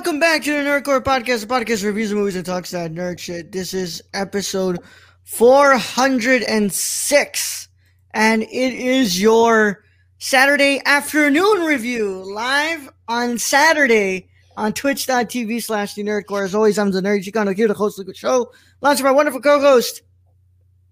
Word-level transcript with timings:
Welcome 0.00 0.18
back 0.18 0.42
to 0.44 0.52
the 0.52 0.62
Nerd 0.66 0.84
Corps 0.84 1.02
Podcast, 1.02 1.46
the 1.46 1.54
podcast 1.54 1.84
reviews 1.84 2.14
movies 2.14 2.34
and 2.34 2.46
talks 2.46 2.70
that 2.70 2.94
nerd 2.94 3.18
shit. 3.18 3.52
This 3.52 3.74
is 3.74 4.00
episode 4.14 4.78
406, 5.24 7.68
and 8.14 8.42
it 8.42 8.50
is 8.50 9.20
your 9.20 9.84
Saturday 10.16 10.80
afternoon 10.86 11.66
review 11.66 12.24
live 12.34 12.88
on 13.08 13.36
Saturday 13.36 14.30
on 14.56 14.72
twitch.tv 14.72 15.62
slash 15.62 15.92
the 15.92 16.02
Nerd 16.02 16.24
Corps. 16.24 16.44
As 16.44 16.54
always, 16.54 16.78
I'm 16.78 16.92
the 16.92 17.02
Nerd 17.02 17.22
Chicano 17.22 17.54
here 17.54 17.68
to 17.68 17.74
host 17.74 17.98
of 17.98 18.06
the 18.06 18.14
show. 18.14 18.50
Lots 18.80 19.00
of 19.00 19.04
my 19.04 19.12
wonderful 19.12 19.42
co 19.42 19.60
host, 19.60 20.00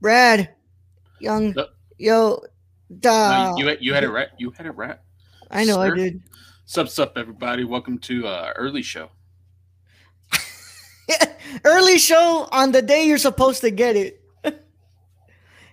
Brad, 0.03 0.55
Young. 1.19 1.55
Yo, 1.97 2.43
da. 3.01 3.53
No, 3.53 3.57
you, 3.57 3.75
you 3.81 3.95
had 3.95 4.05
it 4.05 4.11
right. 4.11 4.29
You 4.37 4.51
had 4.51 4.67
it 4.67 4.73
right. 4.73 4.99
I 5.51 5.65
know 5.65 5.81
I 5.81 5.95
did. 5.95 6.23
Sup, 6.71 6.87
sup, 6.87 7.17
everybody. 7.17 7.65
Welcome 7.65 7.97
to 8.01 8.27
uh, 8.27 8.53
early 8.55 8.83
show. 8.83 9.09
early 11.65 11.97
show 11.97 12.47
on 12.53 12.73
the 12.73 12.83
day 12.83 13.07
you're 13.07 13.17
supposed 13.17 13.63
to 13.63 13.71
get 13.71 13.97
it. 13.97 14.23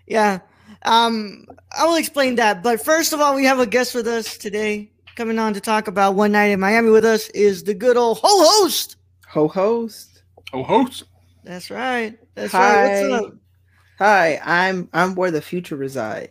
yeah. 0.07 0.39
Um, 0.83 1.47
I 1.77 1.83
will 1.83 1.97
explain 1.97 2.35
that. 2.35 2.63
But 2.63 2.81
first 2.81 3.11
of 3.11 3.19
all, 3.19 3.35
we 3.35 3.43
have 3.43 3.59
a 3.59 3.65
guest 3.65 3.93
with 3.93 4.07
us 4.07 4.37
today. 4.37 4.89
Coming 5.17 5.37
on 5.37 5.53
to 5.55 5.59
talk 5.59 5.89
about 5.89 6.15
One 6.15 6.31
Night 6.31 6.51
in 6.51 6.61
Miami 6.61 6.91
with 6.91 7.03
us 7.03 7.27
is 7.31 7.65
the 7.65 7.73
good 7.73 7.97
old 7.97 8.19
ho 8.19 8.29
host. 8.29 8.95
Ho 9.27 9.49
host. 9.49 10.23
Ho 10.53 10.63
host. 10.63 11.03
That's 11.43 11.69
right. 11.69 12.17
That's 12.35 12.53
Hi. 12.53 12.83
right. 12.83 13.09
What's 13.09 13.25
up? 13.25 13.33
Hi, 13.99 14.39
I'm 14.45 14.87
I'm 14.93 15.15
where 15.15 15.31
the 15.31 15.41
future 15.41 15.75
reside. 15.75 16.29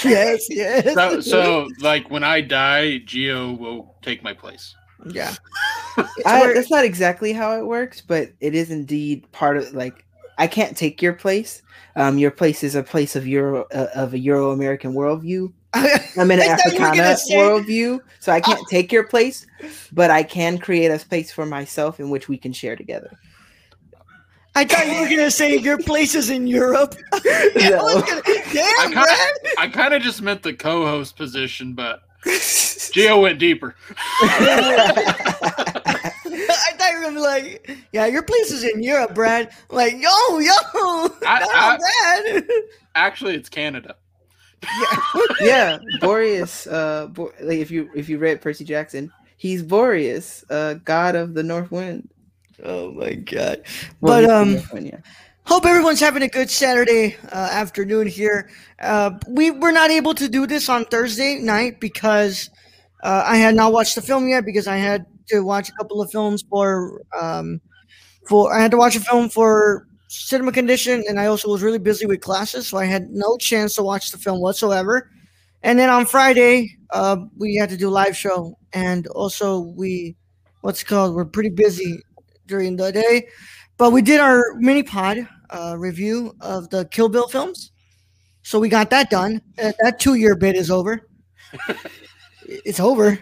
Yes, 0.04 0.46
yes. 0.48 0.94
So, 0.94 1.20
so, 1.20 1.68
like, 1.80 2.10
when 2.10 2.24
I 2.24 2.40
die, 2.40 3.00
Gio 3.04 3.58
will 3.58 3.96
take 4.02 4.22
my 4.22 4.32
place. 4.32 4.74
yeah. 5.10 5.34
I, 6.26 6.52
that's 6.52 6.70
not 6.70 6.84
exactly 6.84 7.32
how 7.32 7.58
it 7.58 7.66
works, 7.66 8.00
but 8.00 8.30
it 8.40 8.54
is 8.54 8.70
indeed 8.70 9.30
part 9.32 9.56
of 9.56 9.72
like 9.74 10.04
I 10.38 10.46
can't 10.46 10.76
take 10.76 11.02
your 11.02 11.12
place. 11.12 11.62
Um, 11.96 12.18
your 12.18 12.30
place 12.30 12.62
is 12.62 12.76
a 12.76 12.82
place 12.82 13.16
of 13.16 13.26
Euro 13.26 13.66
uh, 13.74 13.88
of 13.94 14.14
a 14.14 14.18
Euro 14.20 14.52
American 14.52 14.94
worldview. 14.94 15.52
I'm 15.74 16.30
in 16.30 16.40
an 16.40 16.48
I 16.48 16.56
thought 16.56 16.72
you 16.72 16.80
were 16.80 16.86
gonna 16.86 17.02
Africana 17.02 17.42
worldview, 17.42 18.00
so 18.20 18.32
I 18.32 18.40
can't 18.40 18.66
take 18.68 18.92
your 18.92 19.04
place, 19.04 19.46
but 19.92 20.10
I 20.10 20.22
can 20.22 20.58
create 20.58 20.90
a 20.90 20.98
space 20.98 21.30
for 21.32 21.44
myself 21.44 22.00
in 22.00 22.10
which 22.10 22.28
we 22.28 22.38
can 22.38 22.52
share 22.52 22.76
together. 22.76 23.18
I 24.58 24.64
thought 24.64 24.86
you 24.88 25.00
were 25.00 25.08
gonna 25.08 25.30
say 25.30 25.56
your 25.56 25.78
place 25.78 26.16
is 26.16 26.30
in 26.30 26.48
Europe. 26.48 26.96
I 27.12 27.68
No. 27.70 27.84
was 27.84 28.02
gonna- 28.02 28.22
I 28.26 28.42
Damn, 28.52 28.92
kind 28.92 28.94
Brad. 28.94 29.30
of, 29.44 29.52
I 29.58 29.68
kind 29.68 29.94
of 29.94 30.02
just 30.02 30.20
meant 30.20 30.42
the 30.42 30.52
co-host 30.52 31.16
position, 31.16 31.74
but 31.74 32.02
Gio 32.24 33.22
went 33.22 33.38
deeper. 33.38 33.76
I 34.20 36.12
thought 36.76 36.90
you 36.92 36.98
were 36.98 37.02
gonna 37.04 37.14
be 37.14 37.20
like, 37.20 37.78
yeah, 37.92 38.06
your 38.06 38.22
place 38.22 38.50
is 38.50 38.64
in 38.64 38.82
Europe, 38.82 39.14
Brad. 39.14 39.50
Like, 39.70 39.92
yo, 39.94 40.38
yo, 40.38 40.52
I- 41.24 41.78
no, 42.34 42.34
Brad. 42.34 42.44
Actually, 42.94 43.36
it's 43.36 43.48
Canada. 43.48 43.96
yeah, 45.40 45.78
Boreas. 46.00 46.66
Uh, 46.66 47.06
Bo- 47.06 47.32
like 47.40 47.58
if 47.58 47.70
you 47.70 47.90
if 47.94 48.08
you 48.08 48.18
read 48.18 48.40
Percy 48.40 48.64
Jackson, 48.64 49.12
he's 49.36 49.62
Boreas, 49.62 50.44
uh, 50.50 50.74
god 50.84 51.14
of 51.14 51.34
the 51.34 51.44
North 51.44 51.70
Wind. 51.70 52.08
Oh 52.64 52.92
my 52.92 53.14
god. 53.14 53.62
Well, 54.00 54.22
But 54.22 54.30
um 54.30 54.84
yeah. 54.84 54.98
hope 55.44 55.64
everyone's 55.64 56.00
having 56.00 56.22
a 56.22 56.28
good 56.28 56.50
Saturday 56.50 57.16
uh, 57.32 57.48
afternoon 57.52 58.06
here. 58.06 58.50
Uh 58.80 59.12
we 59.28 59.50
were 59.50 59.72
not 59.72 59.90
able 59.90 60.14
to 60.14 60.28
do 60.28 60.46
this 60.46 60.68
on 60.68 60.84
Thursday 60.86 61.36
night 61.36 61.80
because 61.80 62.50
uh, 63.04 63.22
I 63.24 63.36
had 63.36 63.54
not 63.54 63.72
watched 63.72 63.94
the 63.94 64.02
film 64.02 64.28
yet 64.28 64.44
because 64.44 64.66
I 64.66 64.76
had 64.76 65.06
to 65.28 65.40
watch 65.40 65.68
a 65.68 65.72
couple 65.72 66.02
of 66.02 66.10
films 66.10 66.42
for 66.48 67.02
um 67.18 67.60
for 68.28 68.52
I 68.52 68.60
had 68.60 68.70
to 68.72 68.76
watch 68.76 68.96
a 68.96 69.00
film 69.00 69.28
for 69.28 69.86
cinema 70.08 70.52
condition 70.52 71.04
and 71.08 71.20
I 71.20 71.26
also 71.26 71.48
was 71.48 71.62
really 71.62 71.78
busy 71.78 72.06
with 72.06 72.20
classes 72.20 72.66
so 72.68 72.78
I 72.78 72.86
had 72.86 73.10
no 73.10 73.36
chance 73.36 73.74
to 73.74 73.82
watch 73.82 74.10
the 74.10 74.18
film 74.18 74.40
whatsoever. 74.40 75.10
And 75.62 75.78
then 75.78 75.90
on 75.90 76.06
Friday, 76.06 76.76
uh, 76.92 77.16
we 77.36 77.56
had 77.56 77.68
to 77.70 77.76
do 77.76 77.88
a 77.88 77.90
live 77.90 78.16
show 78.16 78.56
and 78.72 79.06
also 79.08 79.58
we 79.76 80.16
what's 80.62 80.82
it 80.82 80.86
called 80.86 81.14
we're 81.14 81.24
pretty 81.24 81.50
busy 81.50 82.00
during 82.48 82.76
the 82.76 82.90
day. 82.90 83.28
But 83.76 83.92
we 83.92 84.02
did 84.02 84.18
our 84.20 84.54
mini 84.56 84.82
pod 84.82 85.28
uh, 85.50 85.76
review 85.78 86.34
of 86.40 86.68
the 86.70 86.84
Kill 86.86 87.08
Bill 87.08 87.28
films. 87.28 87.70
So 88.42 88.58
we 88.58 88.68
got 88.68 88.90
that 88.90 89.10
done. 89.10 89.40
Uh, 89.62 89.72
that 89.80 90.00
two 90.00 90.14
year 90.14 90.34
bit 90.34 90.56
is 90.56 90.70
over. 90.70 91.08
it's 92.48 92.80
over. 92.80 93.18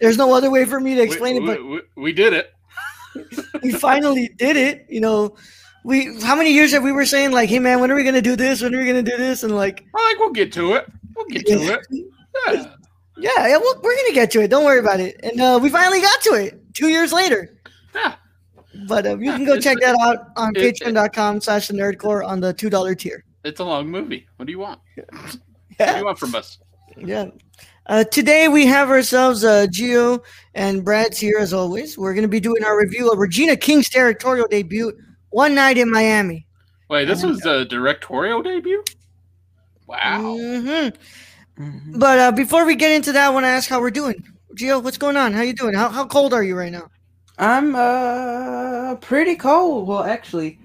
There's 0.00 0.16
no 0.16 0.32
other 0.34 0.50
way 0.50 0.64
for 0.64 0.78
me 0.78 0.94
to 0.94 1.02
explain 1.02 1.42
we, 1.42 1.42
it, 1.42 1.46
but 1.46 1.64
we, 1.64 1.70
we, 1.70 1.80
we 1.96 2.12
did 2.12 2.32
it. 2.32 2.52
we 3.62 3.72
finally 3.72 4.30
did 4.36 4.56
it. 4.56 4.86
You 4.88 5.00
know, 5.00 5.36
we 5.84 6.20
how 6.20 6.36
many 6.36 6.52
years 6.52 6.72
have 6.72 6.82
we 6.82 6.92
were 6.92 7.06
saying 7.06 7.32
like, 7.32 7.48
hey 7.48 7.58
man, 7.58 7.80
when 7.80 7.90
are 7.90 7.94
we 7.94 8.04
gonna 8.04 8.22
do 8.22 8.36
this? 8.36 8.62
When 8.62 8.74
are 8.74 8.78
we 8.78 8.86
gonna 8.86 9.02
do 9.02 9.16
this? 9.16 9.42
And 9.42 9.54
like, 9.54 9.84
like 9.94 10.18
we'll 10.18 10.32
get 10.32 10.52
to 10.54 10.74
it. 10.74 10.86
We'll 11.16 11.26
get 11.26 11.46
to 11.46 11.54
it. 11.54 11.86
Yeah. 11.90 12.66
yeah, 13.16 13.46
yeah, 13.48 13.56
we'll, 13.56 13.80
we're 13.82 13.96
gonna 13.96 14.14
get 14.14 14.30
to 14.32 14.42
it. 14.42 14.48
Don't 14.48 14.64
worry 14.64 14.78
about 14.78 15.00
it. 15.00 15.18
And 15.22 15.40
uh, 15.40 15.58
we 15.60 15.70
finally 15.70 16.00
got 16.00 16.20
to 16.22 16.34
it 16.34 16.74
two 16.74 16.88
years 16.88 17.12
later. 17.12 17.59
Yeah. 17.94 18.14
But 18.86 19.06
uh, 19.06 19.18
you 19.18 19.32
can 19.32 19.44
go 19.44 19.58
check 19.58 19.78
that 19.80 19.96
out 20.00 20.28
on 20.36 20.52
It- 20.56 20.76
patreon.com 20.80 21.40
slash 21.40 21.68
the 21.68 21.74
nerdcorps 21.74 22.26
on 22.26 22.40
the 22.40 22.52
two 22.52 22.70
dollar 22.70 22.94
tier. 22.94 23.24
It's 23.44 23.60
a 23.60 23.64
long 23.64 23.88
movie. 23.88 24.26
What 24.36 24.46
do 24.46 24.52
you 24.52 24.58
want? 24.60 24.80
What 25.76 25.92
do 25.92 25.98
you 25.98 26.04
want 26.04 26.18
from 26.18 26.34
us? 26.34 26.58
Yeah. 26.98 27.30
Uh, 27.86 28.04
today 28.04 28.48
we 28.48 28.66
have 28.66 28.90
ourselves 28.90 29.44
uh, 29.44 29.66
Gio 29.70 30.22
and 30.54 30.84
Brad's 30.84 31.16
here 31.18 31.38
as 31.40 31.54
always. 31.54 31.96
We're 31.96 32.12
going 32.12 32.22
to 32.22 32.28
be 32.28 32.38
doing 32.38 32.62
our 32.64 32.78
review 32.78 33.10
of 33.10 33.18
Regina 33.18 33.56
King's 33.56 33.88
directorial 33.88 34.46
debut, 34.46 34.92
One 35.30 35.54
Night 35.54 35.78
in 35.78 35.90
Miami. 35.90 36.46
Wait, 36.90 37.06
this 37.06 37.22
was 37.22 37.44
a 37.46 37.64
directorial 37.64 38.42
debut? 38.42 38.84
Wow. 39.86 40.36
hmm 40.36 40.88
Mhm. 41.58 41.98
But 41.98 42.18
uh, 42.18 42.32
before 42.32 42.64
we 42.64 42.74
get 42.74 42.90
into 42.92 43.12
that, 43.12 43.26
I 43.26 43.30
want 43.30 43.44
to 43.44 43.48
ask 43.48 43.68
how 43.68 43.80
we're 43.80 43.90
doing. 43.90 44.22
Gio, 44.54 44.82
what's 44.82 44.98
going 44.98 45.16
on? 45.16 45.32
How 45.32 45.42
you 45.42 45.52
doing? 45.54 45.74
How, 45.74 45.88
how 45.88 46.06
cold 46.06 46.32
are 46.34 46.42
you 46.42 46.56
right 46.56 46.72
now? 46.72 46.88
I'm 47.40 47.74
uh 47.74 48.96
pretty 48.96 49.36
cold. 49.36 49.88
Well, 49.88 50.04
actually, 50.04 50.60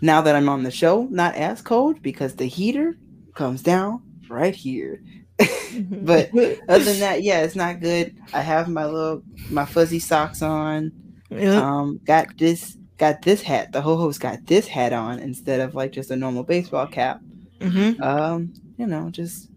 now 0.00 0.22
that 0.22 0.36
I'm 0.36 0.48
on 0.48 0.64
the 0.64 0.70
show, 0.70 1.06
not 1.10 1.34
as 1.36 1.62
cold 1.62 2.02
because 2.02 2.34
the 2.36 2.46
heater 2.46 2.96
comes 3.34 3.62
down 3.62 4.02
right 4.30 4.54
here. 4.54 5.02
but 6.02 6.30
other 6.68 6.84
than 6.84 7.00
that, 7.00 7.22
yeah, 7.22 7.42
it's 7.42 7.56
not 7.56 7.80
good. 7.80 8.12
I 8.32 8.42
have 8.42 8.68
my 8.68 8.86
little 8.86 9.24
my 9.50 9.66
fuzzy 9.66 10.00
socks 10.00 10.42
on. 10.42 10.92
yeah. 11.30 11.60
Um, 11.60 12.00
got 12.06 12.28
this 12.38 12.78
got 12.98 13.22
this 13.22 13.42
hat. 13.42 13.72
The 13.72 13.82
ho 13.82 13.96
ho's 13.96 14.18
got 14.18 14.46
this 14.46 14.68
hat 14.68 14.94
on 14.94 15.20
instead 15.20 15.60
of 15.60 15.74
like 15.74 15.92
just 15.92 16.10
a 16.10 16.16
normal 16.16 16.44
baseball 16.44 16.86
cap. 16.88 17.22
hmm 17.60 17.92
Um, 18.02 18.54
you 18.78 18.86
know, 18.88 19.10
just 19.10 19.50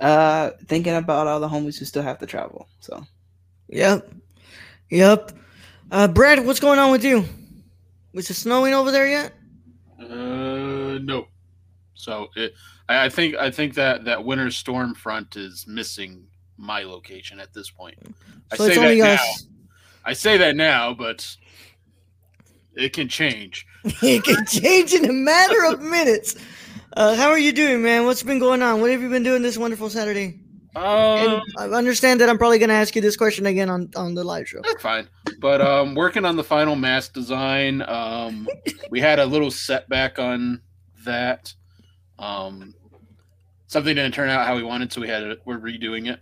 uh 0.00 0.50
thinking 0.68 0.94
about 0.94 1.26
all 1.26 1.40
the 1.40 1.48
homies 1.48 1.78
who 1.78 1.84
still 1.84 2.02
have 2.02 2.18
to 2.20 2.26
travel. 2.26 2.68
So 2.80 3.04
Yep. 3.68 4.14
Yep. 4.90 5.32
Uh, 5.90 6.08
Brad, 6.08 6.44
what's 6.44 6.60
going 6.60 6.78
on 6.78 6.90
with 6.90 7.04
you? 7.04 7.24
Was 8.12 8.30
it 8.30 8.34
snowing 8.34 8.74
over 8.74 8.90
there 8.90 9.08
yet? 9.08 9.32
Uh, 10.00 10.98
no. 11.02 11.28
So 11.94 12.28
it, 12.36 12.52
I, 12.88 13.06
I 13.06 13.08
think 13.08 13.34
I 13.36 13.50
think 13.50 13.74
that 13.74 14.04
that 14.04 14.24
winter 14.24 14.50
storm 14.50 14.94
front 14.94 15.36
is 15.36 15.66
missing 15.66 16.26
my 16.56 16.82
location 16.82 17.40
at 17.40 17.52
this 17.52 17.70
point. 17.70 17.96
I 18.50 18.56
say 18.56 18.74
that 18.76 18.96
now. 18.96 19.12
us. 19.14 19.46
I 20.04 20.12
say 20.12 20.36
that 20.36 20.56
now, 20.56 20.94
but 20.94 21.36
it 22.74 22.92
can 22.92 23.08
change. 23.08 23.66
it 23.84 24.24
can 24.24 24.46
change 24.46 24.94
in 24.94 25.04
a 25.04 25.12
matter 25.12 25.64
of 25.64 25.80
minutes. 25.80 26.36
Uh, 26.96 27.14
how 27.14 27.28
are 27.28 27.38
you 27.38 27.52
doing, 27.52 27.82
man? 27.82 28.04
What's 28.04 28.22
been 28.22 28.38
going 28.38 28.62
on? 28.62 28.80
What 28.80 28.90
have 28.90 29.02
you 29.02 29.10
been 29.10 29.22
doing 29.22 29.42
this 29.42 29.58
wonderful 29.58 29.90
Saturday? 29.90 30.40
And 30.76 31.42
I 31.58 31.64
understand 31.76 32.20
that 32.20 32.28
I'm 32.28 32.38
probably 32.38 32.58
going 32.58 32.68
to 32.68 32.74
ask 32.74 32.94
you 32.94 33.02
this 33.02 33.16
question 33.16 33.46
again 33.46 33.70
on, 33.70 33.90
on 33.96 34.14
the 34.14 34.22
live 34.24 34.48
show. 34.48 34.60
that's 34.62 34.82
fine. 34.82 35.08
But 35.40 35.60
um, 35.60 35.94
working 35.94 36.24
on 36.24 36.36
the 36.36 36.44
final 36.44 36.76
mask 36.76 37.12
design. 37.14 37.82
Um, 37.82 38.48
we 38.90 39.00
had 39.00 39.18
a 39.18 39.24
little 39.26 39.50
setback 39.50 40.18
on 40.18 40.60
that. 41.04 41.52
Um, 42.18 42.74
something 43.68 43.94
didn't 43.94 44.12
turn 44.14 44.28
out 44.28 44.46
how 44.46 44.54
we 44.56 44.62
wanted, 44.62 44.92
so 44.92 45.00
we 45.00 45.08
had 45.08 45.22
it. 45.22 45.40
We're 45.44 45.58
redoing 45.58 46.10
it, 46.10 46.20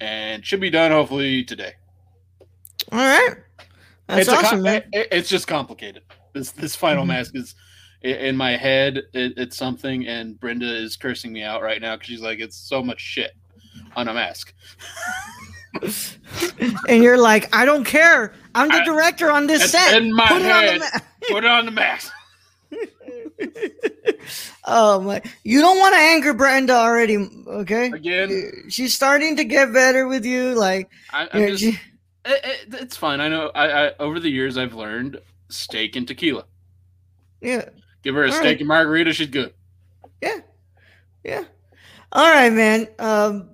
and 0.00 0.44
should 0.44 0.60
be 0.60 0.70
done 0.70 0.90
hopefully 0.92 1.44
today. 1.44 1.72
All 2.92 2.98
right. 2.98 3.34
That's 4.06 4.20
it's 4.22 4.28
awesome, 4.30 4.48
com- 4.58 4.62
man. 4.62 4.82
it- 4.92 5.08
it's 5.12 5.28
just 5.28 5.46
complicated. 5.46 6.02
This 6.32 6.52
this 6.52 6.74
final 6.76 7.04
Mhm. 7.04 7.08
mask 7.08 7.36
is 7.36 7.54
in 8.02 8.36
my 8.36 8.56
head. 8.56 8.98
It, 9.12 9.34
it's 9.36 9.56
something, 9.56 10.06
and 10.06 10.38
Brenda 10.40 10.72
is 10.72 10.96
cursing 10.96 11.32
me 11.32 11.42
out 11.42 11.62
right 11.62 11.80
now 11.82 11.96
because 11.96 12.06
she's 12.08 12.22
like, 12.22 12.38
"It's 12.38 12.56
so 12.56 12.82
much 12.82 13.00
shit 13.00 13.32
on 13.96 14.08
a 14.08 14.14
mask." 14.14 14.52
And 16.88 17.02
you're 17.02 17.18
like, 17.18 17.54
I 17.54 17.64
don't 17.64 17.84
care. 17.84 18.32
I'm 18.54 18.68
the 18.68 18.74
I- 18.80 18.84
director 18.84 19.30
on 19.30 19.46
this 19.46 19.70
set. 19.70 20.00
in 20.00 20.12
my 20.12 20.26
Put 20.26 20.42
it 20.42 20.50
on 20.50 20.64
the 20.64 20.70
head. 20.72 20.80
ma- 20.80 21.00
Put 21.30 21.44
it 21.44 21.50
on 21.50 21.64
the 21.66 21.70
mask. 21.70 22.12
oh 24.64 25.00
my! 25.00 25.22
You 25.44 25.60
don't 25.60 25.78
want 25.78 25.94
to 25.94 25.98
anger 26.00 26.34
Brenda 26.34 26.74
already, 26.74 27.16
okay? 27.46 27.86
Again, 27.92 28.64
She's 28.68 28.94
starting 28.94 29.36
to 29.36 29.44
get 29.44 29.72
better 29.72 30.06
with 30.08 30.24
you. 30.24 30.54
Like, 30.54 30.90
I, 31.12 31.28
you 31.34 31.40
know, 31.40 31.48
just, 31.56 31.62
she- 31.62 31.80
it, 32.24 32.44
it, 32.44 32.74
it's 32.74 32.96
fine. 32.96 33.20
I 33.20 33.28
know. 33.28 33.50
I, 33.54 33.86
I 33.88 33.92
over 33.98 34.18
the 34.20 34.30
years 34.30 34.58
I've 34.58 34.74
learned 34.74 35.20
steak 35.48 35.96
and 35.96 36.06
tequila. 36.06 36.44
yeah, 37.40 37.68
Give 38.02 38.14
her 38.14 38.24
a 38.24 38.26
All 38.26 38.32
steak 38.32 38.44
right. 38.44 38.58
and 38.60 38.68
margarita, 38.68 39.12
she's 39.12 39.28
good. 39.28 39.54
yeah, 40.20 40.38
yeah. 41.24 41.44
All 42.12 42.30
right, 42.30 42.52
man. 42.52 42.88
Um, 42.98 43.50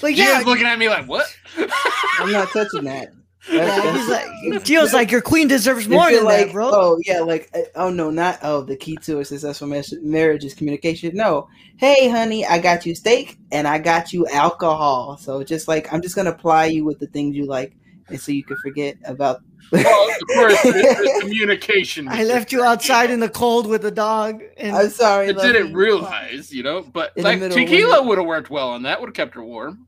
but 0.00 0.12
She 0.12 0.18
yeah, 0.22 0.38
was 0.38 0.46
looking 0.46 0.66
at 0.66 0.78
me 0.78 0.88
like, 0.88 1.06
"What?" 1.06 1.26
I'm 2.18 2.32
not 2.32 2.48
touching 2.52 2.84
that. 2.84 3.12
yeah, 3.50 3.64
That's- 3.64 3.96
he's 3.96 4.08
like, 4.08 4.64
Gio's 4.64 4.92
like, 4.92 5.10
your 5.10 5.20
queen 5.20 5.46
deserves 5.48 5.88
more 5.88 6.10
you're 6.10 6.18
than 6.20 6.24
like, 6.24 6.46
that, 6.46 6.52
bro. 6.52 6.70
Oh 6.72 6.98
yeah, 7.06 7.20
like 7.20 7.48
uh, 7.54 7.60
oh 7.76 7.90
no, 7.90 8.10
not 8.10 8.38
oh 8.42 8.62
the 8.62 8.76
key 8.76 8.96
to 9.02 9.20
a 9.20 9.24
successful 9.24 9.68
marriage 10.02 10.44
is 10.44 10.54
communication. 10.54 11.12
No, 11.14 11.48
hey 11.76 12.08
honey, 12.08 12.44
I 12.44 12.58
got 12.58 12.84
you 12.86 12.94
steak 12.94 13.38
and 13.52 13.68
I 13.68 13.78
got 13.78 14.12
you 14.12 14.26
alcohol. 14.28 15.16
So 15.18 15.44
just 15.44 15.68
like 15.68 15.92
I'm 15.92 16.02
just 16.02 16.16
gonna 16.16 16.34
ply 16.34 16.66
you 16.66 16.84
with 16.84 16.98
the 16.98 17.06
things 17.06 17.36
you 17.36 17.46
like, 17.46 17.76
and 18.08 18.20
so 18.20 18.32
you 18.32 18.42
can 18.44 18.56
forget 18.62 18.96
about. 19.04 19.40
Well, 19.72 20.08
of 20.08 20.28
course, 20.28 20.62
there's, 20.62 20.74
there's 20.74 21.08
communication. 21.20 22.08
I 22.08 22.24
left 22.24 22.52
you 22.52 22.62
outside 22.62 23.10
in 23.10 23.20
the 23.20 23.28
cold 23.28 23.66
with 23.66 23.82
the 23.82 23.90
dog, 23.90 24.42
and 24.56 24.76
I'm 24.76 24.90
sorry. 24.90 25.28
I 25.28 25.32
didn't 25.32 25.64
lovey. 25.64 25.74
realize, 25.74 26.52
you 26.52 26.62
know, 26.62 26.82
but 26.82 27.12
In 27.16 27.24
like 27.24 27.40
middle 27.40 27.56
tequila 27.56 28.02
would 28.02 28.18
have 28.18 28.26
worked 28.26 28.50
well 28.50 28.70
on 28.70 28.82
that. 28.82 29.00
Would 29.00 29.08
have 29.08 29.14
kept 29.14 29.34
her 29.34 29.44
warm. 29.44 29.86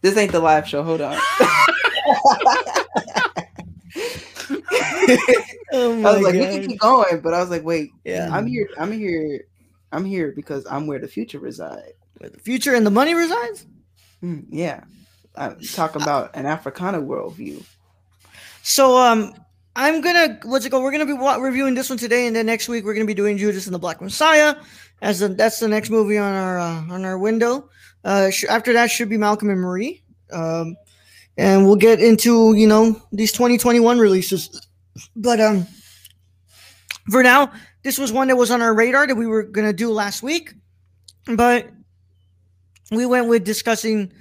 This 0.00 0.16
ain't 0.16 0.32
the 0.32 0.40
live 0.40 0.68
show. 0.68 0.82
Hold 0.82 1.00
on. 1.00 1.14
oh 5.72 6.02
I 6.04 6.14
was 6.14 6.22
like, 6.22 6.34
we 6.34 6.40
can 6.40 6.66
keep 6.66 6.80
going, 6.80 7.20
but 7.20 7.34
I 7.34 7.40
was 7.40 7.50
like, 7.50 7.64
wait, 7.64 7.90
yeah. 8.04 8.28
I'm 8.32 8.46
here. 8.46 8.68
I'm 8.78 8.92
here. 8.92 9.44
I'm 9.90 10.04
here 10.04 10.32
because 10.34 10.66
I'm 10.70 10.86
where 10.86 10.98
the 10.98 11.08
future 11.08 11.38
resides. 11.38 11.94
Where 12.18 12.30
the 12.30 12.38
future 12.38 12.74
and 12.74 12.86
the 12.86 12.90
money 12.90 13.14
resides. 13.14 13.66
Mm, 14.22 14.46
yeah, 14.50 14.84
I 15.36 15.54
talk 15.72 15.96
about 15.96 16.34
an 16.34 16.46
Africana 16.46 17.00
worldview. 17.00 17.64
So 18.68 18.98
um, 18.98 19.32
I'm 19.76 20.02
gonna 20.02 20.38
what's 20.44 20.66
it 20.66 20.70
called? 20.70 20.84
We're 20.84 20.92
gonna 20.92 21.06
be 21.06 21.14
reviewing 21.40 21.74
this 21.74 21.88
one 21.88 21.98
today, 21.98 22.26
and 22.26 22.36
then 22.36 22.44
next 22.44 22.68
week 22.68 22.84
we're 22.84 22.92
gonna 22.92 23.06
be 23.06 23.14
doing 23.14 23.38
Judas 23.38 23.66
and 23.66 23.74
the 23.74 23.78
Black 23.78 24.02
Messiah. 24.02 24.56
As 25.00 25.20
the, 25.20 25.28
that's 25.28 25.58
the 25.58 25.68
next 25.68 25.88
movie 25.88 26.18
on 26.18 26.34
our 26.34 26.58
uh, 26.58 26.82
on 26.90 27.06
our 27.06 27.16
window. 27.16 27.70
Uh, 28.04 28.28
sh- 28.28 28.44
after 28.44 28.74
that 28.74 28.90
should 28.90 29.08
be 29.08 29.16
Malcolm 29.16 29.48
and 29.48 29.58
Marie. 29.58 30.02
Um, 30.30 30.76
and 31.38 31.64
we'll 31.64 31.76
get 31.76 31.98
into 32.00 32.52
you 32.56 32.66
know 32.66 33.00
these 33.10 33.32
2021 33.32 33.98
releases. 33.98 34.68
But 35.16 35.40
um, 35.40 35.66
for 37.10 37.22
now, 37.22 37.50
this 37.84 37.98
was 37.98 38.12
one 38.12 38.28
that 38.28 38.36
was 38.36 38.50
on 38.50 38.60
our 38.60 38.74
radar 38.74 39.06
that 39.06 39.16
we 39.16 39.26
were 39.26 39.44
gonna 39.44 39.72
do 39.72 39.90
last 39.90 40.22
week, 40.22 40.52
but 41.26 41.70
we 42.90 43.06
went 43.06 43.28
with 43.28 43.44
discussing 43.44 44.12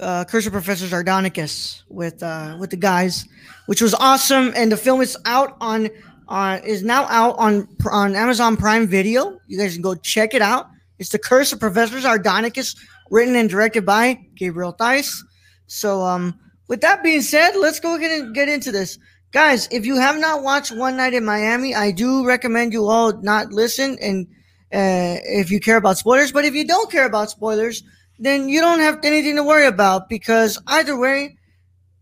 uh, 0.00 0.24
Curse 0.24 0.46
of 0.46 0.52
Professor 0.52 0.86
Sardonicus 0.86 1.82
with 1.88 2.22
uh, 2.22 2.56
with 2.58 2.70
the 2.70 2.76
guys 2.76 3.26
which 3.66 3.80
was 3.80 3.94
awesome. 3.94 4.52
And 4.56 4.72
the 4.72 4.76
film 4.76 5.00
is 5.00 5.16
out 5.26 5.56
on 5.60 5.90
on 6.28 6.60
is 6.64 6.82
now 6.82 7.04
out 7.04 7.36
on 7.38 7.68
on 7.90 8.16
Amazon 8.16 8.56
Prime 8.56 8.86
Video. 8.86 9.38
You 9.46 9.58
guys 9.58 9.74
can 9.74 9.82
go 9.82 9.94
check 9.94 10.34
it 10.34 10.42
out. 10.42 10.66
It's 10.98 11.10
the 11.10 11.18
Curse 11.18 11.52
of 11.52 11.60
Professor 11.60 12.00
Sardonicus, 12.00 12.76
written 13.10 13.36
and 13.36 13.48
directed 13.48 13.86
by 13.86 14.18
Gabriel 14.34 14.72
Theiss. 14.72 15.24
So, 15.66 16.02
um, 16.02 16.38
with 16.68 16.80
that 16.80 17.02
being 17.02 17.22
said, 17.22 17.52
let's 17.56 17.80
go 17.80 17.96
get 17.96 18.10
in, 18.10 18.32
get 18.32 18.48
into 18.48 18.72
this, 18.72 18.98
guys. 19.32 19.68
If 19.70 19.86
you 19.86 19.96
have 19.96 20.18
not 20.18 20.42
watched 20.42 20.72
One 20.72 20.96
Night 20.96 21.14
in 21.14 21.24
Miami, 21.24 21.74
I 21.74 21.90
do 21.90 22.26
recommend 22.26 22.72
you 22.72 22.86
all 22.86 23.12
not 23.22 23.52
listen. 23.52 23.96
And 24.02 24.26
uh, 24.72 25.22
if 25.24 25.50
you 25.50 25.60
care 25.60 25.76
about 25.76 25.96
spoilers, 25.96 26.32
but 26.32 26.44
if 26.44 26.54
you 26.54 26.66
don't 26.66 26.90
care 26.90 27.06
about 27.06 27.30
spoilers, 27.30 27.82
then 28.20 28.48
you 28.50 28.60
don't 28.60 28.80
have 28.80 29.00
anything 29.02 29.34
to 29.36 29.42
worry 29.42 29.66
about 29.66 30.08
because 30.10 30.60
either 30.66 30.96
way, 30.96 31.38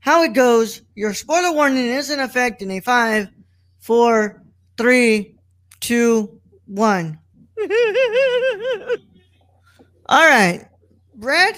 how 0.01 0.25
it 0.25 0.35
goes, 0.35 0.83
your 0.97 1.15
spoiler 1.15 1.53
warning 1.53 1.87
is 1.87 2.11
in 2.11 2.19
effect 2.19 2.61
in 2.61 2.73
a 2.73 2.81
five, 2.81 3.29
four, 3.79 4.43
three, 4.77 5.37
two, 5.81 6.41
one. 6.67 7.21
All 10.07 10.27
right, 10.29 10.67
Brad, 11.15 11.55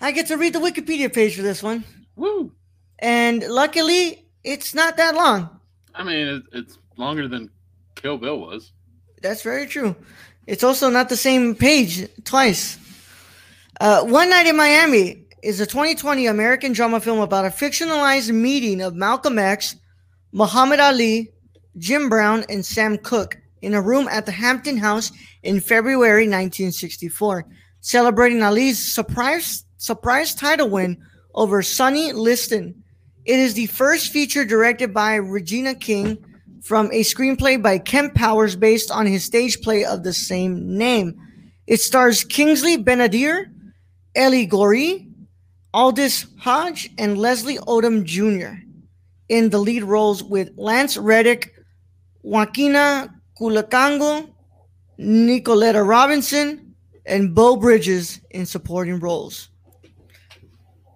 I 0.00 0.12
get 0.12 0.28
to 0.28 0.36
read 0.36 0.54
the 0.54 0.58
Wikipedia 0.58 1.12
page 1.12 1.36
for 1.36 1.42
this 1.42 1.62
one, 1.62 1.84
Woo! 2.16 2.52
and 3.00 3.42
luckily, 3.42 4.26
it's 4.44 4.74
not 4.74 4.96
that 4.96 5.14
long. 5.14 5.60
I 5.94 6.04
mean, 6.04 6.42
it's 6.52 6.78
longer 6.96 7.28
than 7.28 7.50
Kill 7.96 8.16
Bill 8.16 8.38
was. 8.38 8.72
That's 9.20 9.42
very 9.42 9.66
true. 9.66 9.94
It's 10.46 10.64
also 10.64 10.88
not 10.88 11.08
the 11.08 11.16
same 11.16 11.54
page 11.54 12.08
twice. 12.24 12.78
Uh, 13.80 14.04
One 14.04 14.28
Night 14.28 14.46
in 14.46 14.58
Miami 14.58 15.24
is 15.42 15.58
a 15.58 15.64
2020 15.64 16.26
American 16.26 16.74
drama 16.74 17.00
film 17.00 17.18
about 17.20 17.46
a 17.46 17.48
fictionalized 17.48 18.30
meeting 18.30 18.82
of 18.82 18.94
Malcolm 18.94 19.38
X, 19.38 19.74
Muhammad 20.32 20.80
Ali, 20.80 21.30
Jim 21.78 22.10
Brown, 22.10 22.44
and 22.50 22.62
Sam 22.62 22.98
Cooke 22.98 23.38
in 23.62 23.72
a 23.72 23.80
room 23.80 24.06
at 24.08 24.26
the 24.26 24.32
Hampton 24.32 24.76
House 24.76 25.12
in 25.42 25.60
February 25.60 26.24
1964, 26.24 27.46
celebrating 27.80 28.42
Ali's 28.42 28.92
surprise 28.92 29.64
surprise 29.78 30.34
title 30.34 30.68
win 30.68 31.02
over 31.34 31.62
Sonny 31.62 32.12
Liston. 32.12 32.84
It 33.24 33.38
is 33.38 33.54
the 33.54 33.64
first 33.64 34.12
feature 34.12 34.44
directed 34.44 34.92
by 34.92 35.14
Regina 35.14 35.74
King 35.74 36.22
from 36.60 36.88
a 36.92 37.00
screenplay 37.00 37.62
by 37.62 37.78
Kemp 37.78 38.14
Powers 38.14 38.56
based 38.56 38.90
on 38.90 39.06
his 39.06 39.24
stage 39.24 39.62
play 39.62 39.86
of 39.86 40.02
the 40.02 40.12
same 40.12 40.76
name. 40.76 41.18
It 41.66 41.80
stars 41.80 42.24
Kingsley 42.24 42.76
Ben-Adir, 42.76 43.46
Eli 44.16 44.46
Goree, 44.46 45.12
Aldis 45.72 46.26
Hodge, 46.38 46.90
and 46.98 47.16
Leslie 47.18 47.58
Odom 47.58 48.04
Jr. 48.04 48.60
in 49.28 49.50
the 49.50 49.58
lead 49.58 49.84
roles 49.84 50.22
with 50.22 50.50
Lance 50.56 50.96
Reddick, 50.96 51.54
Joaquina 52.22 53.14
Kalukango, 53.38 54.28
Nicolette 54.98 55.82
Robinson, 55.84 56.74
and 57.06 57.34
Beau 57.34 57.56
Bridges 57.56 58.20
in 58.30 58.46
supporting 58.46 59.00
roles. 59.00 59.48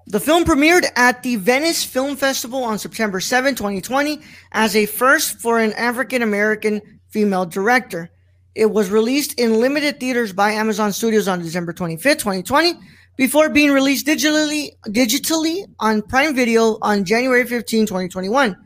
The 0.06 0.20
film 0.20 0.44
premiered 0.44 0.86
at 0.96 1.22
the 1.22 1.36
Venice 1.36 1.82
Film 1.82 2.16
Festival 2.16 2.62
on 2.62 2.78
September 2.78 3.20
7, 3.20 3.54
2020, 3.54 4.20
as 4.52 4.76
a 4.76 4.84
first 4.84 5.40
for 5.40 5.58
an 5.58 5.72
African 5.72 6.20
American 6.20 6.82
female 7.08 7.46
director. 7.46 8.10
It 8.54 8.70
was 8.70 8.90
released 8.90 9.38
in 9.40 9.60
limited 9.60 9.98
theaters 9.98 10.32
by 10.32 10.52
Amazon 10.52 10.92
Studios 10.92 11.26
on 11.26 11.40
December 11.40 11.72
25, 11.72 12.18
2020, 12.18 12.74
before 13.16 13.48
being 13.48 13.70
released 13.70 14.06
digitally 14.06 14.70
digitally 14.86 15.64
on 15.80 16.02
Prime 16.02 16.34
Video 16.34 16.78
on 16.82 17.04
January 17.04 17.46
15, 17.46 17.86
2021. 17.86 18.56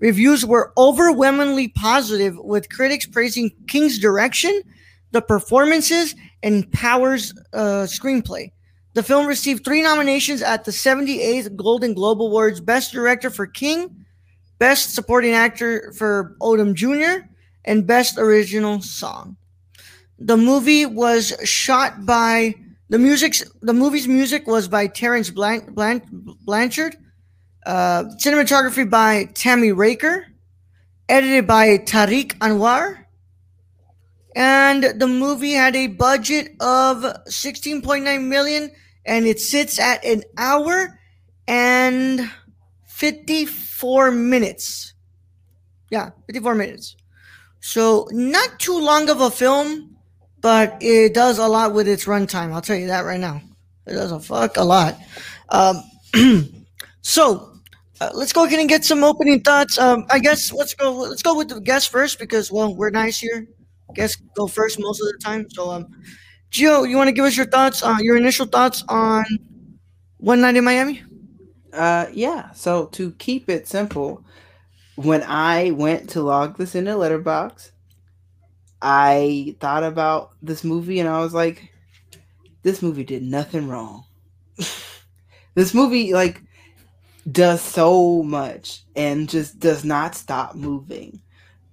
Reviews 0.00 0.44
were 0.44 0.72
overwhelmingly 0.76 1.68
positive, 1.68 2.36
with 2.38 2.68
critics 2.68 3.06
praising 3.06 3.50
King's 3.68 3.98
direction, 3.98 4.62
the 5.12 5.22
performances, 5.22 6.14
and 6.42 6.70
Powers' 6.72 7.32
uh, 7.54 7.86
screenplay. 7.86 8.50
The 8.92 9.02
film 9.02 9.26
received 9.26 9.64
three 9.64 9.82
nominations 9.82 10.42
at 10.42 10.64
the 10.64 10.70
78th 10.70 11.56
Golden 11.56 11.94
Globe 11.94 12.20
Awards 12.20 12.60
Best 12.60 12.92
Director 12.92 13.30
for 13.30 13.46
King, 13.46 14.04
Best 14.58 14.94
Supporting 14.94 15.32
Actor 15.32 15.94
for 15.96 16.36
Odom 16.40 16.74
Jr., 16.74 17.26
and 17.64 17.86
Best 17.86 18.18
Original 18.18 18.82
Song. 18.82 19.36
The 20.18 20.36
movie 20.36 20.86
was 20.86 21.32
shot 21.44 22.04
by 22.04 22.54
the 22.94 23.00
music's 23.00 23.42
the 23.60 23.74
movie's 23.74 24.06
music 24.06 24.46
was 24.46 24.68
by 24.68 24.86
Terrence 24.86 25.28
Blan- 25.28 25.74
Blan- 25.74 26.06
Blanchard, 26.42 26.94
uh, 27.66 28.04
cinematography 28.22 28.88
by 28.88 29.24
Tami 29.32 29.74
Reiker, 29.74 30.22
edited 31.08 31.44
by 31.44 31.78
Tariq 31.78 32.38
Anwar, 32.38 33.06
and 34.36 34.84
the 34.84 35.08
movie 35.08 35.54
had 35.54 35.74
a 35.74 35.88
budget 35.88 36.54
of 36.60 37.02
16.9 37.26 38.28
million 38.28 38.70
and 39.04 39.26
it 39.26 39.40
sits 39.40 39.80
at 39.80 40.04
an 40.04 40.22
hour 40.38 40.96
and 41.48 42.30
54 42.86 44.12
minutes. 44.12 44.94
Yeah, 45.90 46.10
54 46.28 46.54
minutes. 46.54 46.94
So 47.58 48.06
not 48.12 48.60
too 48.60 48.78
long 48.78 49.10
of 49.10 49.20
a 49.20 49.32
film, 49.32 49.93
but 50.44 50.76
it 50.82 51.14
does 51.14 51.38
a 51.38 51.48
lot 51.48 51.72
with 51.72 51.88
its 51.88 52.04
runtime. 52.04 52.52
I'll 52.52 52.60
tell 52.60 52.76
you 52.76 52.88
that 52.88 53.06
right 53.06 53.18
now. 53.18 53.40
It 53.86 53.94
does 53.94 54.12
a 54.12 54.20
fuck 54.20 54.58
a 54.58 54.62
lot. 54.62 54.94
Um, 55.48 55.82
so 57.00 57.50
uh, 57.98 58.10
let's 58.12 58.34
go 58.34 58.44
ahead 58.44 58.58
and 58.58 58.68
get 58.68 58.84
some 58.84 59.02
opening 59.04 59.40
thoughts. 59.40 59.78
Um, 59.78 60.04
I 60.10 60.18
guess 60.18 60.52
let's 60.52 60.74
go. 60.74 60.92
Let's 60.92 61.22
go 61.22 61.34
with 61.34 61.48
the 61.48 61.60
guest 61.60 61.88
first 61.88 62.18
because 62.18 62.52
well, 62.52 62.76
we're 62.76 62.90
nice 62.90 63.18
here. 63.18 63.46
Guests 63.94 64.20
go 64.36 64.46
first 64.46 64.78
most 64.78 65.00
of 65.00 65.06
the 65.06 65.18
time. 65.24 65.48
So, 65.48 65.70
um, 65.70 65.86
Gio, 66.50 66.86
you 66.86 66.98
want 66.98 67.08
to 67.08 67.12
give 67.12 67.24
us 67.24 67.38
your 67.38 67.46
thoughts? 67.46 67.82
Uh, 67.82 67.96
your 68.02 68.18
initial 68.18 68.44
thoughts 68.44 68.84
on 68.86 69.24
One 70.18 70.42
Night 70.42 70.56
in 70.56 70.64
Miami? 70.64 71.02
Uh, 71.72 72.08
yeah. 72.12 72.50
So 72.50 72.84
to 72.88 73.12
keep 73.12 73.48
it 73.48 73.66
simple, 73.66 74.22
when 74.96 75.22
I 75.22 75.70
went 75.70 76.10
to 76.10 76.20
log 76.20 76.58
this 76.58 76.74
in 76.74 76.86
into 76.86 76.98
Letterboxd, 76.98 77.70
I 78.86 79.56
thought 79.60 79.82
about 79.82 80.32
this 80.42 80.62
movie 80.62 81.00
and 81.00 81.08
I 81.08 81.20
was 81.20 81.32
like, 81.32 81.72
this 82.62 82.82
movie 82.82 83.02
did 83.02 83.22
nothing 83.22 83.66
wrong. 83.66 84.04
this 85.54 85.72
movie 85.72 86.12
like 86.12 86.42
does 87.32 87.62
so 87.62 88.22
much 88.22 88.82
and 88.94 89.26
just 89.26 89.58
does 89.58 89.86
not 89.86 90.14
stop 90.14 90.54
moving. 90.54 91.22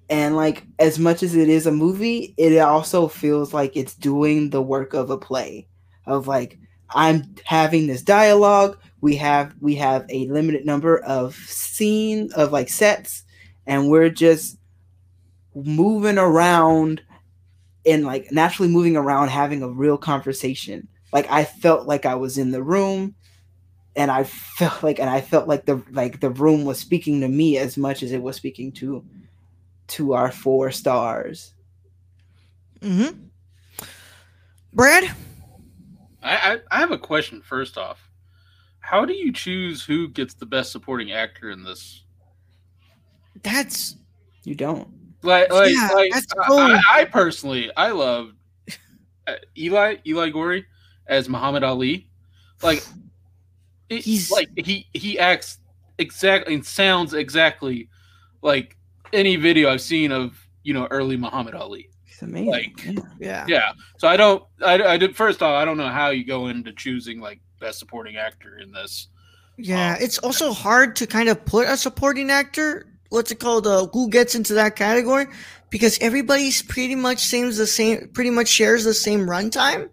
And 0.09 0.37
like 0.37 0.63
as 0.79 0.97
much 0.99 1.21
as 1.21 1.35
it 1.35 1.49
is 1.49 1.67
a 1.67 1.71
movie, 1.71 2.33
it 2.37 2.57
also 2.59 3.09
feels 3.09 3.53
like 3.53 3.75
it's 3.75 3.93
doing 3.95 4.49
the 4.49 4.61
work 4.61 4.93
of 4.93 5.09
a 5.09 5.17
play. 5.17 5.67
Of 6.05 6.27
like 6.29 6.57
I'm 6.91 7.35
having 7.43 7.87
this 7.87 8.03
dialogue, 8.03 8.77
we 9.01 9.17
have 9.17 9.53
we 9.59 9.75
have 9.75 10.05
a 10.07 10.27
limited 10.27 10.65
number 10.65 10.99
of 10.99 11.35
scene 11.35 12.29
of 12.37 12.53
like 12.53 12.69
sets 12.69 13.23
and 13.67 13.89
we're 13.89 14.09
just 14.09 14.57
moving 15.53 16.17
around 16.17 17.01
and 17.85 18.05
like 18.05 18.31
naturally 18.31 18.69
moving 18.69 18.95
around 18.95 19.29
having 19.29 19.63
a 19.63 19.69
real 19.69 19.97
conversation. 19.97 20.87
Like 21.13 21.29
i 21.29 21.43
felt 21.43 21.87
like 21.87 22.05
i 22.05 22.15
was 22.15 22.37
in 22.37 22.51
the 22.51 22.63
room 22.63 23.15
and 23.95 24.09
i 24.09 24.23
felt 24.23 24.81
like 24.83 24.99
and 24.99 25.09
i 25.09 25.19
felt 25.19 25.47
like 25.47 25.65
the 25.65 25.81
like 25.91 26.19
the 26.19 26.29
room 26.29 26.63
was 26.63 26.79
speaking 26.79 27.21
to 27.21 27.27
me 27.27 27.57
as 27.57 27.77
much 27.77 28.03
as 28.03 28.11
it 28.11 28.21
was 28.21 28.35
speaking 28.35 28.71
to 28.71 29.03
to 29.87 30.13
our 30.13 30.31
four 30.31 30.71
stars. 30.71 31.53
Mm-hmm. 32.79 33.19
Brad? 34.73 35.03
I, 36.23 36.35
I 36.53 36.57
i 36.71 36.79
have 36.79 36.91
a 36.91 36.97
question 36.97 37.41
first 37.41 37.77
off. 37.77 38.09
How 38.79 39.05
do 39.05 39.13
you 39.13 39.33
choose 39.33 39.83
who 39.83 40.07
gets 40.07 40.33
the 40.33 40.45
best 40.45 40.71
supporting 40.71 41.11
actor 41.11 41.51
in 41.51 41.63
this? 41.63 42.03
That's 43.43 43.97
you 44.43 44.55
don't 44.55 45.00
like 45.23 45.51
like, 45.51 45.71
yeah, 45.71 45.89
like. 45.93 46.11
I, 46.49 46.81
I, 46.89 47.05
personally 47.05 47.71
i 47.77 47.91
love 47.91 48.33
uh, 49.27 49.35
eli 49.57 49.97
eli 50.05 50.29
goree 50.31 50.63
as 51.07 51.29
muhammad 51.29 51.63
ali. 51.63 52.07
Like 52.63 52.83
it, 53.89 54.03
he's 54.03 54.31
like 54.31 54.49
he 54.55 54.87
he 54.93 55.19
acts 55.19 55.59
exactly 55.97 56.55
and 56.55 56.65
sounds 56.65 57.13
exactly 57.13 57.89
like 58.41 58.77
any 59.13 59.35
video 59.35 59.69
i've 59.69 59.81
seen 59.81 60.11
of 60.11 60.37
you 60.63 60.73
know 60.73 60.87
early 60.89 61.17
muhammad 61.17 61.55
ali. 61.55 61.89
It's 62.07 62.21
amazing. 62.21 62.73
Like 62.85 63.05
yeah. 63.19 63.45
yeah. 63.47 63.71
So 63.97 64.07
i 64.07 64.15
don't 64.15 64.43
i, 64.63 64.81
I 64.81 64.97
did 64.97 65.15
first 65.15 65.41
off 65.43 65.53
i 65.53 65.65
don't 65.65 65.77
know 65.77 65.89
how 65.89 66.09
you 66.09 66.23
go 66.23 66.47
into 66.47 66.71
choosing 66.71 67.19
like 67.19 67.39
best 67.59 67.79
supporting 67.79 68.17
actor 68.17 68.57
in 68.57 68.71
this. 68.71 69.07
Yeah 69.57 69.95
um, 69.95 69.97
it's 70.01 70.17
also 70.19 70.53
hard 70.53 70.95
to 70.95 71.07
kind 71.07 71.29
of 71.29 71.43
put 71.45 71.67
a 71.67 71.77
supporting 71.77 72.31
actor 72.31 72.87
what's 73.11 73.31
it 73.31 73.39
called? 73.39 73.67
Uh, 73.67 73.87
who 73.93 74.09
gets 74.09 74.33
into 74.33 74.53
that 74.55 74.75
category? 74.75 75.27
Because 75.69 75.97
everybody's 76.01 76.63
pretty 76.63 76.95
much 76.95 77.19
seems 77.19 77.57
the 77.57 77.67
same, 77.67 78.09
pretty 78.13 78.31
much 78.31 78.47
shares 78.47 78.83
the 78.83 78.93
same 78.93 79.21
runtime. 79.27 79.89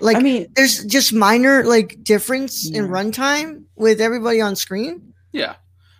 Like, 0.00 0.16
I 0.16 0.20
mean, 0.20 0.48
there's 0.54 0.84
just 0.84 1.12
minor 1.12 1.64
like 1.64 2.02
difference 2.02 2.68
yeah. 2.68 2.80
in 2.80 2.88
runtime 2.88 3.64
with 3.76 4.00
everybody 4.00 4.40
on 4.40 4.56
screen. 4.56 5.14
Yeah, 5.32 5.54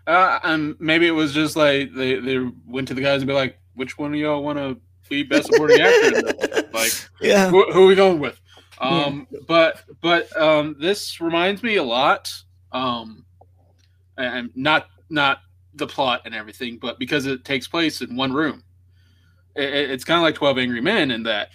uh, 0.06 0.40
and 0.42 0.74
maybe 0.80 1.06
it 1.06 1.12
was 1.12 1.32
just 1.32 1.54
like 1.56 1.94
they 1.94 2.16
they 2.16 2.38
went 2.66 2.88
to 2.88 2.94
the 2.94 3.00
guys 3.00 3.20
and 3.22 3.28
be 3.28 3.34
like, 3.34 3.58
which 3.74 3.96
one 3.96 4.12
of 4.12 4.18
y'all 4.20 4.42
want 4.42 4.58
to 4.58 4.78
be 5.08 5.22
best 5.22 5.46
supporting 5.46 5.80
actor? 5.80 6.22
like, 6.72 6.92
yeah, 7.20 7.48
who, 7.48 7.70
who, 7.72 7.84
are 7.84 7.86
we 7.86 7.94
going 7.94 8.18
with? 8.18 8.38
Um, 8.80 9.26
yeah. 9.30 9.38
but 9.46 9.82
but 10.00 10.36
um, 10.36 10.76
this 10.80 11.20
reminds 11.20 11.62
me 11.62 11.76
a 11.76 11.84
lot. 11.84 12.30
Um, 12.72 13.24
and 14.16 14.50
not 14.54 14.88
not 15.08 15.38
the 15.76 15.86
plot 15.86 16.22
and 16.24 16.34
everything, 16.34 16.78
but 16.78 16.98
because 16.98 17.26
it 17.26 17.44
takes 17.44 17.68
place 17.68 18.00
in 18.00 18.16
one 18.16 18.32
room. 18.32 18.62
It, 19.56 19.90
it's 19.90 20.04
kind 20.04 20.18
of 20.18 20.22
like 20.22 20.34
12 20.34 20.58
Angry 20.58 20.80
Men 20.80 21.10
in 21.10 21.22
that 21.24 21.50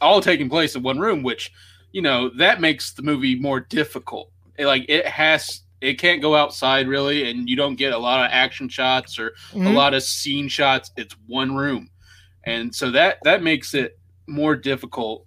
all 0.00 0.20
taking 0.20 0.48
place 0.48 0.74
in 0.74 0.82
one 0.82 0.98
room, 0.98 1.22
which, 1.22 1.50
you 1.92 2.02
know, 2.02 2.30
that 2.36 2.60
makes 2.60 2.92
the 2.92 3.02
movie 3.02 3.38
more 3.38 3.60
difficult. 3.60 4.30
It, 4.58 4.66
like 4.66 4.84
it 4.88 5.06
has, 5.06 5.62
it 5.80 5.94
can't 5.94 6.22
go 6.22 6.34
outside 6.34 6.88
really, 6.88 7.28
and 7.30 7.48
you 7.48 7.56
don't 7.56 7.76
get 7.76 7.92
a 7.92 7.98
lot 7.98 8.24
of 8.24 8.30
action 8.32 8.68
shots 8.68 9.18
or 9.18 9.30
mm-hmm. 9.50 9.66
a 9.66 9.72
lot 9.72 9.94
of 9.94 10.02
scene 10.02 10.48
shots. 10.48 10.90
It's 10.96 11.14
one 11.26 11.54
room. 11.54 11.90
And 12.44 12.74
so 12.74 12.90
that, 12.92 13.18
that 13.24 13.42
makes 13.42 13.74
it 13.74 13.98
more 14.26 14.56
difficult 14.56 15.26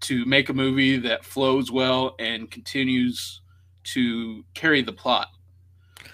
to 0.00 0.24
make 0.26 0.48
a 0.48 0.54
movie 0.54 0.96
that 0.98 1.24
flows 1.24 1.72
well 1.72 2.14
and 2.18 2.50
continues 2.50 3.42
to 3.84 4.44
carry 4.54 4.82
the 4.82 4.92
plot. 4.92 5.28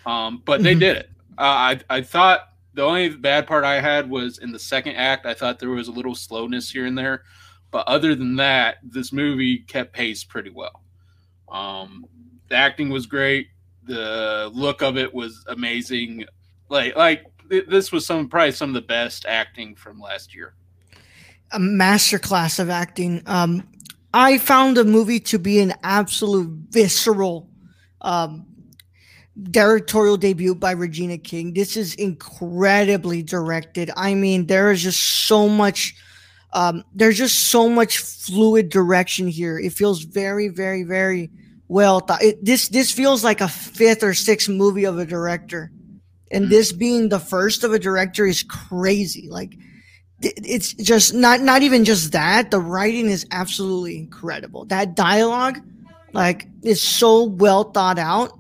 Um, 0.06 0.42
but 0.44 0.62
they 0.62 0.72
mm-hmm. 0.72 0.80
did 0.80 0.96
it. 0.98 1.10
Uh, 1.38 1.42
I 1.42 1.80
I 1.90 2.02
thought 2.02 2.48
the 2.74 2.82
only 2.82 3.08
bad 3.08 3.46
part 3.46 3.64
I 3.64 3.80
had 3.80 4.08
was 4.08 4.38
in 4.38 4.52
the 4.52 4.58
second 4.58 4.96
act. 4.96 5.26
I 5.26 5.34
thought 5.34 5.58
there 5.58 5.70
was 5.70 5.88
a 5.88 5.92
little 5.92 6.14
slowness 6.14 6.70
here 6.70 6.86
and 6.86 6.96
there, 6.96 7.22
but 7.70 7.86
other 7.86 8.14
than 8.14 8.36
that, 8.36 8.76
this 8.82 9.12
movie 9.12 9.58
kept 9.58 9.92
pace 9.92 10.24
pretty 10.24 10.50
well. 10.50 10.82
Um, 11.48 12.04
the 12.48 12.56
acting 12.56 12.90
was 12.90 13.06
great. 13.06 13.48
The 13.84 14.50
look 14.52 14.82
of 14.82 14.96
it 14.96 15.12
was 15.12 15.44
amazing. 15.48 16.24
Like 16.68 16.96
like 16.96 17.24
this 17.48 17.92
was 17.92 18.06
some 18.06 18.28
probably 18.28 18.52
some 18.52 18.70
of 18.70 18.74
the 18.74 18.82
best 18.82 19.26
acting 19.26 19.74
from 19.74 20.00
last 20.00 20.34
year. 20.34 20.54
A 21.52 21.58
masterclass 21.58 22.58
of 22.58 22.70
acting. 22.70 23.22
Um, 23.26 23.68
I 24.12 24.38
found 24.38 24.76
the 24.76 24.84
movie 24.84 25.20
to 25.20 25.38
be 25.38 25.60
an 25.60 25.74
absolute 25.82 26.48
visceral 26.70 27.50
um, 28.00 28.46
directorial 29.42 30.16
debut 30.16 30.54
by 30.54 30.70
Regina 30.70 31.18
King. 31.18 31.52
This 31.52 31.76
is 31.76 31.94
incredibly 31.94 33.22
directed. 33.22 33.90
I 33.96 34.14
mean, 34.14 34.46
there 34.46 34.70
is 34.70 34.82
just 34.82 35.26
so 35.26 35.48
much. 35.48 35.94
Um, 36.52 36.84
there's 36.94 37.18
just 37.18 37.48
so 37.50 37.68
much 37.68 37.98
fluid 37.98 38.68
direction 38.68 39.26
here. 39.26 39.58
It 39.58 39.72
feels 39.72 40.02
very, 40.04 40.48
very, 40.48 40.84
very 40.84 41.30
well 41.66 42.00
thought. 42.00 42.22
It, 42.22 42.44
this 42.44 42.68
this 42.68 42.92
feels 42.92 43.24
like 43.24 43.40
a 43.40 43.48
fifth 43.48 44.04
or 44.04 44.14
sixth 44.14 44.48
movie 44.48 44.84
of 44.84 44.98
a 44.98 45.06
director, 45.06 45.72
and 46.30 46.48
this 46.48 46.72
being 46.72 47.08
the 47.08 47.18
first 47.18 47.64
of 47.64 47.72
a 47.72 47.78
director 47.78 48.24
is 48.24 48.44
crazy. 48.44 49.28
Like, 49.28 49.56
it's 50.20 50.74
just 50.74 51.12
not 51.12 51.40
not 51.40 51.62
even 51.62 51.84
just 51.84 52.12
that. 52.12 52.52
The 52.52 52.60
writing 52.60 53.06
is 53.06 53.26
absolutely 53.32 53.98
incredible. 53.98 54.64
That 54.66 54.94
dialogue, 54.94 55.58
like, 56.12 56.46
is 56.62 56.80
so 56.80 57.24
well 57.24 57.64
thought 57.64 57.98
out 57.98 58.30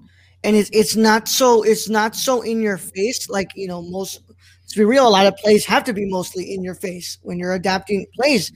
and 0.44 0.54
it's 0.54 0.70
it's 0.72 0.94
not 0.94 1.26
so 1.26 1.62
it's 1.62 1.88
not 1.88 2.14
so 2.14 2.42
in 2.42 2.60
your 2.60 2.76
face 2.78 3.28
like 3.30 3.50
you 3.56 3.66
know 3.66 3.82
most 3.82 4.20
to 4.68 4.78
be 4.78 4.84
real 4.84 5.06
a 5.06 5.10
lot 5.10 5.26
of 5.26 5.36
plays 5.36 5.64
have 5.64 5.84
to 5.84 5.92
be 5.92 6.04
mostly 6.06 6.52
in 6.52 6.62
your 6.62 6.74
face 6.74 7.18
when 7.22 7.38
you're 7.38 7.54
adapting 7.54 8.06
plays. 8.16 8.52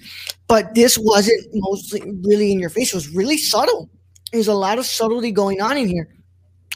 But 0.48 0.74
this 0.74 0.98
wasn't 0.98 1.46
mostly 1.52 2.02
really 2.22 2.50
in 2.50 2.58
your 2.58 2.70
face. 2.70 2.92
It 2.92 2.96
was 2.96 3.14
really 3.14 3.36
subtle. 3.36 3.88
There's 4.32 4.48
a 4.48 4.54
lot 4.54 4.78
of 4.78 4.86
subtlety 4.86 5.32
going 5.32 5.60
on 5.60 5.76
in 5.76 5.86
here. 5.88 6.08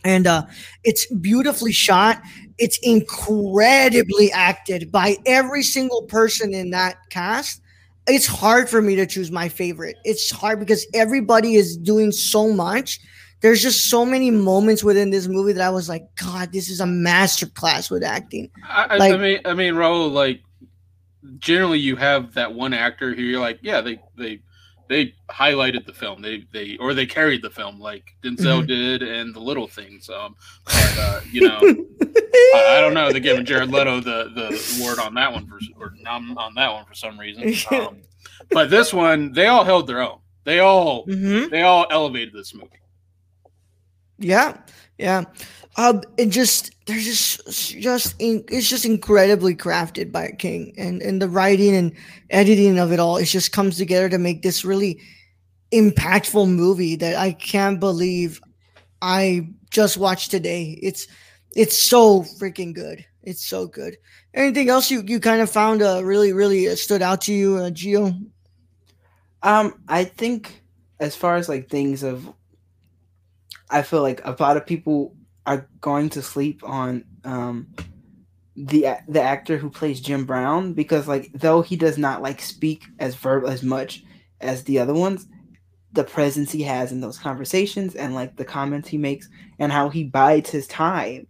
And 0.04 0.26
uh 0.26 0.46
it's 0.84 1.06
beautifully 1.14 1.72
shot. 1.72 2.22
It's 2.58 2.78
incredibly 2.82 4.30
acted 4.32 4.92
by 4.92 5.16
every 5.26 5.62
single 5.62 6.02
person 6.02 6.54
in 6.54 6.70
that 6.70 6.96
cast. 7.10 7.60
It's 8.06 8.26
hard 8.26 8.68
for 8.68 8.82
me 8.82 8.96
to 8.96 9.06
choose 9.06 9.30
my 9.30 9.48
favorite. 9.48 9.96
It's 10.04 10.30
hard 10.30 10.58
because 10.58 10.86
everybody 10.92 11.54
is 11.54 11.76
doing 11.76 12.12
so 12.12 12.52
much 12.52 13.00
there's 13.42 13.60
just 13.60 13.90
so 13.90 14.06
many 14.06 14.30
moments 14.30 14.82
within 14.82 15.10
this 15.10 15.26
movie 15.26 15.52
that 15.52 15.66
I 15.66 15.70
was 15.70 15.88
like, 15.88 16.14
God, 16.16 16.52
this 16.52 16.70
is 16.70 16.80
a 16.80 16.84
masterclass 16.84 17.90
with 17.90 18.02
acting. 18.02 18.50
I, 18.66 18.96
like, 18.96 19.12
I 19.12 19.16
mean, 19.16 19.40
I 19.44 19.54
mean, 19.54 19.74
Raul, 19.74 20.10
like 20.10 20.42
generally 21.38 21.78
you 21.78 21.96
have 21.96 22.34
that 22.34 22.54
one 22.54 22.72
actor 22.72 23.14
who 23.14 23.22
you're 23.22 23.40
like, 23.40 23.58
yeah, 23.62 23.80
they 23.80 24.00
they 24.16 24.40
they 24.88 25.14
highlighted 25.30 25.86
the 25.86 25.92
film, 25.92 26.22
they 26.22 26.46
they 26.52 26.76
or 26.78 26.94
they 26.94 27.06
carried 27.06 27.42
the 27.42 27.50
film 27.50 27.80
like 27.80 28.14
Denzel 28.22 28.58
mm-hmm. 28.58 28.66
did 28.66 29.02
and 29.02 29.34
the 29.34 29.40
little 29.40 29.66
things. 29.66 30.08
Um, 30.08 30.36
but 30.64 30.96
uh, 30.98 31.20
you 31.30 31.48
know, 31.48 31.58
I, 32.54 32.76
I, 32.76 32.80
don't 32.80 32.94
know. 32.94 33.10
They're 33.10 33.20
giving 33.20 33.44
Jared 33.44 33.70
Leto 33.70 34.00
the 34.00 34.30
the 34.34 34.76
award 34.78 34.98
on 34.98 35.14
that 35.14 35.32
one 35.32 35.46
for 35.46 35.58
or 35.80 35.94
on 36.06 36.54
that 36.54 36.72
one 36.72 36.84
for 36.84 36.94
some 36.94 37.18
reason. 37.18 37.52
Um, 37.82 38.02
but 38.50 38.70
this 38.70 38.92
one, 38.92 39.32
they 39.32 39.46
all 39.46 39.64
held 39.64 39.86
their 39.86 40.00
own. 40.00 40.18
They 40.44 40.58
all 40.58 41.06
mm-hmm. 41.06 41.48
they 41.50 41.62
all 41.62 41.86
elevated 41.90 42.34
this 42.34 42.54
movie. 42.54 42.81
Yeah, 44.18 44.56
yeah. 44.98 45.24
Um, 45.76 46.02
and 46.18 46.30
just 46.30 46.70
there's 46.86 47.04
just 47.04 47.80
just 47.80 48.14
in, 48.18 48.44
it's 48.48 48.68
just 48.68 48.84
incredibly 48.84 49.56
crafted 49.56 50.12
by 50.12 50.32
King, 50.38 50.74
and 50.76 51.00
and 51.02 51.20
the 51.20 51.28
writing 51.28 51.74
and 51.74 51.92
editing 52.30 52.78
of 52.78 52.92
it 52.92 53.00
all, 53.00 53.16
it 53.16 53.24
just 53.24 53.52
comes 53.52 53.76
together 53.78 54.08
to 54.10 54.18
make 54.18 54.42
this 54.42 54.64
really 54.64 55.00
impactful 55.72 56.48
movie 56.48 56.96
that 56.96 57.16
I 57.16 57.32
can't 57.32 57.80
believe 57.80 58.40
I 59.00 59.48
just 59.70 59.96
watched 59.96 60.30
today. 60.30 60.78
It's 60.82 61.06
it's 61.56 61.78
so 61.78 62.22
freaking 62.22 62.74
good. 62.74 63.04
It's 63.22 63.44
so 63.44 63.66
good. 63.66 63.96
Anything 64.34 64.68
else 64.68 64.90
you 64.90 65.02
you 65.06 65.20
kind 65.20 65.40
of 65.40 65.50
found 65.50 65.82
uh, 65.82 66.02
really 66.04 66.32
really 66.32 66.68
uh, 66.68 66.76
stood 66.76 67.02
out 67.02 67.22
to 67.22 67.32
you, 67.32 67.56
uh, 67.56 67.70
Gio? 67.70 68.14
Um, 69.42 69.74
I 69.88 70.04
think 70.04 70.62
as 71.00 71.16
far 71.16 71.36
as 71.36 71.48
like 71.48 71.68
things 71.68 72.02
of, 72.02 72.32
I 73.72 73.82
feel 73.82 74.02
like 74.02 74.20
a 74.24 74.36
lot 74.38 74.56
of 74.56 74.66
people 74.66 75.16
are 75.46 75.68
going 75.80 76.10
to 76.10 76.22
sleep 76.22 76.62
on 76.64 77.04
um 77.24 77.68
the 78.54 78.86
the 79.08 79.22
actor 79.22 79.56
who 79.56 79.70
plays 79.70 80.00
Jim 80.00 80.24
Brown 80.24 80.74
because 80.74 81.08
like 81.08 81.30
though 81.34 81.62
he 81.62 81.76
does 81.76 81.98
not 81.98 82.22
like 82.22 82.40
speak 82.40 82.84
as 82.98 83.14
verb 83.14 83.44
as 83.46 83.62
much 83.62 84.04
as 84.40 84.64
the 84.64 84.78
other 84.78 84.94
ones, 84.94 85.26
the 85.92 86.04
presence 86.04 86.52
he 86.52 86.62
has 86.62 86.92
in 86.92 87.00
those 87.00 87.18
conversations 87.18 87.94
and 87.94 88.14
like 88.14 88.36
the 88.36 88.44
comments 88.44 88.88
he 88.88 88.98
makes 88.98 89.28
and 89.58 89.72
how 89.72 89.88
he 89.88 90.04
bides 90.04 90.50
his 90.50 90.66
time 90.66 91.26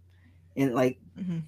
and 0.55 0.73
like 0.73 0.99
mm-hmm. 1.17 1.39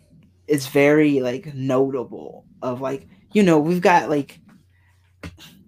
it's 0.48 0.68
very 0.68 1.20
like 1.20 1.54
notable 1.54 2.46
of 2.62 2.82
like 2.82 3.08
you 3.34 3.44
know 3.44 3.60
we've 3.60 3.82
got 3.82 4.10
like 4.10 4.40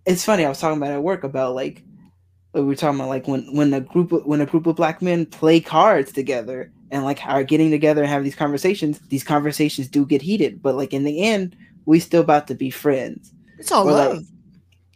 it's 0.06 0.24
funny 0.24 0.46
I 0.46 0.50
was 0.50 0.60
talking 0.60 0.78
about 0.78 0.94
at 0.94 1.04
work 1.04 1.24
about 1.24 1.56
like 1.56 1.84
we 2.62 2.70
were 2.70 2.76
talking 2.76 3.00
about 3.00 3.10
like 3.10 3.28
when 3.28 3.54
when 3.54 3.74
a 3.74 3.82
group 3.82 4.12
of, 4.12 4.26
when 4.26 4.42
a 4.42 4.46
group 4.46 4.68
of 4.68 4.76
black 4.76 5.02
men 5.02 5.26
play 5.26 5.60
cards 5.60 6.12
together 6.12 6.72
and 6.92 7.04
like 7.04 7.26
are 7.26 7.44
getting 7.44 7.72
together 7.72 8.02
and 8.02 8.10
have 8.10 8.24
these 8.24 8.36
conversations 8.36 9.00
these 9.10 9.24
conversations 9.24 9.88
do 9.88 10.06
get 10.06 10.22
heated. 10.22 10.62
But 10.62 10.76
like 10.76 10.94
in 10.94 11.04
the 11.04 11.24
end 11.24 11.56
we 11.86 12.00
still 12.00 12.22
about 12.22 12.48
to 12.48 12.56
be 12.56 12.70
friends. 12.70 13.34
It's 13.58 13.72
all 13.72 13.88
or 13.88 13.92
love. 13.92 14.18
like, 14.18 14.26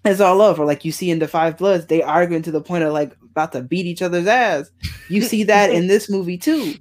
it's 0.06 0.20
all 0.20 0.36
love. 0.38 0.60
Or 0.60 0.66
like 0.66 0.86
you 0.86 0.92
see 0.92 1.10
in 1.10 1.20
the 1.20 1.28
five 1.28 1.58
bloods 1.58 1.86
they 1.86 2.02
arguing 2.02 2.44
to 2.44 2.52
the 2.52 2.62
point 2.62 2.84
of 2.84 2.94
like 2.94 3.16
about 3.24 3.52
to 3.54 3.62
beat 3.62 3.86
each 3.86 4.02
other's 4.02 4.28
ass. 4.28 4.70
You 5.10 5.22
see 5.22 5.44
that 5.46 5.72
in 5.72 5.88
this 5.88 6.10
movie 6.10 6.38
too. 6.38 6.76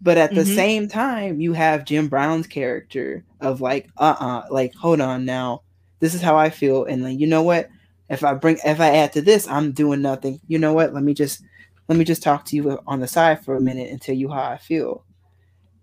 But 0.00 0.18
at 0.18 0.34
the 0.34 0.42
mm-hmm. 0.42 0.54
same 0.54 0.88
time 0.88 1.40
you 1.40 1.52
have 1.52 1.84
jim 1.84 2.08
brown's 2.08 2.46
character 2.46 3.24
of 3.40 3.60
like 3.60 3.88
uh-uh 3.96 4.46
like 4.50 4.74
hold 4.74 5.00
on 5.00 5.24
now. 5.24 5.62
This 6.00 6.14
is 6.14 6.20
how 6.20 6.36
i 6.36 6.50
feel. 6.50 6.84
And 6.84 7.02
like 7.02 7.18
you 7.18 7.26
know 7.26 7.42
what 7.42 7.70
if 8.08 8.24
i 8.24 8.34
bring 8.34 8.58
if 8.64 8.80
i 8.80 8.96
add 8.96 9.12
to 9.12 9.20
this 9.20 9.48
i'm 9.48 9.72
doing 9.72 10.02
nothing 10.02 10.40
you 10.46 10.58
know 10.58 10.72
what 10.72 10.94
let 10.94 11.02
me 11.02 11.14
just 11.14 11.42
let 11.88 11.98
me 11.98 12.04
just 12.04 12.22
talk 12.22 12.44
to 12.46 12.56
you 12.56 12.78
on 12.86 13.00
the 13.00 13.06
side 13.06 13.44
for 13.44 13.56
a 13.56 13.60
minute 13.60 13.90
and 13.90 14.00
tell 14.00 14.14
you 14.14 14.28
how 14.28 14.42
I 14.42 14.58
feel. 14.58 15.04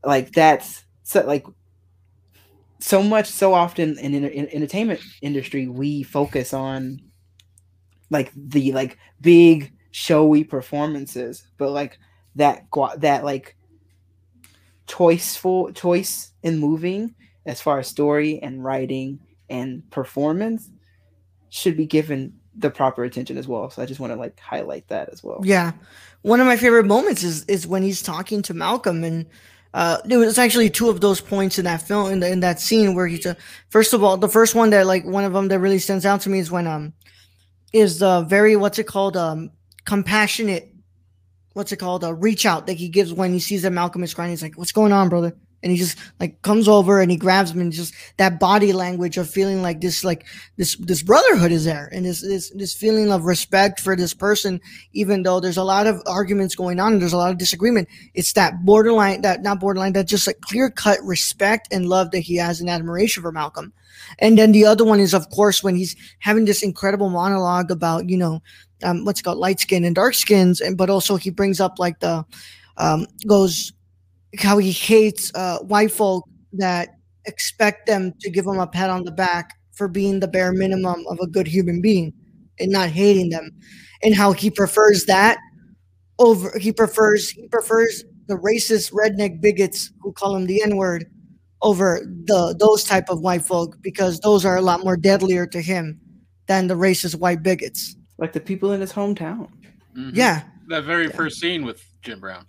Like 0.04 0.32
that's 0.34 0.84
so 1.04 1.22
like 1.26 1.46
so 2.80 3.02
much 3.02 3.28
so 3.28 3.54
often 3.54 3.98
in, 4.00 4.14
in, 4.14 4.26
in 4.26 4.50
entertainment 4.50 5.00
industry 5.22 5.68
we 5.68 6.04
focus 6.04 6.54
on 6.54 7.00
like 8.10 8.32
the 8.36 8.74
like 8.74 8.98
big 9.22 9.72
showy 9.92 10.44
performances, 10.44 11.48
but 11.58 11.70
like 11.70 11.98
that 12.36 12.66
that 12.98 13.24
like 13.24 13.56
choiceful 14.88 15.74
choice 15.74 16.32
in 16.44 16.58
moving 16.58 17.16
as 17.46 17.62
far 17.62 17.80
as 17.80 17.88
story 17.88 18.40
and 18.42 18.64
writing 18.64 19.20
and 19.50 19.90
performance 19.90 20.70
should 21.54 21.78
be 21.78 21.86
given 21.86 22.34
the 22.56 22.72
proper 22.72 23.04
attention 23.04 23.38
as 23.38 23.48
well. 23.48 23.70
So 23.70 23.82
I 23.82 23.86
just 23.86 24.00
want 24.00 24.12
to 24.12 24.18
like 24.18 24.40
highlight 24.40 24.88
that 24.88 25.10
as 25.10 25.24
well. 25.24 25.40
Yeah. 25.44 25.74
One 26.24 26.40
of 26.40 26.48
my 26.48 26.58
favorite 26.58 26.86
moments 26.86 27.24
is 27.24 27.46
is 27.46 27.68
when 27.68 27.84
he's 27.84 28.02
talking 28.02 28.42
to 28.44 28.54
Malcolm 28.56 29.04
and 29.04 29.28
uh 29.76 29.98
it 30.10 30.18
was 30.18 30.40
actually 30.40 30.70
two 30.70 30.90
of 30.90 31.00
those 31.02 31.22
points 31.22 31.60
in 31.60 31.66
that 31.66 31.82
film 31.82 32.12
in, 32.12 32.20
the, 32.22 32.30
in 32.30 32.40
that 32.40 32.60
scene 32.60 32.96
where 32.96 33.08
he's 33.08 33.26
uh, 33.26 33.36
first 33.70 33.94
of 33.94 34.04
all 34.04 34.18
the 34.18 34.30
first 34.30 34.56
one 34.56 34.72
that 34.72 34.88
like 34.88 35.06
one 35.06 35.24
of 35.24 35.34
them 35.34 35.48
that 35.48 35.60
really 35.60 35.80
stands 35.80 36.06
out 36.06 36.22
to 36.22 36.30
me 36.30 36.40
is 36.40 36.52
when 36.52 36.68
um 36.68 36.94
is 37.72 38.00
the 38.00 38.22
very 38.22 38.56
what's 38.56 38.78
it 38.78 38.86
called 38.86 39.18
um 39.18 39.50
compassionate 39.86 40.74
what's 41.54 41.72
it 41.72 41.78
called 41.78 42.04
a 42.04 42.14
reach 42.14 42.46
out 42.46 42.68
that 42.68 42.74
he 42.74 42.88
gives 42.88 43.12
when 43.14 43.34
he 43.34 43.40
sees 43.40 43.64
that 43.64 43.72
Malcolm 43.72 44.04
is 44.04 44.14
crying 44.14 44.30
he's 44.30 44.44
like 44.44 44.58
what's 44.58 44.72
going 44.72 44.92
on 44.92 45.10
brother 45.10 45.36
and 45.64 45.72
he 45.72 45.78
just 45.78 45.98
like 46.20 46.42
comes 46.42 46.68
over 46.68 47.00
and 47.00 47.10
he 47.10 47.18
grabs 47.18 47.52
him 47.52 47.62
and 47.62 47.72
just 47.72 47.94
that 48.18 48.40
body 48.40 48.74
language 48.74 49.18
of 49.18 49.30
feeling 49.30 49.62
like 49.62 49.82
this 49.82 50.04
like 50.04 50.26
this 50.58 50.76
this 50.76 51.02
brotherhood 51.02 51.52
is 51.52 51.66
there 51.66 51.90
and 51.92 52.06
this 52.06 52.22
this 52.22 52.52
this 52.52 52.76
feeling 52.76 53.12
of 53.12 53.24
respect 53.24 53.80
for 53.80 53.96
this 53.96 54.14
person 54.14 54.60
even 54.92 55.24
though 55.24 55.40
there's 55.40 55.58
a 55.58 55.64
lot 55.64 55.88
of 55.88 56.02
arguments 56.06 56.56
going 56.56 56.80
on 56.80 56.94
and 56.94 57.02
there's 57.02 57.14
a 57.14 57.18
lot 57.18 57.32
of 57.32 57.38
disagreement. 57.38 57.88
It's 58.14 58.34
that 58.34 58.66
borderline 58.66 59.22
that 59.22 59.42
not 59.42 59.60
borderline 59.60 59.94
that 59.94 60.08
just 60.08 60.28
like 60.28 60.42
clear 60.42 60.70
cut 60.70 61.00
respect 61.04 61.68
and 61.72 61.88
love 61.88 62.12
that 62.12 62.20
he 62.20 62.36
has 62.36 62.60
and 62.60 62.70
admiration 62.70 63.24
for 63.24 63.32
Malcolm. 63.32 63.74
And 64.20 64.38
then 64.38 64.52
the 64.52 64.66
other 64.66 64.84
one 64.84 65.00
is 65.00 65.14
of 65.14 65.30
course 65.30 65.64
when 65.64 65.76
he's 65.76 65.96
having 66.20 66.46
this 66.46 66.62
incredible 66.62 67.10
monologue 67.10 67.72
about 67.72 68.10
you 68.10 68.18
know 68.18 68.42
um, 68.84 69.06
what's 69.06 69.22
called 69.22 69.38
light 69.38 69.60
skin 69.60 69.86
and 69.86 69.96
dark 69.96 70.14
skins 70.14 70.60
and 70.60 70.78
but 70.78 70.90
also 70.90 71.16
he 71.16 71.30
brings 71.30 71.60
up 71.62 71.80
like 71.80 72.00
the 72.00 72.26
um, 72.78 73.08
goes 73.28 73.72
how 74.38 74.58
he 74.58 74.72
hates 74.72 75.32
uh, 75.36 75.60
white 75.60 75.92
folk 75.92 76.28
that 76.54 76.90
expect 77.26 77.88
them 77.88 78.14
to 78.20 78.30
give 78.30 78.46
him 78.46 78.60
a 78.60 78.68
pat 78.68 78.90
on 78.90 79.04
the 79.04 79.12
back 79.12 79.54
for 79.74 79.88
being 79.88 80.20
the 80.20 80.28
bare 80.28 80.54
minimum 80.54 81.04
of 81.08 81.20
a 81.20 81.28
good 81.28 81.48
human 81.48 81.82
being 81.82 82.14
and 82.60 82.72
not 82.72 82.90
hating 82.90 83.30
them. 83.30 83.50
And 84.04 84.14
how 84.14 84.34
he 84.34 84.50
prefers 84.50 85.06
that 85.06 85.38
over 86.20 86.58
he 86.60 86.72
prefers 86.72 87.30
he 87.30 87.48
prefers 87.48 88.04
the 88.28 88.36
racist 88.36 88.94
redneck 88.94 89.42
bigots 89.42 89.92
who 90.02 90.12
call 90.12 90.36
him 90.36 90.46
the 90.46 90.62
n-word 90.62 91.06
over 91.62 92.02
the 92.26 92.56
those 92.60 92.84
type 92.84 93.10
of 93.10 93.22
white 93.22 93.44
folk 93.44 93.78
because 93.82 94.20
those 94.20 94.46
are 94.46 94.58
a 94.58 94.62
lot 94.62 94.84
more 94.84 94.98
deadlier 94.98 95.48
to 95.48 95.62
him 95.62 96.00
than 96.48 96.68
the 96.68 96.76
racist 96.76 97.16
white 97.16 97.42
bigots. 97.42 97.96
Like 98.18 98.34
the 98.34 98.40
people 98.40 98.74
in 98.74 98.82
his 98.82 98.94
hometown. 98.94 99.50
Mm-hmm. 99.98 100.12
yeah. 100.14 100.44
That 100.68 100.84
very 100.84 101.08
yeah. 101.08 101.16
first 101.16 101.40
scene 101.40 101.66
with 101.66 101.84
jim 102.02 102.20
brown 102.20 102.46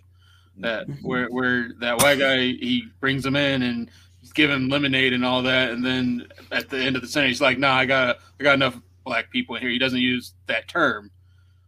that 0.57 0.87
mm-hmm. 0.87 1.07
where 1.07 1.27
where 1.27 1.69
that 1.79 2.01
white 2.01 2.19
guy 2.19 2.37
he 2.37 2.87
brings 2.99 3.25
him 3.25 3.35
in 3.35 3.61
and 3.61 3.89
he's 4.21 4.33
giving 4.33 4.69
lemonade 4.69 5.13
and 5.13 5.25
all 5.25 5.41
that, 5.43 5.71
and 5.71 5.85
then 5.85 6.27
at 6.51 6.69
the 6.69 6.77
end 6.77 6.95
of 6.95 7.01
the 7.01 7.07
sentence 7.07 7.37
he's 7.37 7.41
like, 7.41 7.59
"Nah, 7.59 7.75
I 7.75 7.85
got 7.85 8.17
I 8.39 8.43
got 8.43 8.55
enough 8.55 8.79
black 9.03 9.31
people 9.31 9.55
in 9.55 9.61
here." 9.61 9.71
He 9.71 9.79
doesn't 9.79 10.01
use 10.01 10.33
that 10.47 10.67
term. 10.67 11.11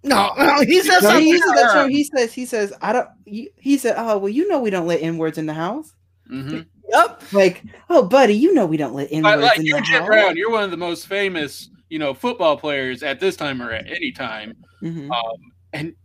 No, 0.04 0.32
no, 0.38 0.62
he 0.62 0.82
says 0.82 1.04
no, 1.04 1.20
he 1.20 1.30
uses 1.30 1.52
that 1.54 1.74
term. 1.74 1.90
He 1.90 2.04
says 2.04 2.34
he 2.34 2.46
says 2.46 2.74
I 2.82 2.94
don't. 2.94 3.10
He, 3.26 3.50
he 3.58 3.78
said, 3.78 3.96
"Oh 3.98 4.18
well, 4.18 4.30
you 4.30 4.48
know 4.48 4.60
we 4.60 4.70
don't 4.70 4.88
let 4.88 5.02
n 5.02 5.18
words 5.18 5.38
in 5.38 5.46
the 5.46 5.54
house." 5.54 5.94
Mm-hmm. 6.32 6.62
Yep. 6.90 7.34
Like, 7.34 7.64
oh, 7.90 8.04
buddy, 8.04 8.34
you 8.34 8.54
know 8.54 8.66
we 8.66 8.78
don't 8.78 8.94
let 8.94 9.12
n 9.12 9.24
words 9.24 9.42
like, 9.42 9.60
in 9.60 9.66
you're 9.66 9.80
the 9.80 9.86
Jim 9.86 10.00
house. 10.00 10.08
Brown. 10.08 10.38
You're 10.38 10.52
one 10.52 10.64
of 10.64 10.72
the 10.72 10.78
most 10.78 11.08
famous, 11.08 11.70
you 11.90 12.00
know, 12.00 12.14
football 12.14 12.58
players 12.58 13.04
at 13.04 13.20
this 13.20 13.36
time 13.36 13.62
or 13.62 13.72
at 13.72 13.88
any 13.88 14.12
time. 14.12 14.56
Mm-hmm. 14.82 15.12
Um, 15.12 15.52
and 15.74 15.96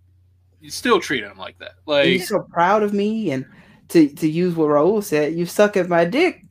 you 0.62 0.70
still 0.70 1.00
treat 1.00 1.24
him 1.24 1.36
like 1.36 1.58
that. 1.58 1.72
Like 1.86 2.08
you're 2.08 2.20
so 2.20 2.40
proud 2.40 2.82
of 2.82 2.94
me, 2.94 3.32
and 3.32 3.44
to 3.88 4.08
to 4.08 4.28
use 4.28 4.54
what 4.54 4.68
Raul 4.68 5.02
said, 5.02 5.34
you 5.34 5.44
suck 5.44 5.76
at 5.76 5.88
my 5.88 6.04
dick, 6.04 6.42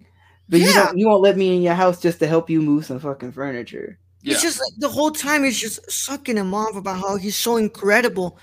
but 0.49 0.59
yeah. 0.59 0.67
you 0.67 0.73
don't 0.73 0.97
you 0.97 1.07
won't 1.07 1.23
let 1.23 1.37
me 1.37 1.55
in 1.55 1.61
your 1.61 1.73
house 1.73 1.99
just 1.99 2.19
to 2.19 2.27
help 2.27 2.49
you 2.49 2.61
move 2.61 2.85
some 2.85 2.99
fucking 2.99 3.31
furniture. 3.31 3.97
Yeah. 4.21 4.33
It's 4.33 4.43
just 4.43 4.59
like 4.59 4.73
the 4.77 4.89
whole 4.89 5.11
time 5.11 5.45
he's 5.45 5.59
just 5.59 5.89
sucking 5.89 6.37
him 6.37 6.53
off 6.53 6.75
about 6.75 6.99
how 6.99 7.15
he's 7.15 7.37
so 7.37 7.55
incredible, 7.55 8.37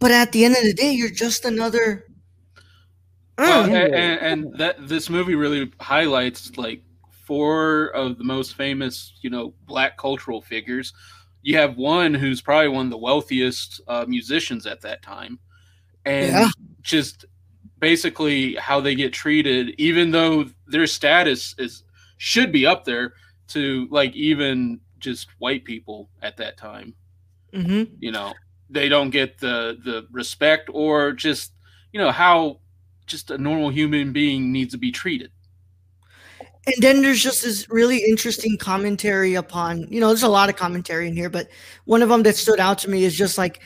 but 0.00 0.10
at 0.10 0.32
the 0.32 0.44
end 0.44 0.56
of 0.56 0.62
the 0.64 0.72
day, 0.72 0.90
you're 0.90 1.10
just 1.10 1.44
another. 1.44 2.04
Well, 3.36 3.64
and, 3.66 3.94
and, 3.94 4.20
and 4.20 4.58
that 4.58 4.88
this 4.88 5.08
movie 5.08 5.36
really 5.36 5.70
highlights 5.80 6.56
like 6.56 6.82
four 7.24 7.88
of 7.88 8.18
the 8.18 8.24
most 8.24 8.54
famous, 8.54 9.12
you 9.20 9.30
know, 9.30 9.54
black 9.66 9.96
cultural 9.98 10.40
figures 10.40 10.92
you 11.42 11.56
have 11.56 11.76
one 11.76 12.14
who's 12.14 12.40
probably 12.40 12.68
one 12.68 12.86
of 12.86 12.90
the 12.90 12.98
wealthiest 12.98 13.80
uh, 13.88 14.04
musicians 14.08 14.66
at 14.66 14.80
that 14.82 15.02
time, 15.02 15.38
and 16.04 16.32
yeah. 16.32 16.48
just 16.82 17.24
basically 17.80 18.54
how 18.56 18.80
they 18.80 18.94
get 18.94 19.12
treated, 19.12 19.74
even 19.78 20.10
though 20.10 20.46
their 20.66 20.86
status 20.86 21.54
is 21.58 21.84
should 22.16 22.50
be 22.50 22.66
up 22.66 22.84
there 22.84 23.14
to 23.48 23.86
like 23.90 24.14
even 24.14 24.80
just 24.98 25.28
white 25.38 25.64
people 25.64 26.08
at 26.22 26.36
that 26.36 26.56
time. 26.56 26.94
Mm-hmm. 27.52 27.94
You 28.00 28.12
know, 28.12 28.34
they 28.68 28.88
don't 28.88 29.10
get 29.10 29.38
the 29.38 29.78
the 29.84 30.06
respect 30.10 30.68
or 30.72 31.12
just 31.12 31.52
you 31.92 32.00
know 32.00 32.10
how 32.10 32.60
just 33.06 33.30
a 33.30 33.38
normal 33.38 33.70
human 33.70 34.12
being 34.12 34.52
needs 34.52 34.72
to 34.72 34.78
be 34.78 34.92
treated 34.92 35.30
and 36.68 36.82
then 36.82 37.02
there's 37.02 37.22
just 37.22 37.42
this 37.42 37.68
really 37.70 37.98
interesting 38.04 38.56
commentary 38.58 39.34
upon 39.34 39.86
you 39.90 40.00
know 40.00 40.08
there's 40.08 40.22
a 40.22 40.28
lot 40.28 40.48
of 40.48 40.56
commentary 40.56 41.08
in 41.08 41.14
here 41.14 41.30
but 41.30 41.48
one 41.86 42.02
of 42.02 42.08
them 42.08 42.22
that 42.22 42.36
stood 42.36 42.60
out 42.60 42.78
to 42.78 42.90
me 42.90 43.04
is 43.04 43.16
just 43.16 43.38
like 43.38 43.60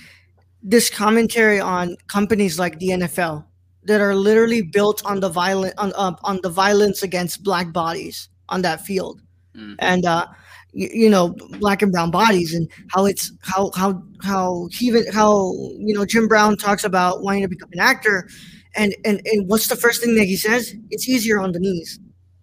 this 0.62 0.88
commentary 0.88 1.58
on 1.58 1.96
companies 2.06 2.58
like 2.58 2.78
the 2.78 2.90
NFL 2.90 3.44
that 3.84 4.00
are 4.00 4.14
literally 4.14 4.62
built 4.62 5.04
on 5.04 5.18
the 5.18 5.28
violent 5.28 5.74
on 5.78 5.92
uh, 5.96 6.14
on 6.22 6.38
the 6.42 6.48
violence 6.48 7.02
against 7.02 7.42
black 7.42 7.72
bodies 7.72 8.28
on 8.48 8.62
that 8.62 8.80
field 8.80 9.20
mm-hmm. 9.56 9.74
and 9.80 10.06
uh 10.06 10.26
you, 10.74 10.88
you, 10.92 11.10
know 11.10 11.34
black 11.58 11.82
and 11.82 11.92
brown 11.92 12.10
bodies 12.10 12.54
and 12.54 12.70
how 12.88 13.04
it's 13.04 13.32
how 13.42 13.70
how 13.74 14.02
how 14.22 14.68
even 14.80 15.04
how 15.12 15.52
you 15.76 15.92
know 15.92 16.06
Jim 16.06 16.28
Brown 16.28 16.56
talks 16.56 16.84
about 16.84 17.22
wanting 17.22 17.42
to 17.42 17.48
become 17.48 17.68
an 17.72 17.80
actor 17.80 18.28
And 18.74 18.94
and 19.04 19.20
and 19.24 19.48
what's 19.48 19.68
the 19.68 19.76
first 19.76 20.02
thing 20.02 20.14
that 20.16 20.24
he 20.24 20.36
says? 20.36 20.74
It's 20.90 21.08
easier 21.08 21.40
on 21.40 21.52
the 21.52 21.60
knees. 21.60 21.98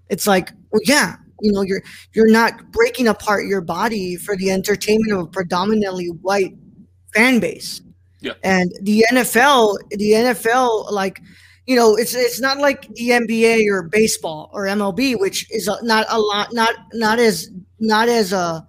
It's 0.10 0.28
like, 0.28 0.52
well, 0.72 0.82
yeah, 0.86 1.16
you 1.42 1.52
know, 1.52 1.62
you're 1.62 1.84
you're 2.14 2.32
not 2.32 2.72
breaking 2.72 3.08
apart 3.08 3.46
your 3.46 3.62
body 3.62 4.16
for 4.16 4.36
the 4.36 4.52
entertainment 4.52 5.12
of 5.14 5.20
a 5.20 5.28
predominantly 5.28 6.08
white 6.08 6.56
fan 7.14 7.40
base. 7.40 7.82
Yeah. 8.22 8.34
And 8.44 8.74
the 8.82 9.06
NFL, 9.12 9.78
the 9.92 10.12
NFL, 10.12 10.92
like, 10.92 11.22
you 11.66 11.76
know, 11.76 11.96
it's 11.96 12.14
it's 12.16 12.42
not 12.42 12.58
like 12.58 12.88
the 12.96 13.10
NBA 13.10 13.68
or 13.70 13.84
baseball 13.84 14.50
or 14.54 14.66
MLB, 14.66 15.20
which 15.20 15.50
is 15.52 15.70
not 15.84 16.06
a 16.10 16.20
lot, 16.20 16.54
not 16.54 16.74
not 16.94 17.20
as 17.20 17.50
not 17.80 18.10
as 18.10 18.34
a 18.34 18.68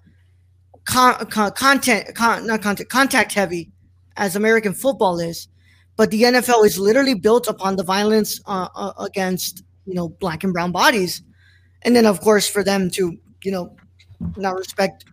con, 0.85 1.26
con, 1.26 1.50
content, 1.53 2.14
con, 2.14 2.46
not 2.46 2.62
content, 2.62 2.88
contact 2.88 3.33
heavy 3.33 3.70
as 4.16 4.37
American 4.37 4.74
football 4.74 5.18
is, 5.18 5.48
but 5.96 6.11
the 6.11 6.22
NFL 6.22 6.64
is 6.64 6.79
literally 6.79 7.14
built 7.14 7.48
upon 7.48 7.76
the 7.76 7.85
violence 7.85 8.40
uh, 8.46 8.68
uh, 8.74 8.92
against 8.98 9.64
you 9.87 9.94
know 9.94 10.09
black 10.09 10.44
and 10.44 10.53
brown 10.53 10.70
bodies, 10.70 11.22
and 11.82 11.94
then 11.94 12.06
of 12.06 12.20
course 12.20 12.48
for 12.48 12.62
them 12.62 12.90
to 12.90 13.16
you 13.44 13.52
know 13.52 13.74
not 14.36 14.56
respect 14.56 15.04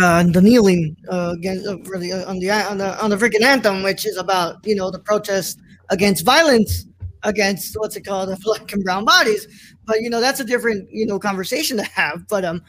uh, 0.00 0.22
the 0.22 0.40
kneeling 0.40 0.96
uh, 1.10 1.34
against 1.36 1.66
uh, 1.66 1.78
really 1.78 2.12
on 2.12 2.38
the 2.38 2.50
on 2.50 2.78
the 2.78 3.02
on 3.02 3.10
the 3.10 3.16
freaking 3.16 3.42
anthem, 3.42 3.82
which 3.82 4.06
is 4.06 4.16
about 4.16 4.64
you 4.64 4.74
know 4.74 4.90
the 4.90 4.98
protest 4.98 5.58
against 5.90 6.24
violence 6.24 6.86
against 7.24 7.74
what's 7.78 7.96
it 7.96 8.02
called 8.02 8.28
the 8.30 8.36
black 8.36 8.72
and 8.72 8.84
brown 8.84 9.04
bodies. 9.04 9.74
But 9.84 10.00
you 10.00 10.10
know 10.10 10.20
that's 10.20 10.40
a 10.40 10.44
different 10.44 10.88
you 10.90 11.06
know 11.06 11.18
conversation 11.18 11.76
to 11.78 11.82
have. 11.84 12.28
But 12.28 12.44
um, 12.44 12.62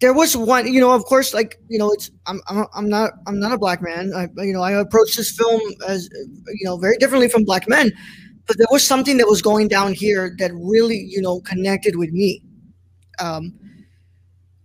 there 0.00 0.12
was 0.12 0.36
one, 0.36 0.72
you 0.72 0.80
know, 0.80 0.92
of 0.92 1.04
course, 1.04 1.34
like 1.34 1.58
you 1.68 1.78
know, 1.78 1.92
it's 1.92 2.10
I'm 2.26 2.40
I'm, 2.48 2.66
I'm 2.74 2.88
not 2.88 3.12
I'm 3.26 3.38
not 3.38 3.52
a 3.52 3.58
black 3.58 3.82
man. 3.82 4.12
I 4.14 4.28
you 4.42 4.52
know 4.52 4.62
I 4.62 4.72
approached 4.72 5.16
this 5.16 5.30
film 5.30 5.60
as 5.88 6.08
you 6.12 6.64
know 6.64 6.78
very 6.78 6.96
differently 6.96 7.28
from 7.28 7.44
black 7.44 7.68
men, 7.68 7.92
but 8.46 8.56
there 8.56 8.66
was 8.70 8.86
something 8.86 9.18
that 9.18 9.28
was 9.28 9.42
going 9.42 9.68
down 9.68 9.92
here 9.92 10.34
that 10.38 10.52
really 10.54 10.96
you 10.96 11.20
know 11.20 11.40
connected 11.40 11.96
with 11.96 12.12
me. 12.12 12.42
Um, 13.22 13.54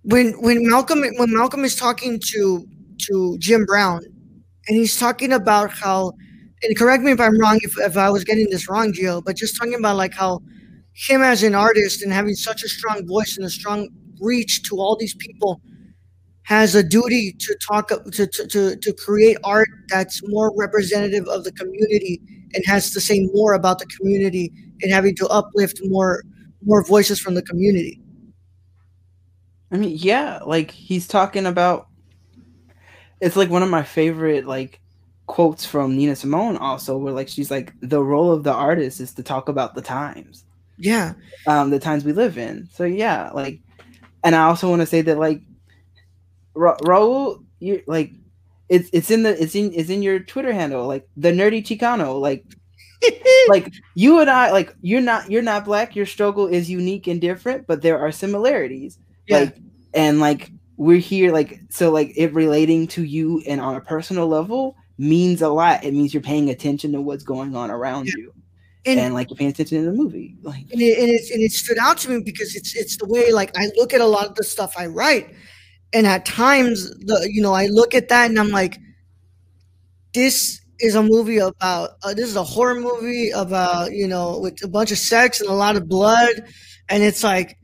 when 0.03 0.33
when 0.41 0.67
Malcolm 0.67 1.01
when 1.01 1.33
Malcolm 1.33 1.63
is 1.63 1.75
talking 1.75 2.19
to 2.31 2.65
to 3.09 3.37
Jim 3.39 3.65
Brown, 3.65 4.01
and 4.67 4.77
he's 4.77 4.97
talking 4.97 5.33
about 5.33 5.69
how, 5.71 6.13
and 6.63 6.77
correct 6.77 7.03
me 7.03 7.11
if 7.11 7.19
I'm 7.19 7.39
wrong 7.39 7.59
if, 7.61 7.77
if 7.79 7.97
I 7.97 8.09
was 8.09 8.23
getting 8.23 8.49
this 8.49 8.69
wrong, 8.69 8.93
Gio, 8.93 9.23
but 9.23 9.35
just 9.35 9.57
talking 9.57 9.75
about 9.75 9.97
like 9.97 10.13
how 10.13 10.41
him 10.93 11.21
as 11.21 11.43
an 11.43 11.53
artist 11.53 12.01
and 12.01 12.11
having 12.11 12.33
such 12.33 12.63
a 12.63 12.69
strong 12.69 13.05
voice 13.07 13.37
and 13.37 13.45
a 13.45 13.49
strong 13.49 13.89
reach 14.19 14.63
to 14.63 14.77
all 14.77 14.95
these 14.95 15.15
people 15.15 15.61
has 16.43 16.73
a 16.73 16.81
duty 16.81 17.35
to 17.39 17.55
talk 17.67 17.89
to, 17.89 18.25
to, 18.25 18.47
to, 18.47 18.75
to 18.77 18.93
create 18.93 19.37
art 19.43 19.67
that's 19.89 20.21
more 20.29 20.51
representative 20.57 21.27
of 21.27 21.43
the 21.43 21.51
community 21.51 22.21
and 22.55 22.65
has 22.65 22.91
to 22.91 23.01
say 23.01 23.19
more 23.33 23.53
about 23.53 23.79
the 23.79 23.85
community 23.87 24.51
and 24.81 24.91
having 24.91 25.15
to 25.15 25.27
uplift 25.27 25.79
more 25.83 26.23
more 26.65 26.83
voices 26.83 27.19
from 27.19 27.35
the 27.35 27.43
community 27.43 28.01
I 29.71 29.77
mean, 29.77 29.97
yeah, 29.97 30.39
like 30.45 30.71
he's 30.71 31.07
talking 31.07 31.45
about. 31.45 31.87
It's 33.19 33.35
like 33.35 33.49
one 33.49 33.63
of 33.63 33.69
my 33.69 33.83
favorite 33.83 34.45
like 34.45 34.79
quotes 35.25 35.65
from 35.65 35.97
Nina 35.97 36.15
Simone, 36.15 36.57
also, 36.57 36.97
where 36.97 37.13
like 37.13 37.27
she's 37.27 37.51
like, 37.51 37.73
the 37.81 38.03
role 38.03 38.31
of 38.31 38.43
the 38.43 38.53
artist 38.53 38.99
is 38.99 39.13
to 39.15 39.23
talk 39.23 39.49
about 39.49 39.75
the 39.75 39.81
times, 39.81 40.45
yeah 40.77 41.13
um, 41.47 41.69
the 41.69 41.79
times 41.79 42.05
we 42.05 42.13
live 42.13 42.37
in. 42.37 42.69
So 42.71 42.85
yeah, 42.85 43.31
like, 43.33 43.59
and 44.23 44.35
I 44.35 44.43
also 44.43 44.69
want 44.69 44.81
to 44.81 44.85
say 44.85 45.01
that 45.01 45.17
like, 45.17 45.41
Ra- 46.53 46.77
Raul, 46.83 47.43
you 47.59 47.83
like, 47.87 48.13
it's 48.69 48.89
it's 48.93 49.11
in 49.11 49.23
the 49.23 49.41
it's 49.41 49.55
in 49.55 49.73
it's 49.73 49.89
in 49.89 50.01
your 50.01 50.19
Twitter 50.19 50.53
handle, 50.53 50.87
like 50.87 51.07
the 51.17 51.31
nerdy 51.31 51.63
Chicano, 51.63 52.19
like. 52.19 52.45
like 53.47 53.71
you 53.93 54.19
and 54.19 54.27
I, 54.27 54.51
like 54.51 54.73
you're 54.81 55.01
not 55.01 55.29
you're 55.29 55.43
not 55.43 55.65
black. 55.65 55.95
Your 55.95 56.07
struggle 56.07 56.47
is 56.47 56.67
unique 56.67 57.05
and 57.05 57.21
different, 57.21 57.67
but 57.67 57.83
there 57.83 57.99
are 57.99 58.11
similarities 58.11 58.97
Yeah. 59.27 59.39
like 59.39 59.57
and 59.93 60.19
like 60.19 60.51
we're 60.77 60.99
here 60.99 61.31
like 61.33 61.59
so 61.69 61.91
like 61.91 62.13
it 62.15 62.33
relating 62.33 62.87
to 62.87 63.03
you 63.03 63.41
and 63.47 63.59
on 63.61 63.75
a 63.75 63.81
personal 63.81 64.27
level 64.27 64.75
means 64.97 65.41
a 65.41 65.49
lot 65.49 65.83
it 65.83 65.93
means 65.93 66.13
you're 66.13 66.21
paying 66.23 66.49
attention 66.49 66.91
to 66.93 67.01
what's 67.01 67.23
going 67.23 67.55
on 67.55 67.69
around 67.71 68.07
Yeah. 68.07 68.13
you 68.17 68.33
and, 68.85 68.99
and 68.99 69.13
like 69.13 69.29
you're 69.29 69.37
paying 69.37 69.49
attention 69.51 69.79
to 69.83 69.85
the 69.91 69.95
movie 69.97 70.35
like 70.43 70.65
and, 70.71 70.81
it, 70.81 70.97
and, 70.99 71.09
it, 71.09 71.21
and 71.31 71.41
it 71.43 71.51
stood 71.51 71.77
out 71.79 71.97
to 71.99 72.09
me 72.09 72.21
because 72.23 72.55
it's 72.55 72.75
it's 72.75 72.97
the 72.97 73.05
way 73.07 73.31
like 73.31 73.57
I 73.57 73.69
look 73.75 73.93
at 73.93 74.01
a 74.01 74.05
lot 74.05 74.27
of 74.27 74.35
the 74.35 74.43
stuff 74.43 74.73
I 74.77 74.85
write, 74.87 75.33
and 75.93 76.07
at 76.07 76.25
times 76.25 76.89
the 77.05 77.27
you 77.31 77.41
know 77.41 77.53
I 77.53 77.67
look 77.67 77.93
at 77.95 78.07
that 78.09 78.29
and 78.29 78.39
I'm 78.39 78.49
like, 78.49 78.77
this 80.13 80.61
is 80.79 80.95
a 80.95 81.03
movie 81.03 81.37
about 81.37 81.91
uh, 82.03 82.13
this 82.13 82.27
is 82.29 82.35
a 82.35 82.43
horror 82.43 82.75
movie 82.79 83.29
about 83.31 83.91
you 83.91 84.07
know 84.07 84.39
with 84.39 84.63
a 84.63 84.67
bunch 84.67 84.91
of 84.91 84.97
sex 84.97 85.41
and 85.41 85.49
a 85.49 85.53
lot 85.53 85.75
of 85.75 85.87
blood, 85.87 86.43
and 86.89 87.03
it's 87.03 87.23
like 87.23 87.57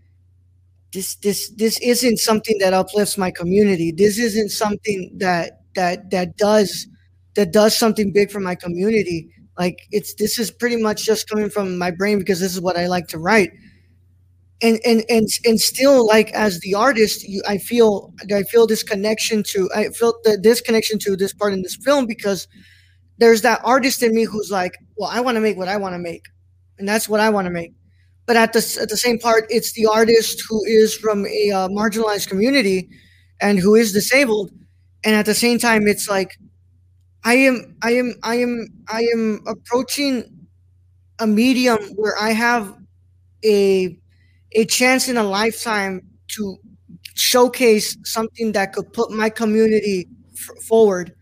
this 0.94 1.16
this 1.16 1.50
this 1.58 1.80
isn't 1.80 2.20
something 2.20 2.58
that 2.60 2.74
uplifts 2.74 3.18
my 3.18 3.32
community. 3.32 3.92
This 3.92 4.20
isn't 4.20 4.50
something 4.50 5.12
that 5.18 5.62
that 5.76 6.12
that 6.12 6.38
does 6.38 6.88
that 7.36 7.52
does 7.52 7.76
something 7.76 8.14
big 8.14 8.32
for 8.32 8.40
my 8.40 8.56
community. 8.56 9.30
Like 9.58 9.80
it's 9.92 10.14
this 10.16 10.38
is 10.38 10.52
pretty 10.52 10.78
much 10.78 11.04
just 11.04 11.28
coming 11.28 11.50
from 11.50 11.78
my 11.78 11.92
brain 11.92 12.20
because 12.20 12.40
this 12.40 12.54
is 12.54 12.62
what 12.62 12.78
i 12.78 12.88
like 12.88 13.08
to 13.08 13.20
write. 13.20 13.52
And 14.62 14.80
and 14.86 15.04
and, 15.10 15.28
and 15.46 15.60
still 15.60 16.06
like 16.08 16.32
as 16.32 16.60
the 16.62 16.76
artist 16.76 17.28
you, 17.28 17.42
i 17.48 17.58
feel 17.58 18.14
i 18.34 18.44
feel 18.44 18.66
this 18.66 18.84
connection 18.84 19.44
to 19.48 19.70
i 19.76 19.90
felt 19.90 20.24
the, 20.24 20.38
this 20.42 20.62
connection 20.62 21.00
to 21.00 21.18
this 21.18 21.34
part 21.34 21.52
in 21.52 21.64
this 21.64 21.76
film 21.76 22.06
because 22.06 22.48
there's 23.18 23.42
that 23.42 23.60
artist 23.66 24.02
in 24.04 24.16
me 24.16 24.24
who's 24.24 24.50
like 24.52 24.78
well 24.98 25.10
i 25.12 25.20
want 25.20 25.36
to 25.36 25.42
make 25.42 25.58
what 25.58 25.68
i 25.68 25.76
want 25.76 25.94
to 25.96 26.00
make. 26.00 26.26
And 26.78 26.88
that's 26.88 27.10
what 27.10 27.20
i 27.20 27.30
want 27.30 27.46
to 27.46 27.52
make 27.52 27.74
but 28.26 28.36
at 28.36 28.54
the, 28.54 28.78
at 28.82 28.90
the 28.90 28.98
same 28.98 29.20
part 29.20 29.46
it's 29.50 29.74
the 29.74 29.86
artist 29.86 30.44
who 30.50 30.64
is 30.66 30.96
from 30.96 31.26
a 31.28 31.52
uh, 31.52 31.68
marginalized 31.70 32.28
community 32.30 32.90
and 33.42 33.60
who 33.60 33.76
is 33.76 33.94
disabled 33.94 34.52
and 35.04 35.16
at 35.16 35.26
the 35.26 35.36
same 35.36 35.60
time 35.60 35.88
it's 35.88 36.10
like 36.10 36.38
I 37.24 37.36
am 37.36 37.76
I 37.82 37.92
am 37.94 38.16
I 38.24 38.36
am 38.36 38.68
I 38.90 39.02
am 39.14 39.42
approaching 39.48 40.48
a 41.20 41.28
medium 41.28 41.80
where 41.96 42.16
I 42.20 42.32
have 42.32 42.76
a 43.46 43.98
a 44.54 44.66
chance 44.66 45.10
in 45.10 45.18
a 45.18 45.24
lifetime 45.24 46.02
to 46.30 46.58
showcase 47.16 47.98
something 48.04 48.54
that 48.54 48.74
could 48.74 48.94
put 48.94 49.12
my 49.12 49.30
community 49.30 50.08
f- 50.34 50.64
forward. 50.64 51.14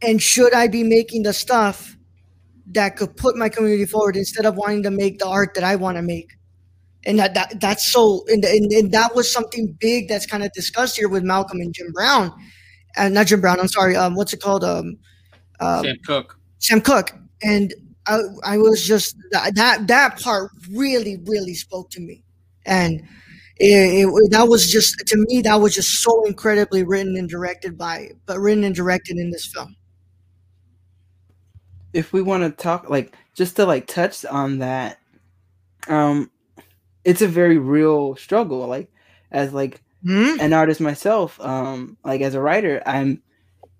And 0.00 0.20
should 0.20 0.52
I 0.52 0.66
be 0.68 0.82
making 0.82 1.22
the 1.22 1.32
stuff 1.32 1.96
that 2.70 2.96
could 2.96 3.16
put 3.16 3.36
my 3.36 3.48
community 3.48 3.86
forward 3.86 4.16
instead 4.16 4.46
of 4.46 4.56
wanting 4.56 4.82
to 4.84 4.90
make 4.90 5.18
the 5.18 5.26
art 5.26 5.54
that 5.54 5.64
I 5.64 5.76
want 5.76 5.96
to 5.96 6.02
make? 6.02 6.30
And 7.04 7.18
that, 7.18 7.34
that 7.34 7.60
that's 7.60 7.90
so 7.90 8.24
and, 8.28 8.44
and, 8.44 8.70
and 8.72 8.92
that 8.92 9.14
was 9.14 9.32
something 9.32 9.76
big 9.80 10.08
that's 10.08 10.26
kind 10.26 10.44
of 10.44 10.52
discussed 10.52 10.96
here 10.96 11.08
with 11.08 11.24
Malcolm 11.24 11.60
and 11.60 11.74
Jim 11.74 11.90
Brown 11.92 12.32
and 12.96 13.14
not 13.14 13.26
Jim 13.26 13.40
Brown. 13.40 13.60
I'm 13.60 13.68
sorry. 13.68 13.96
Um, 13.96 14.14
what's 14.14 14.32
it 14.32 14.40
called? 14.40 14.64
Um, 14.64 14.98
uh, 15.60 15.82
Sam 15.82 15.96
Cooke. 16.06 16.38
Sam 16.58 16.80
Cooke. 16.80 17.12
And 17.42 17.74
I, 18.06 18.20
I 18.44 18.58
was 18.58 18.86
just 18.86 19.16
that 19.30 19.54
that 19.54 19.86
that 19.88 20.20
part 20.20 20.50
really 20.70 21.18
really 21.26 21.54
spoke 21.54 21.90
to 21.90 22.00
me, 22.00 22.24
and 22.66 23.00
it, 23.58 24.06
it, 24.06 24.30
that 24.30 24.48
was 24.48 24.70
just 24.70 24.98
to 25.06 25.16
me 25.28 25.40
that 25.42 25.56
was 25.56 25.74
just 25.74 26.02
so 26.02 26.24
incredibly 26.24 26.84
written 26.84 27.16
and 27.16 27.28
directed 27.28 27.78
by, 27.78 28.10
but 28.26 28.38
written 28.38 28.64
and 28.64 28.74
directed 28.74 29.18
in 29.18 29.30
this 29.30 29.46
film. 29.46 29.74
If 31.92 32.12
we 32.12 32.22
want 32.22 32.42
to 32.42 32.62
talk 32.62 32.88
like 32.90 33.14
just 33.34 33.56
to 33.56 33.66
like 33.66 33.86
touch 33.86 34.24
on 34.24 34.58
that 34.58 34.98
um 35.88 36.30
it's 37.04 37.22
a 37.22 37.28
very 37.28 37.58
real 37.58 38.16
struggle 38.16 38.66
like 38.66 38.90
as 39.30 39.52
like 39.52 39.80
Hmm? 40.02 40.34
an 40.40 40.52
artist 40.52 40.80
myself 40.80 41.40
um 41.40 41.96
like 42.04 42.20
as 42.20 42.34
a 42.34 42.40
writer 42.40 42.82
i'm 42.86 43.22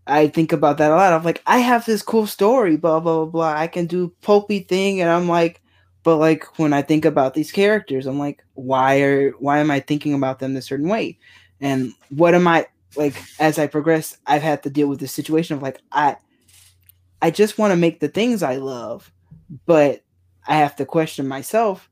i 0.07 0.29
think 0.29 0.53
about 0.53 0.79
that 0.79 0.91
a 0.91 0.95
lot. 0.95 1.13
I'm 1.13 1.25
like 1.25 1.43
i 1.47 1.59
have 1.59 1.85
this 1.87 2.03
cool 2.03 2.27
story 2.27 2.77
blah 2.77 3.01
blah 3.01 3.25
blah 3.25 3.27
blah. 3.27 3.55
I 3.61 3.67
can 3.67 3.87
do 3.87 4.15
pulpy 4.23 4.61
thing 4.61 5.01
and 5.01 5.11
i'm 5.11 5.29
like 5.29 5.61
but 6.05 6.17
like 6.17 6.59
when 6.59 6.73
i 6.73 6.83
think 6.83 7.05
about 7.05 7.35
these 7.35 7.53
characters 7.53 8.07
i'm 8.07 8.19
like 8.19 8.45
why 8.55 9.01
are 9.03 9.31
why 9.33 9.59
am 9.59 9.71
i 9.71 9.81
thinking 9.81 10.15
about 10.15 10.39
them 10.39 10.55
this 10.55 10.67
certain 10.67 10.89
way? 10.89 11.19
And 11.61 11.93
what 12.11 12.35
am 12.35 12.47
i 12.49 12.67
like 12.97 13.15
as 13.39 13.59
i 13.59 13.67
progress 13.67 14.19
i've 14.27 14.43
had 14.43 14.63
to 14.65 14.71
deal 14.71 14.89
with 14.89 15.01
this 15.01 15.13
situation 15.13 15.57
of 15.57 15.63
like 15.63 15.81
i 15.93 16.17
i 17.23 17.31
just 17.31 17.57
want 17.57 17.71
to 17.71 17.77
make 17.77 18.01
the 18.01 18.09
things 18.09 18.43
i 18.43 18.57
love 18.57 19.11
but 19.65 20.05
i 20.47 20.57
have 20.57 20.77
to 20.77 20.85
question 20.85 21.27
myself 21.27 21.89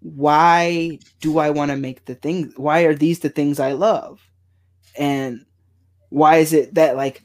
why 0.00 0.98
do 1.20 1.38
I 1.38 1.50
want 1.50 1.70
to 1.70 1.76
make 1.76 2.04
the 2.04 2.14
things? 2.14 2.54
Why 2.56 2.82
are 2.82 2.94
these 2.94 3.20
the 3.20 3.28
things 3.28 3.58
I 3.58 3.72
love? 3.72 4.20
And 4.96 5.44
why 6.10 6.36
is 6.36 6.52
it 6.52 6.74
that 6.74 6.96
like 6.96 7.24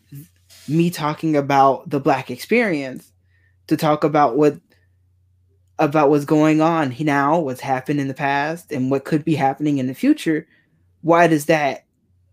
me 0.67 0.89
talking 0.89 1.35
about 1.35 1.89
the 1.89 1.99
black 1.99 2.31
experience 2.31 3.11
to 3.67 3.77
talk 3.77 4.03
about 4.03 4.37
what 4.37 4.59
about 5.79 6.09
what's 6.09 6.25
going 6.25 6.61
on 6.61 6.95
now, 6.99 7.39
what's 7.39 7.61
happened 7.61 7.99
in 7.99 8.07
the 8.07 8.13
past, 8.13 8.71
and 8.71 8.91
what 8.91 9.05
could 9.05 9.25
be 9.25 9.35
happening 9.35 9.77
in 9.77 9.87
the 9.87 9.95
future? 9.95 10.47
Why 11.01 11.27
does 11.27 11.45
that? 11.47 11.85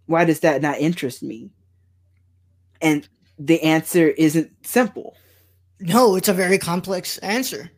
Why 0.06 0.24
does 0.24 0.40
that 0.40 0.62
not 0.62 0.78
interest 0.78 1.22
me? 1.22 1.50
And 2.80 3.08
the 3.40 3.62
answer 3.62 4.08
isn't 4.08 4.50
simple. 4.62 5.16
no, 5.80 6.14
it's 6.16 6.28
a 6.28 6.34
very 6.34 6.58
complex 6.58 7.18
answer. 7.18 7.70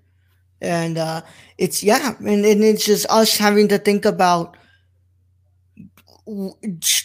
And 0.61 0.98
uh, 0.98 1.22
it's, 1.57 1.83
yeah, 1.83 2.14
and, 2.18 2.44
and 2.44 2.62
it's 2.62 2.85
just 2.85 3.07
us 3.09 3.37
having 3.37 3.68
to 3.68 3.79
think 3.79 4.05
about 4.05 4.57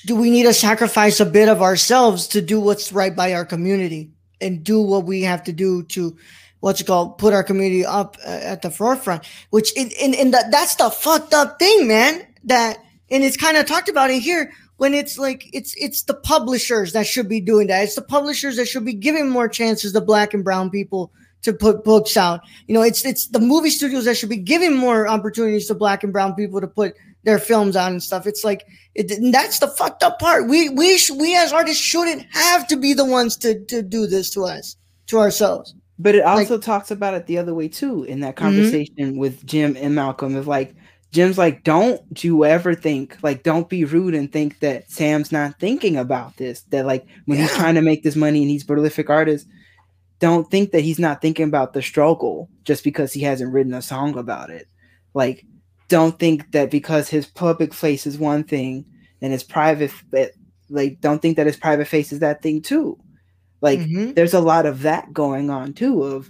do 0.05 0.15
we 0.15 0.29
need 0.29 0.43
to 0.43 0.53
sacrifice 0.53 1.19
a 1.19 1.25
bit 1.25 1.49
of 1.49 1.61
ourselves 1.61 2.27
to 2.27 2.41
do 2.41 2.59
what's 2.59 2.93
right 2.93 3.15
by 3.15 3.33
our 3.33 3.45
community 3.45 4.11
and 4.39 4.63
do 4.63 4.79
what 4.79 5.05
we 5.05 5.23
have 5.23 5.43
to 5.43 5.51
do 5.51 5.81
to 5.83 6.15
what's 6.59 6.81
it 6.81 6.87
called 6.87 7.17
put 7.17 7.33
our 7.33 7.43
community 7.43 7.83
up 7.83 8.15
uh, 8.23 8.29
at 8.29 8.61
the 8.61 8.69
forefront 8.69 9.25
which 9.49 9.75
in 9.75 9.89
in, 9.99 10.13
in 10.13 10.29
the, 10.29 10.47
that's 10.51 10.75
the 10.75 10.91
fucked 10.91 11.33
up 11.33 11.57
thing 11.57 11.87
man 11.87 12.27
that 12.43 12.77
and 13.09 13.23
it's 13.23 13.37
kind 13.37 13.57
of 13.57 13.65
talked 13.65 13.89
about 13.89 14.11
in 14.11 14.19
here 14.19 14.51
when 14.77 14.93
it's 14.93 15.17
like 15.17 15.49
it's 15.53 15.75
it's 15.77 16.03
the 16.03 16.13
publishers 16.13 16.93
that 16.93 17.05
should 17.05 17.29
be 17.29 17.41
doing 17.41 17.67
that 17.67 17.83
it's 17.83 17.95
the 17.95 18.01
publishers 18.01 18.55
that 18.55 18.67
should 18.67 18.85
be 18.85 18.93
giving 18.93 19.29
more 19.29 19.47
chances 19.47 19.93
to 19.93 20.01
black 20.01 20.33
and 20.33 20.43
brown 20.43 20.69
people 20.69 21.11
to 21.41 21.53
put 21.53 21.83
books 21.83 22.17
out 22.17 22.41
you 22.67 22.73
know 22.73 22.81
it's 22.81 23.05
it's 23.05 23.27
the 23.27 23.39
movie 23.39 23.69
studios 23.69 24.05
that 24.05 24.15
should 24.15 24.29
be 24.29 24.37
giving 24.37 24.75
more 24.75 25.07
opportunities 25.07 25.67
to 25.67 25.75
black 25.75 26.03
and 26.03 26.13
brown 26.13 26.33
people 26.33 26.59
to 26.61 26.67
put 26.67 26.95
their 27.27 27.39
films 27.39 27.75
out 27.75 27.91
and 27.91 28.01
stuff. 28.01 28.25
It's 28.25 28.45
like 28.45 28.65
it, 28.95 29.11
that's 29.33 29.59
the 29.59 29.67
fucked 29.67 30.01
up 30.01 30.17
part. 30.17 30.47
We 30.47 30.69
we 30.69 30.97
sh- 30.97 31.11
we 31.11 31.35
as 31.35 31.51
artists 31.51 31.83
shouldn't 31.83 32.25
have 32.31 32.65
to 32.67 32.77
be 32.77 32.93
the 32.93 33.03
ones 33.03 33.35
to 33.37 33.63
to 33.65 33.81
do 33.81 34.07
this 34.07 34.29
to 34.31 34.45
us 34.45 34.77
to 35.07 35.19
ourselves. 35.19 35.75
But 35.99 36.15
it 36.15 36.23
also 36.23 36.55
like, 36.55 36.63
talks 36.63 36.89
about 36.89 37.15
it 37.15 37.27
the 37.27 37.37
other 37.37 37.53
way 37.53 37.67
too 37.67 38.05
in 38.05 38.21
that 38.21 38.35
mm-hmm. 38.35 38.45
conversation 38.45 38.95
mm-hmm. 38.97 39.17
with 39.17 39.45
Jim 39.45 39.75
and 39.77 39.93
Malcolm 39.93 40.35
of 40.35 40.47
like 40.47 40.73
Jim's 41.11 41.37
like, 41.37 41.63
don't 41.63 42.23
you 42.23 42.45
ever 42.45 42.75
think 42.75 43.17
like 43.23 43.43
don't 43.43 43.69
be 43.69 43.85
rude 43.85 44.13
and 44.13 44.31
think 44.31 44.59
that 44.59 44.91
Sam's 44.91 45.31
not 45.31 45.59
thinking 45.59 45.97
about 45.97 46.37
this. 46.37 46.61
That 46.63 46.85
like 46.85 47.05
when 47.25 47.37
yeah. 47.37 47.45
he's 47.45 47.55
trying 47.55 47.75
to 47.75 47.81
make 47.81 48.03
this 48.03 48.15
money 48.15 48.41
and 48.41 48.51
he's 48.51 48.63
prolific 48.63 49.09
artist, 49.09 49.47
don't 50.19 50.49
think 50.49 50.71
that 50.71 50.81
he's 50.81 50.99
not 50.99 51.21
thinking 51.21 51.47
about 51.47 51.73
the 51.73 51.81
struggle 51.81 52.49
just 52.63 52.83
because 52.83 53.13
he 53.13 53.21
hasn't 53.21 53.53
written 53.53 53.73
a 53.73 53.81
song 53.81 54.17
about 54.17 54.49
it. 54.49 54.67
Like 55.13 55.45
don't 55.87 56.19
think 56.19 56.51
that 56.51 56.69
because 56.69 57.09
his 57.09 57.25
public 57.25 57.73
face 57.73 58.05
is 58.05 58.17
one 58.17 58.43
thing 58.43 58.85
and 59.21 59.31
his 59.31 59.43
private 59.43 59.91
like 60.69 60.99
don't 60.99 61.21
think 61.21 61.37
that 61.37 61.47
his 61.47 61.57
private 61.57 61.87
face 61.87 62.11
is 62.11 62.19
that 62.19 62.41
thing 62.41 62.61
too 62.61 62.97
like 63.61 63.79
mm-hmm. 63.79 64.13
there's 64.13 64.33
a 64.33 64.41
lot 64.41 64.65
of 64.65 64.81
that 64.81 65.13
going 65.13 65.49
on 65.49 65.73
too 65.73 66.03
of 66.03 66.29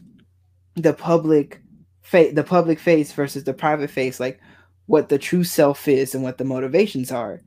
the 0.75 0.93
public 0.93 1.61
face 2.01 2.33
the 2.35 2.43
public 2.43 2.79
face 2.79 3.11
versus 3.11 3.43
the 3.43 3.53
private 3.53 3.89
face 3.89 4.19
like 4.19 4.39
what 4.87 5.09
the 5.09 5.17
true 5.17 5.43
self 5.43 5.87
is 5.87 6.15
and 6.15 6.23
what 6.23 6.37
the 6.37 6.43
motivations 6.43 7.11
are. 7.11 7.41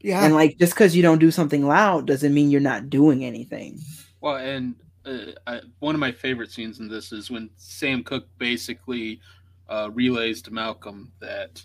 Yeah. 0.00 0.24
And 0.24 0.34
like 0.34 0.58
just 0.58 0.74
because 0.74 0.96
you 0.96 1.02
don't 1.02 1.18
do 1.18 1.30
something 1.30 1.66
loud 1.66 2.06
doesn't 2.06 2.34
mean 2.34 2.50
you're 2.50 2.60
not 2.60 2.90
doing 2.90 3.24
anything. 3.24 3.78
Well 4.20 4.36
and 4.36 4.74
uh, 5.04 5.32
I, 5.46 5.60
one 5.78 5.94
of 5.94 6.00
my 6.00 6.12
favorite 6.12 6.50
scenes 6.50 6.80
in 6.80 6.88
this 6.88 7.12
is 7.12 7.30
when 7.30 7.48
sam 7.56 8.02
cooke 8.02 8.26
basically 8.38 9.20
uh, 9.68 9.90
relays 9.92 10.42
to 10.42 10.50
Malcolm 10.50 11.12
that 11.20 11.62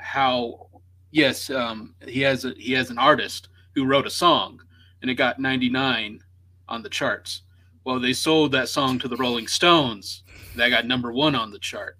how 0.00 0.68
yes 1.10 1.48
um, 1.50 1.94
he 2.06 2.20
has 2.20 2.44
a 2.44 2.54
he 2.56 2.72
has 2.72 2.90
an 2.90 2.98
artist 2.98 3.48
who 3.74 3.86
wrote 3.86 4.06
a 4.06 4.10
song 4.10 4.60
and 5.00 5.10
it 5.10 5.14
got 5.14 5.38
99 5.38 6.20
on 6.68 6.82
the 6.82 6.88
charts. 6.88 7.42
Well, 7.84 7.98
they 7.98 8.12
sold 8.12 8.52
that 8.52 8.68
song 8.68 8.98
to 8.98 9.08
the 9.08 9.16
Rolling 9.16 9.46
Stones. 9.46 10.22
That 10.56 10.68
got 10.68 10.86
number 10.86 11.12
one 11.12 11.34
on 11.34 11.50
the 11.50 11.58
chart, 11.58 11.96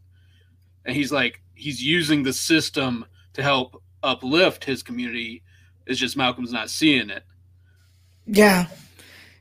and 0.84 0.94
he's 0.94 1.12
like 1.12 1.40
he's 1.60 1.82
using 1.82 2.22
the 2.22 2.32
system 2.32 3.04
to 3.34 3.42
help 3.42 3.82
uplift 4.02 4.64
his 4.64 4.82
community. 4.82 5.42
It's 5.86 5.98
just 5.98 6.16
Malcolm's 6.16 6.52
not 6.52 6.70
seeing 6.70 7.10
it. 7.10 7.24
Yeah. 8.26 8.66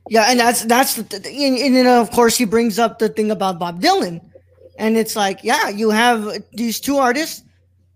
Yeah, 0.08 0.26
and 0.28 0.40
that's 0.40 0.64
that's 0.64 0.94
the, 0.96 1.16
and, 1.16 1.56
and 1.56 1.76
then 1.76 1.86
of 1.86 2.10
course 2.10 2.36
he 2.36 2.44
brings 2.44 2.78
up 2.78 2.98
the 2.98 3.08
thing 3.08 3.30
about 3.30 3.58
Bob 3.58 3.80
Dylan 3.80 4.20
and 4.80 4.96
it's 4.96 5.14
like, 5.14 5.40
yeah, 5.44 5.68
you 5.68 5.90
have 5.90 6.42
these 6.52 6.80
two 6.80 6.96
artists 6.96 7.42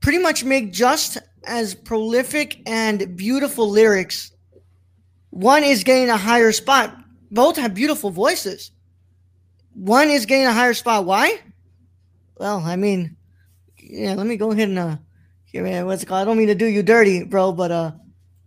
pretty 0.01 0.19
much 0.19 0.45
make 0.45 0.71
just 0.71 1.17
as 1.45 1.75
prolific 1.75 2.61
and 2.67 3.17
beautiful 3.17 3.71
lyrics. 3.71 4.33
One 5.31 5.65
is 5.65 5.83
getting 5.83 6.11
a 6.11 6.17
higher 6.19 6.53
spot. 6.53 6.95
Both 7.31 7.57
have 7.57 7.75
beautiful 7.75 8.11
voices. 8.11 8.71
One 9.73 10.11
is 10.11 10.27
getting 10.27 10.47
a 10.47 10.53
higher 10.53 10.75
spot. 10.75 11.07
Why? 11.07 11.41
Well, 12.37 12.59
I 12.59 12.77
mean, 12.77 13.17
yeah, 13.91 14.15
let 14.15 14.27
me 14.27 14.37
go 14.37 14.51
ahead 14.51 14.69
and 14.69 14.79
uh 14.79 14.97
here 15.45 15.63
man, 15.63 15.87
what's 15.87 16.03
it 16.03 16.07
called? 16.07 16.23
I 16.23 16.25
don't 16.25 16.39
mean 16.39 16.49
to 16.49 16.55
do 16.55 16.67
you 16.67 16.83
dirty, 16.83 17.25
bro, 17.25 17.53
but 17.53 17.71
uh 17.71 17.93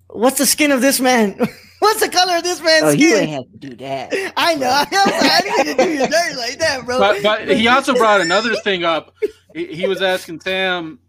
what's 0.08 0.38
the 0.38 0.46
skin 0.46 0.72
of 0.72 0.82
this 0.82 1.00
man? 1.00 1.40
What's 1.80 2.00
the 2.00 2.10
color 2.10 2.38
of 2.38 2.44
this 2.44 2.62
man's 2.62 2.84
oh, 2.84 2.92
skin? 2.92 3.02
You 3.02 3.16
ain't 3.16 3.30
have 3.30 3.52
to 3.52 3.58
do 3.70 3.76
that. 3.78 4.34
I 4.38 4.56
know. 4.56 4.70
I, 4.72 5.42
I 5.60 5.64
didn't 5.64 5.78
to 5.78 5.84
do 5.84 5.92
you 5.92 6.08
dirty 6.08 6.36
like 6.36 6.58
that, 6.58 6.86
bro. 6.86 6.98
But, 6.98 7.22
but 7.22 7.56
he 7.56 7.68
also 7.68 7.94
brought 7.94 8.20
another 8.22 8.56
thing 8.56 8.84
up. 8.84 9.14
He, 9.54 9.68
he 9.68 9.88
was 9.88 10.02
asking 10.02 10.40
Sam, 10.42 11.00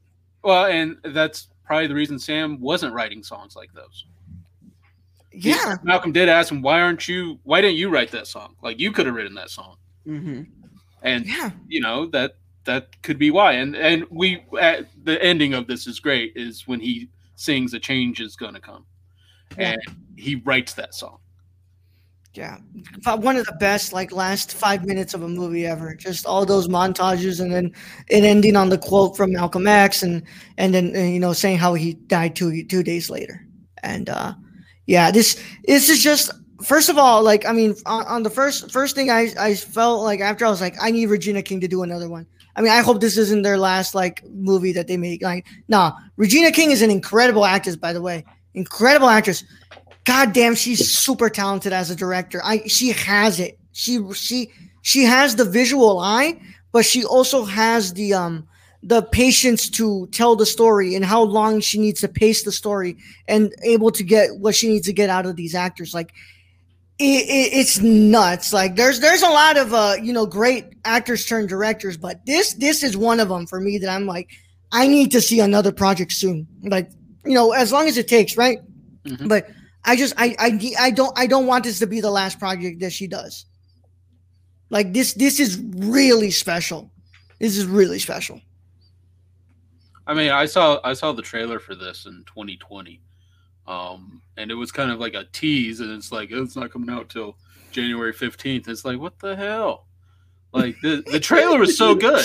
well, 0.43 0.67
and 0.67 0.99
that's 1.03 1.49
probably 1.65 1.87
the 1.87 1.95
reason 1.95 2.19
Sam 2.19 2.61
wasn't 2.61 2.93
writing 2.93 3.23
songs 3.23 3.57
like 3.57 3.73
those. 3.73 4.05
Yeah. 5.33 5.77
He, 5.77 5.87
Malcolm 5.87 6.13
did 6.13 6.29
ask 6.29 6.53
him, 6.53 6.61
why 6.61 6.83
aren't 6.83 7.09
you, 7.09 7.39
why 7.45 7.63
didn't 7.63 7.77
you 7.77 7.89
write 7.89 8.11
that 8.11 8.27
song? 8.27 8.55
Like 8.63 8.79
you 8.79 8.93
could 8.93 9.07
have 9.07 9.15
written 9.15 9.35
that 9.37 9.51
song. 9.51 9.77
Mm-hmm. 10.07 10.43
And, 11.03 11.27
yeah. 11.27 11.51
you 11.67 11.81
know, 11.81 12.07
that, 12.07 12.37
that 12.69 13.03
could 13.03 13.19
be 13.19 13.31
why. 13.31 13.53
And, 13.55 13.75
and 13.75 14.05
we, 14.11 14.45
at 14.61 14.87
the 15.05 15.21
ending 15.25 15.55
of 15.55 15.67
this 15.67 15.87
is 15.87 15.99
great 15.99 16.35
is 16.37 16.69
when 16.69 16.81
he 16.81 17.09
sings 17.35 17.73
a 17.73 17.81
change 17.81 18.21
is 18.21 18.37
going 18.37 18.55
to 18.55 18.61
come 18.61 18.85
and 19.57 19.81
he 20.17 20.37
writes 20.37 20.75
that 20.75 20.95
song. 20.95 21.19
Yeah, 22.35 22.59
one 23.17 23.37
of 23.37 23.47
the 23.47 23.57
best 23.59 23.93
like 23.93 24.13
last 24.13 24.53
five 24.53 24.85
minutes 24.85 25.15
of 25.15 25.23
a 25.23 25.29
movie 25.29 25.67
ever. 25.67 25.95
Just 25.95 26.27
all 26.27 26.45
those 26.45 26.69
montages, 26.69 27.41
and 27.41 27.51
then 27.51 27.73
it 28.09 28.23
ending 28.23 28.55
on 28.55 28.69
the 28.69 28.79
quote 28.79 29.17
from 29.17 29.33
Malcolm 29.33 29.67
X, 29.67 30.03
and 30.03 30.23
and 30.57 30.73
then 30.73 30.95
you 30.95 31.19
know 31.19 31.33
saying 31.33 31.59
how 31.59 31.75
he 31.75 31.95
died 31.95 32.37
two 32.37 32.65
two 32.65 32.83
days 32.85 33.11
later. 33.11 33.45
And 33.83 34.09
uh, 34.09 34.35
yeah, 34.87 35.11
this 35.11 35.43
this 35.67 35.89
is 35.89 36.01
just 36.01 36.31
first 36.63 36.89
of 36.91 36.99
all 36.99 37.25
like 37.25 37.45
I 37.47 37.53
mean 37.53 37.75
on, 37.87 38.05
on 38.07 38.23
the 38.23 38.31
first 38.31 38.71
first 38.71 38.95
thing 38.95 39.11
I 39.11 39.33
I 39.39 39.55
felt 39.55 40.05
like 40.05 40.21
after 40.21 40.45
I 40.45 40.51
was 40.51 40.61
like 40.61 40.77
I 40.81 40.91
need 40.91 41.07
Regina 41.07 41.43
King 41.43 41.61
to 41.63 41.69
do 41.69 41.83
another 41.83 42.09
one. 42.09 42.27
I 42.59 42.61
mean, 42.61 42.73
I 42.73 42.83
hope 42.83 43.01
this 43.01 43.17
isn't 43.17 43.43
their 43.43 43.57
last 43.57 43.95
like 43.95 44.23
movie 44.29 44.73
that 44.73 44.89
they 44.89 44.97
make. 44.97 45.23
Like, 45.23 45.47
nah, 45.69 45.93
Regina 46.17 46.51
King 46.51 46.73
is 46.73 46.83
an 46.83 46.91
incredible 46.91 47.45
actress, 47.45 47.77
by 47.77 47.93
the 47.93 48.03
way 48.03 48.25
incredible 48.59 49.09
actress. 49.09 49.45
God 50.05 50.33
damn, 50.33 50.55
she's 50.55 50.99
super 50.99 51.31
talented 51.31 51.73
as 51.73 51.91
a 51.91 51.97
director. 51.97 52.41
I 52.45 52.67
she 52.67 52.91
has 52.91 53.41
it. 53.41 53.59
She 53.73 54.01
she 54.15 54.51
she 54.83 55.05
has 55.05 55.37
the 55.37 55.45
visual 55.45 56.01
eye, 56.01 56.41
but 56.73 56.85
she 56.85 57.05
also 57.05 57.45
has 57.45 57.93
the 57.95 58.15
um 58.15 58.47
the 58.83 59.03
patience 59.03 59.69
to 59.69 60.07
tell 60.13 60.37
the 60.37 60.47
story 60.47 60.95
and 60.95 61.05
how 61.05 61.23
long 61.23 61.61
she 61.61 61.79
needs 61.79 62.01
to 62.01 62.09
pace 62.09 62.45
the 62.45 62.53
story 62.53 62.97
and 63.27 63.53
able 63.63 63.91
to 63.91 64.05
get 64.05 64.37
what 64.37 64.55
she 64.55 64.69
needs 64.69 64.87
to 64.87 64.93
get 64.93 65.11
out 65.11 65.27
of 65.27 65.37
these 65.37 65.55
actors. 65.55 65.93
Like 65.95 66.13
it, 66.99 67.05
it, 67.29 67.57
it's 67.57 67.81
nuts. 67.81 68.53
Like 68.53 68.77
there's 68.77 69.01
there's 69.01 69.23
a 69.23 69.29
lot 69.29 69.57
of 69.57 69.73
uh 69.73 69.97
you 70.03 70.13
know 70.13 70.27
great 70.27 70.67
actors 70.85 71.25
turned 71.27 71.49
directors, 71.49 71.97
but 71.97 72.25
this 72.27 72.55
this 72.55 72.83
is 72.83 72.97
one 72.97 73.21
of 73.21 73.29
them 73.29 73.47
for 73.47 73.61
me 73.61 73.79
that 73.79 73.89
I'm 73.89 74.07
like 74.07 74.31
I 74.73 74.87
need 74.87 75.13
to 75.13 75.21
see 75.21 75.41
another 75.41 75.73
project 75.73 76.13
soon. 76.13 76.47
Like 76.63 76.91
you 77.25 77.35
know, 77.35 77.53
as 77.53 77.73
long 77.73 77.87
as 77.87 77.97
it 77.99 78.09
takes, 78.09 78.37
right? 78.37 78.59
Mm-hmm. 79.05 79.29
But 79.29 79.49
I 79.85 79.97
just 79.97 80.15
I, 80.17 80.35
I 80.39 80.73
I 80.79 80.91
don't 80.91 81.17
I 81.19 81.27
don't 81.27 81.47
want 81.47 81.65
this 81.65 81.79
to 81.79 81.87
be 81.87 82.01
the 82.01 82.11
last 82.11 82.39
project 82.39 82.81
that 82.81 82.93
she 82.93 83.07
does. 83.07 83.47
Like 84.71 84.93
this 84.93 85.15
this 85.15 85.39
is 85.41 85.63
really 85.77 86.31
special. 86.31 86.91
This 87.39 87.57
is 87.57 87.65
really 87.65 87.99
special. 87.99 88.41
I 90.07 90.15
mean, 90.15 90.31
I 90.31 90.47
saw 90.47 90.81
I 90.83 90.95
saw 90.95 91.13
the 91.13 91.23
trailer 91.23 91.61
for 91.61 91.75
this 91.75 92.07
in 92.07 92.25
2020. 92.27 93.01
Um, 93.69 94.23
and 94.39 94.51
it 94.51 94.55
was 94.55 94.73
kind 94.73 94.91
of 94.91 94.99
like 94.99 95.13
a 95.13 95.27
tease 95.31 95.81
and 95.81 95.93
it's 95.93 96.11
like 96.11 96.31
it's 96.33 96.57
not 96.57 96.73
coming 96.73 96.89
out 96.89 97.11
till 97.11 97.37
January 97.71 98.15
15th. 98.15 98.67
It's 98.67 98.85
like 98.85 98.99
what 98.99 99.19
the 99.19 99.37
hell? 99.37 99.87
Like 100.55 100.77
the 100.81 101.05
the 101.13 101.21
trailer 101.21 101.59
was 101.59 101.77
so 101.77 101.95
good. 102.07 102.25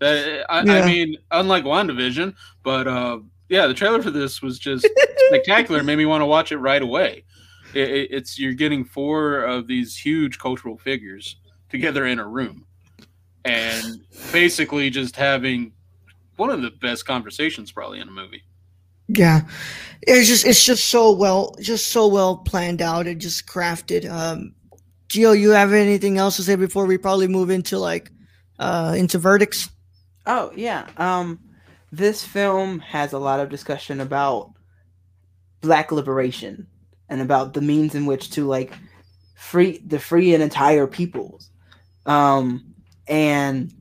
That 0.00 0.44
I, 0.50 0.62
yeah. 0.62 0.74
I 0.74 0.86
mean, 0.86 1.16
unlike 1.30 1.64
WandaVision, 1.64 2.34
but 2.62 2.86
uh 2.86 3.20
yeah, 3.48 3.66
the 3.66 3.72
trailer 3.72 4.02
for 4.02 4.10
this 4.10 4.42
was 4.42 4.58
just 4.58 4.86
spectacular. 5.28 5.80
It 5.80 5.84
made 5.84 5.96
me 5.96 6.04
want 6.04 6.20
to 6.20 6.26
watch 6.26 6.52
it 6.52 6.58
right 6.58 6.82
away. 6.82 7.24
It, 7.72 7.90
it, 7.90 8.08
it's 8.10 8.38
you're 8.38 8.52
getting 8.52 8.84
four 8.84 9.40
of 9.40 9.66
these 9.66 9.96
huge 9.96 10.38
cultural 10.38 10.76
figures 10.76 11.36
together 11.70 12.04
in 12.06 12.18
a 12.18 12.26
room, 12.26 12.66
and 13.46 14.02
basically 14.32 14.90
just 14.90 15.16
having 15.16 15.72
one 16.36 16.50
of 16.50 16.60
the 16.60 16.70
best 16.70 17.06
conversations 17.06 17.72
probably 17.72 18.00
in 18.00 18.08
a 18.08 18.12
movie. 18.12 18.42
Yeah, 19.08 19.42
it's 20.02 20.28
just 20.28 20.46
it's 20.46 20.64
just 20.64 20.86
so 20.86 21.12
well, 21.12 21.54
just 21.60 21.88
so 21.88 22.06
well 22.06 22.38
planned 22.38 22.82
out 22.82 23.06
and 23.06 23.20
just 23.20 23.46
crafted. 23.46 24.10
Um, 24.10 24.54
Gio, 25.08 25.38
you 25.38 25.50
have 25.50 25.72
anything 25.72 26.18
else 26.18 26.36
to 26.36 26.42
say 26.42 26.56
before 26.56 26.86
we 26.86 26.98
probably 26.98 27.28
move 27.28 27.50
into 27.50 27.78
like 27.78 28.10
uh 28.58 28.94
into 28.96 29.18
verdicts? 29.18 29.70
Oh 30.26 30.52
yeah. 30.56 30.88
Um 30.96 31.40
this 31.92 32.24
film 32.24 32.80
has 32.80 33.12
a 33.12 33.18
lot 33.18 33.40
of 33.40 33.48
discussion 33.48 34.00
about 34.00 34.52
black 35.60 35.92
liberation 35.92 36.66
and 37.08 37.20
about 37.20 37.54
the 37.54 37.60
means 37.60 37.94
in 37.94 38.06
which 38.06 38.30
to 38.30 38.46
like 38.46 38.72
free 39.36 39.78
the 39.86 39.98
free 39.98 40.34
and 40.34 40.42
entire 40.42 40.86
peoples 40.86 41.50
Um, 42.06 42.74
and 43.08 43.74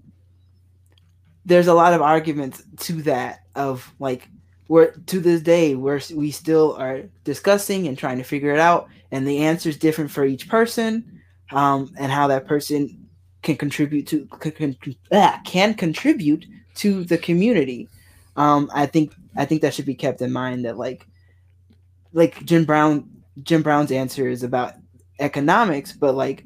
there's 1.45 1.67
a 1.67 1.73
lot 1.73 1.93
of 1.93 2.01
arguments 2.01 2.63
to 2.77 3.01
that 3.03 3.39
of 3.55 3.93
like 3.99 4.29
we're 4.67 4.91
to 4.91 5.19
this 5.19 5.41
day 5.41 5.75
we're 5.75 6.01
we 6.13 6.31
still 6.31 6.75
are 6.77 7.01
discussing 7.23 7.87
and 7.87 7.97
trying 7.97 8.17
to 8.17 8.23
figure 8.23 8.53
it 8.53 8.59
out 8.59 8.87
and 9.11 9.27
the 9.27 9.39
answer 9.39 9.69
is 9.69 9.77
different 9.77 10.09
for 10.09 10.25
each 10.25 10.47
person 10.49 11.21
um, 11.51 11.93
and 11.97 12.11
how 12.11 12.27
that 12.27 12.47
person 12.47 13.07
can 13.41 13.55
contribute 13.55 14.07
to 14.07 14.25
can, 14.25 14.75
ah, 15.11 15.39
can 15.45 15.73
contribute 15.73 16.45
to 16.75 17.03
the 17.03 17.17
community. 17.17 17.89
Um, 18.35 18.69
i 18.73 18.85
think 18.85 19.13
i 19.37 19.45
think 19.45 19.61
that 19.61 19.73
should 19.73 19.85
be 19.85 19.95
kept 19.95 20.21
in 20.21 20.31
mind 20.31 20.65
that 20.65 20.77
like 20.77 21.05
like 22.13 22.43
jim 22.45 22.65
brown 22.65 23.09
jim 23.43 23.61
brown's 23.61 23.91
answer 23.91 24.27
is 24.27 24.43
about 24.43 24.73
economics 25.19 25.93
but 25.93 26.15
like 26.15 26.45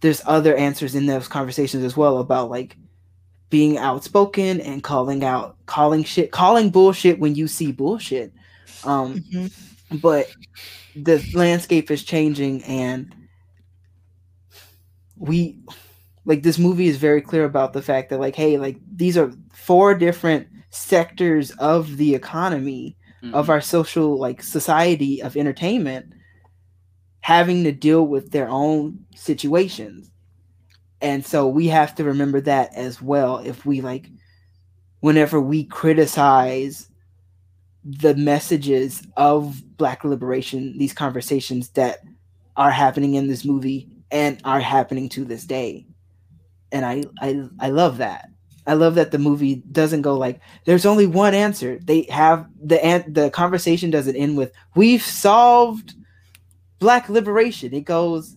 there's 0.00 0.22
other 0.26 0.54
answers 0.56 0.94
in 0.94 1.06
those 1.06 1.28
conversations 1.28 1.84
as 1.84 1.96
well 1.96 2.18
about 2.18 2.50
like 2.50 2.76
being 3.52 3.76
outspoken 3.76 4.62
and 4.62 4.82
calling 4.82 5.22
out 5.22 5.58
calling 5.66 6.02
shit 6.02 6.32
calling 6.32 6.70
bullshit 6.70 7.18
when 7.18 7.34
you 7.34 7.46
see 7.46 7.70
bullshit 7.70 8.32
um 8.84 9.20
mm-hmm. 9.20 9.96
but 9.98 10.26
the 10.96 11.22
landscape 11.34 11.90
is 11.90 12.02
changing 12.02 12.64
and 12.64 13.14
we 15.18 15.58
like 16.24 16.42
this 16.42 16.58
movie 16.58 16.86
is 16.86 16.96
very 16.96 17.20
clear 17.20 17.44
about 17.44 17.74
the 17.74 17.82
fact 17.82 18.08
that 18.08 18.18
like 18.18 18.34
hey 18.34 18.56
like 18.56 18.78
these 18.90 19.18
are 19.18 19.30
four 19.52 19.94
different 19.94 20.48
sectors 20.70 21.50
of 21.52 21.98
the 21.98 22.14
economy 22.14 22.96
mm-hmm. 23.22 23.34
of 23.34 23.50
our 23.50 23.60
social 23.60 24.18
like 24.18 24.42
society 24.42 25.22
of 25.22 25.36
entertainment 25.36 26.10
having 27.20 27.64
to 27.64 27.70
deal 27.70 28.06
with 28.06 28.30
their 28.30 28.48
own 28.48 28.98
situations 29.14 30.10
and 31.02 31.26
so 31.26 31.46
we 31.46 31.68
have 31.68 31.94
to 31.96 32.04
remember 32.04 32.40
that 32.40 32.74
as 32.74 33.02
well 33.02 33.38
if 33.38 33.66
we 33.66 33.80
like 33.80 34.08
whenever 35.00 35.40
we 35.40 35.64
criticize 35.64 36.88
the 37.84 38.14
messages 38.14 39.02
of 39.16 39.60
black 39.76 40.04
liberation 40.04 40.78
these 40.78 40.92
conversations 40.92 41.70
that 41.70 41.98
are 42.56 42.70
happening 42.70 43.14
in 43.14 43.26
this 43.26 43.44
movie 43.44 43.88
and 44.10 44.40
are 44.44 44.60
happening 44.60 45.08
to 45.08 45.24
this 45.24 45.44
day. 45.44 45.86
And 46.70 46.84
i 46.84 47.02
i, 47.20 47.48
I 47.58 47.70
love 47.70 47.98
that. 47.98 48.28
I 48.64 48.74
love 48.74 48.94
that 48.94 49.10
the 49.10 49.18
movie 49.18 49.56
doesn't 49.72 50.02
go 50.02 50.16
like 50.16 50.40
there's 50.64 50.86
only 50.86 51.06
one 51.06 51.34
answer. 51.34 51.78
They 51.82 52.02
have 52.02 52.46
the 52.62 53.04
the 53.08 53.30
conversation 53.30 53.90
doesn't 53.90 54.16
end 54.16 54.36
with 54.36 54.52
we've 54.76 55.02
solved 55.02 55.94
black 56.78 57.08
liberation. 57.08 57.74
It 57.74 57.84
goes 57.84 58.36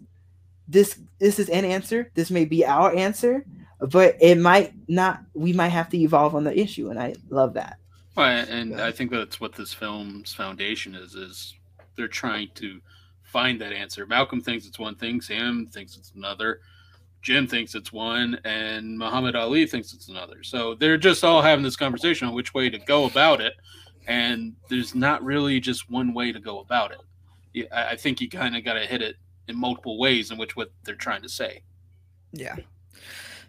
this 0.68 1.00
this 1.20 1.40
is 1.40 1.50
an 1.50 1.66
answer. 1.66 2.12
This 2.14 2.32
may 2.32 2.46
be 2.46 2.66
our 2.66 2.96
answer, 2.96 3.46
but 3.80 4.18
it 4.20 4.38
might 4.38 4.74
not. 4.88 5.22
We 5.34 5.54
might 5.54 5.70
have 5.70 5.90
to 5.90 5.98
evolve 5.98 6.36
on 6.36 6.44
the 6.44 6.58
issue, 6.58 6.90
and 6.90 7.00
I 7.00 7.16
love 7.30 7.54
that. 7.54 7.78
Well, 8.16 8.46
and 8.50 8.80
I 8.80 8.92
think 8.92 9.12
that's 9.12 9.40
what 9.42 9.54
this 9.54 9.74
film's 9.74 10.34
foundation 10.34 10.96
is. 10.96 11.16
Is 11.16 11.54
they're 11.96 12.08
trying 12.08 12.50
to 12.56 12.80
find 13.24 13.60
that 13.62 13.74
answer. 13.74 14.06
Malcolm 14.06 14.42
thinks 14.42 14.66
it's 14.66 14.80
one 14.80 14.96
thing. 14.96 15.22
Sam 15.22 15.68
thinks 15.72 15.98
it's 15.98 16.12
another. 16.16 16.62
Jim 17.22 17.48
thinks 17.48 17.74
it's 17.74 17.92
one, 17.92 18.40
and 18.46 18.98
Muhammad 18.98 19.36
Ali 19.36 19.66
thinks 19.66 19.94
it's 19.94 20.10
another. 20.10 20.44
So 20.44 20.76
they're 20.76 20.98
just 20.98 21.24
all 21.24 21.42
having 21.42 21.64
this 21.64 21.76
conversation 21.76 22.28
on 22.28 22.36
which 22.36 22.54
way 22.54 22.70
to 22.70 22.78
go 22.78 23.06
about 23.06 23.42
it, 23.42 23.54
and 24.08 24.56
there's 24.70 24.94
not 24.94 25.24
really 25.24 25.60
just 25.60 25.90
one 25.90 26.14
way 26.14 26.32
to 26.32 26.40
go 26.40 26.60
about 26.60 26.92
it. 26.92 27.72
I 27.72 27.96
think 27.96 28.22
you 28.22 28.30
kind 28.30 28.56
of 28.56 28.64
got 28.64 28.74
to 28.74 28.86
hit 28.86 29.02
it 29.02 29.16
in 29.48 29.58
multiple 29.60 29.98
ways 29.98 30.32
in 30.32 30.38
which 30.38 30.56
what 30.56 30.72
they're 30.84 30.96
trying 30.96 31.22
to 31.22 31.30
say. 31.30 31.64
Yeah. 32.32 32.56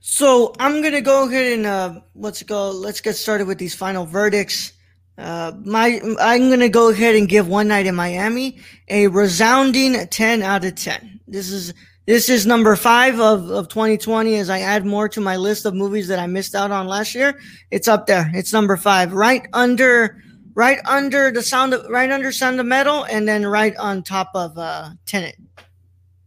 So 0.00 0.54
I'm 0.60 0.82
gonna 0.82 1.00
go 1.00 1.28
ahead 1.28 1.52
and 1.52 1.66
uh, 1.66 2.00
let's 2.14 2.42
go. 2.42 2.70
Let's 2.70 3.00
get 3.00 3.16
started 3.16 3.46
with 3.46 3.58
these 3.58 3.74
final 3.74 4.06
verdicts. 4.06 4.72
Uh, 5.18 5.52
my 5.64 6.00
I'm 6.20 6.48
gonna 6.50 6.68
go 6.68 6.90
ahead 6.90 7.16
and 7.16 7.28
give 7.28 7.48
One 7.48 7.68
Night 7.68 7.86
in 7.86 7.94
Miami 7.94 8.60
a 8.88 9.08
resounding 9.08 10.06
10 10.06 10.42
out 10.42 10.64
of 10.64 10.74
10. 10.76 11.20
This 11.26 11.50
is 11.50 11.74
this 12.06 12.28
is 12.28 12.46
number 12.46 12.76
five 12.76 13.18
of, 13.18 13.50
of 13.50 13.68
2020 13.68 14.36
as 14.36 14.48
I 14.48 14.60
add 14.60 14.86
more 14.86 15.08
to 15.08 15.20
my 15.20 15.36
list 15.36 15.66
of 15.66 15.74
movies 15.74 16.06
that 16.06 16.20
I 16.20 16.28
missed 16.28 16.54
out 16.54 16.70
on 16.70 16.86
last 16.86 17.16
year. 17.16 17.40
It's 17.72 17.88
up 17.88 18.06
there. 18.06 18.30
It's 18.32 18.52
number 18.52 18.76
five, 18.76 19.12
right 19.12 19.48
under 19.52 20.22
right 20.54 20.78
under 20.86 21.32
the 21.32 21.42
sound 21.42 21.74
of 21.74 21.84
right 21.90 22.10
under 22.10 22.30
Sound 22.30 22.60
of 22.60 22.66
Metal, 22.66 23.04
and 23.10 23.26
then 23.26 23.44
right 23.44 23.74
on 23.76 24.04
top 24.04 24.30
of 24.34 24.56
uh 24.56 24.90
Tenet. 25.04 25.36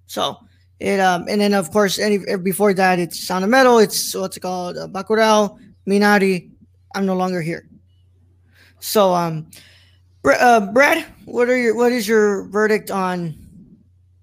So 0.10 0.42
it 0.80 1.00
um 1.00 1.28
and 1.30 1.40
then 1.40 1.54
of 1.54 1.70
course 1.72 2.00
any 2.00 2.18
before 2.42 2.74
that 2.74 2.98
it's 2.98 3.22
Sound 3.22 3.44
of 3.44 3.50
Metal. 3.50 3.78
It's 3.78 4.16
what's 4.16 4.38
it 4.38 4.40
called 4.40 4.76
uh, 4.76 4.88
Bacurau, 4.88 5.58
Minari. 5.88 6.50
I'm 6.96 7.06
no 7.06 7.16
longer 7.16 7.42
here. 7.42 7.70
So 8.80 9.14
um, 9.14 9.52
uh, 10.26 10.62
Brad, 10.74 11.06
what 11.26 11.48
are 11.48 11.58
your 11.58 11.76
what 11.76 11.92
is 11.92 12.08
your 12.08 12.46
verdict 12.50 12.90
on 12.90 13.36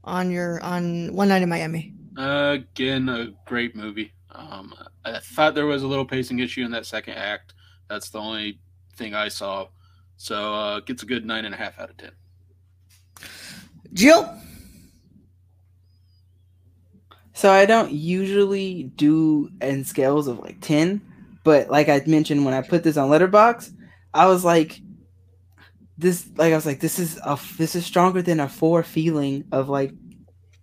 on 0.03 0.31
your 0.31 0.61
on 0.63 1.15
One 1.15 1.29
Night 1.29 1.43
in 1.43 1.49
Miami? 1.49 1.95
Uh, 2.19 2.59
again, 2.59 3.09
a 3.09 3.31
great 3.45 3.77
movie. 3.77 4.13
Um, 4.33 4.75
I 5.05 5.21
thought 5.21 5.55
there 5.55 5.67
was 5.67 5.85
a 5.85 5.87
little 5.87 6.05
pacing 6.05 6.41
issue 6.41 6.65
in 6.65 6.71
that 6.73 6.87
second 6.87 7.15
act. 7.15 7.55
That's 7.89 8.11
the 8.11 8.19
only 8.19 8.59
thing 8.97 9.15
I 9.15 9.29
saw. 9.29 9.69
So 10.17 10.55
uh, 10.55 10.81
gets 10.81 11.05
a 11.05 11.07
good 11.07 11.25
nine 11.25 11.45
and 11.45 11.55
a 11.55 11.59
half 11.59 11.79
out 11.79 11.91
of 11.91 11.97
ten. 11.97 12.11
Gio. 13.95 14.37
So 17.37 17.53
I 17.53 17.67
don't 17.67 17.93
usually 17.93 18.85
do 18.97 19.51
in 19.61 19.85
scales 19.85 20.27
of 20.27 20.39
like 20.39 20.57
10, 20.63 21.03
but 21.45 21.69
like 21.69 21.91
I 21.91 22.03
mentioned 22.07 22.47
when 22.47 22.55
I 22.55 22.63
put 22.63 22.83
this 22.83 22.97
on 22.97 23.11
Letterboxd, 23.11 23.75
I 24.15 24.27
was 24.27 24.43
like 24.43 24.81
this 25.99 26.27
like 26.37 26.55
I 26.55 26.57
was 26.57 26.65
like 26.65 26.81
this 26.81 26.99
is 26.99 27.21
a 27.23 27.39
this 27.59 27.77
is 27.77 27.85
stronger 27.85 28.23
than 28.23 28.41
a 28.41 28.49
4 28.49 28.83
feeling 28.83 29.45
of 29.53 29.69
like 29.69 29.93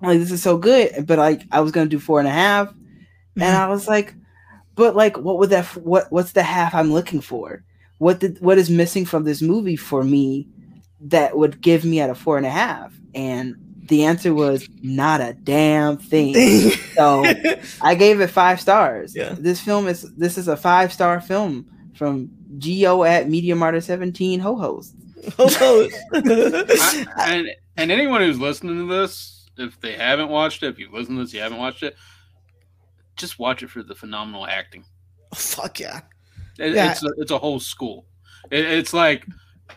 like 0.02 0.18
this 0.18 0.32
is 0.32 0.42
so 0.42 0.58
good, 0.58 1.06
but 1.06 1.20
like 1.20 1.44
I 1.52 1.62
was 1.62 1.72
going 1.72 1.86
to 1.86 1.96
do 1.96 2.00
four 2.00 2.18
and 2.18 2.28
a 2.28 2.32
half, 2.32 2.70
mm-hmm. 2.70 3.44
and 3.44 3.56
I 3.56 3.68
was 3.70 3.88
like 3.88 4.16
but 4.76 4.96
like 4.96 5.16
what 5.20 5.38
would 5.38 5.52
that 5.52 5.66
what 5.78 6.12
what's 6.12 6.32
the 6.32 6.42
half 6.42 6.74
I'm 6.74 6.92
looking 6.92 7.22
for? 7.22 7.64
What 8.00 8.20
did 8.20 8.42
what 8.42 8.58
is 8.58 8.72
missing 8.72 9.06
from 9.06 9.26
this 9.26 9.44
movie 9.44 9.76
for 9.76 10.04
me 10.04 10.48
that 11.02 11.38
would 11.38 11.62
give 11.62 11.86
me 11.86 12.00
at 12.00 12.10
a 12.10 12.16
four 12.16 12.38
and 12.38 12.48
a 12.48 12.50
half? 12.50 12.96
And 13.14 13.63
the 13.88 14.06
answer 14.06 14.34
was 14.34 14.68
not 14.82 15.22
a 15.22 15.34
damn 15.34 15.98
thing. 15.98 16.34
so 16.96 17.24
I 17.82 17.96
gave 17.96 18.22
it 18.22 18.28
five 18.28 18.62
stars. 18.62 19.16
Yeah. 19.16 19.36
This 19.38 19.60
film 19.60 19.88
is 19.88 20.04
this 20.16 20.38
is 20.38 20.48
a 20.48 20.58
five 20.58 20.94
star 20.94 21.20
film 21.20 21.66
from 21.96 22.30
Gio 22.58 23.08
at 23.08 23.30
Media 23.30 23.56
Martyr 23.56 23.82
17 23.82 24.40
ho 24.40 24.56
host. 24.56 24.96
Ho 25.38 25.88
and 26.14 27.50
and 27.78 27.92
anyone 27.92 28.22
who's 28.22 28.40
listening 28.40 28.78
to 28.78 28.94
this, 28.94 29.50
if 29.58 29.80
they 29.82 29.94
haven't 29.94 30.30
watched 30.30 30.64
it, 30.64 30.68
if 30.68 30.80
you 30.80 30.90
listen 30.92 31.16
to 31.16 31.24
this, 31.24 31.34
you 31.34 31.42
haven't 31.42 31.58
watched 31.60 31.84
it, 31.84 31.96
just 33.16 33.40
watch 33.40 33.64
it 33.64 33.70
for 33.70 33.84
the 33.84 33.96
phenomenal 33.96 34.46
acting. 34.46 34.86
Oh, 35.32 35.36
fuck 35.36 35.80
yeah. 35.80 36.02
It, 36.60 36.74
yeah. 36.74 36.92
It's 36.92 37.04
a, 37.04 37.10
it's 37.18 37.32
a 37.32 37.38
whole 37.38 37.60
school. 37.60 38.06
It, 38.52 38.66
it's 38.66 38.94
like 38.94 39.26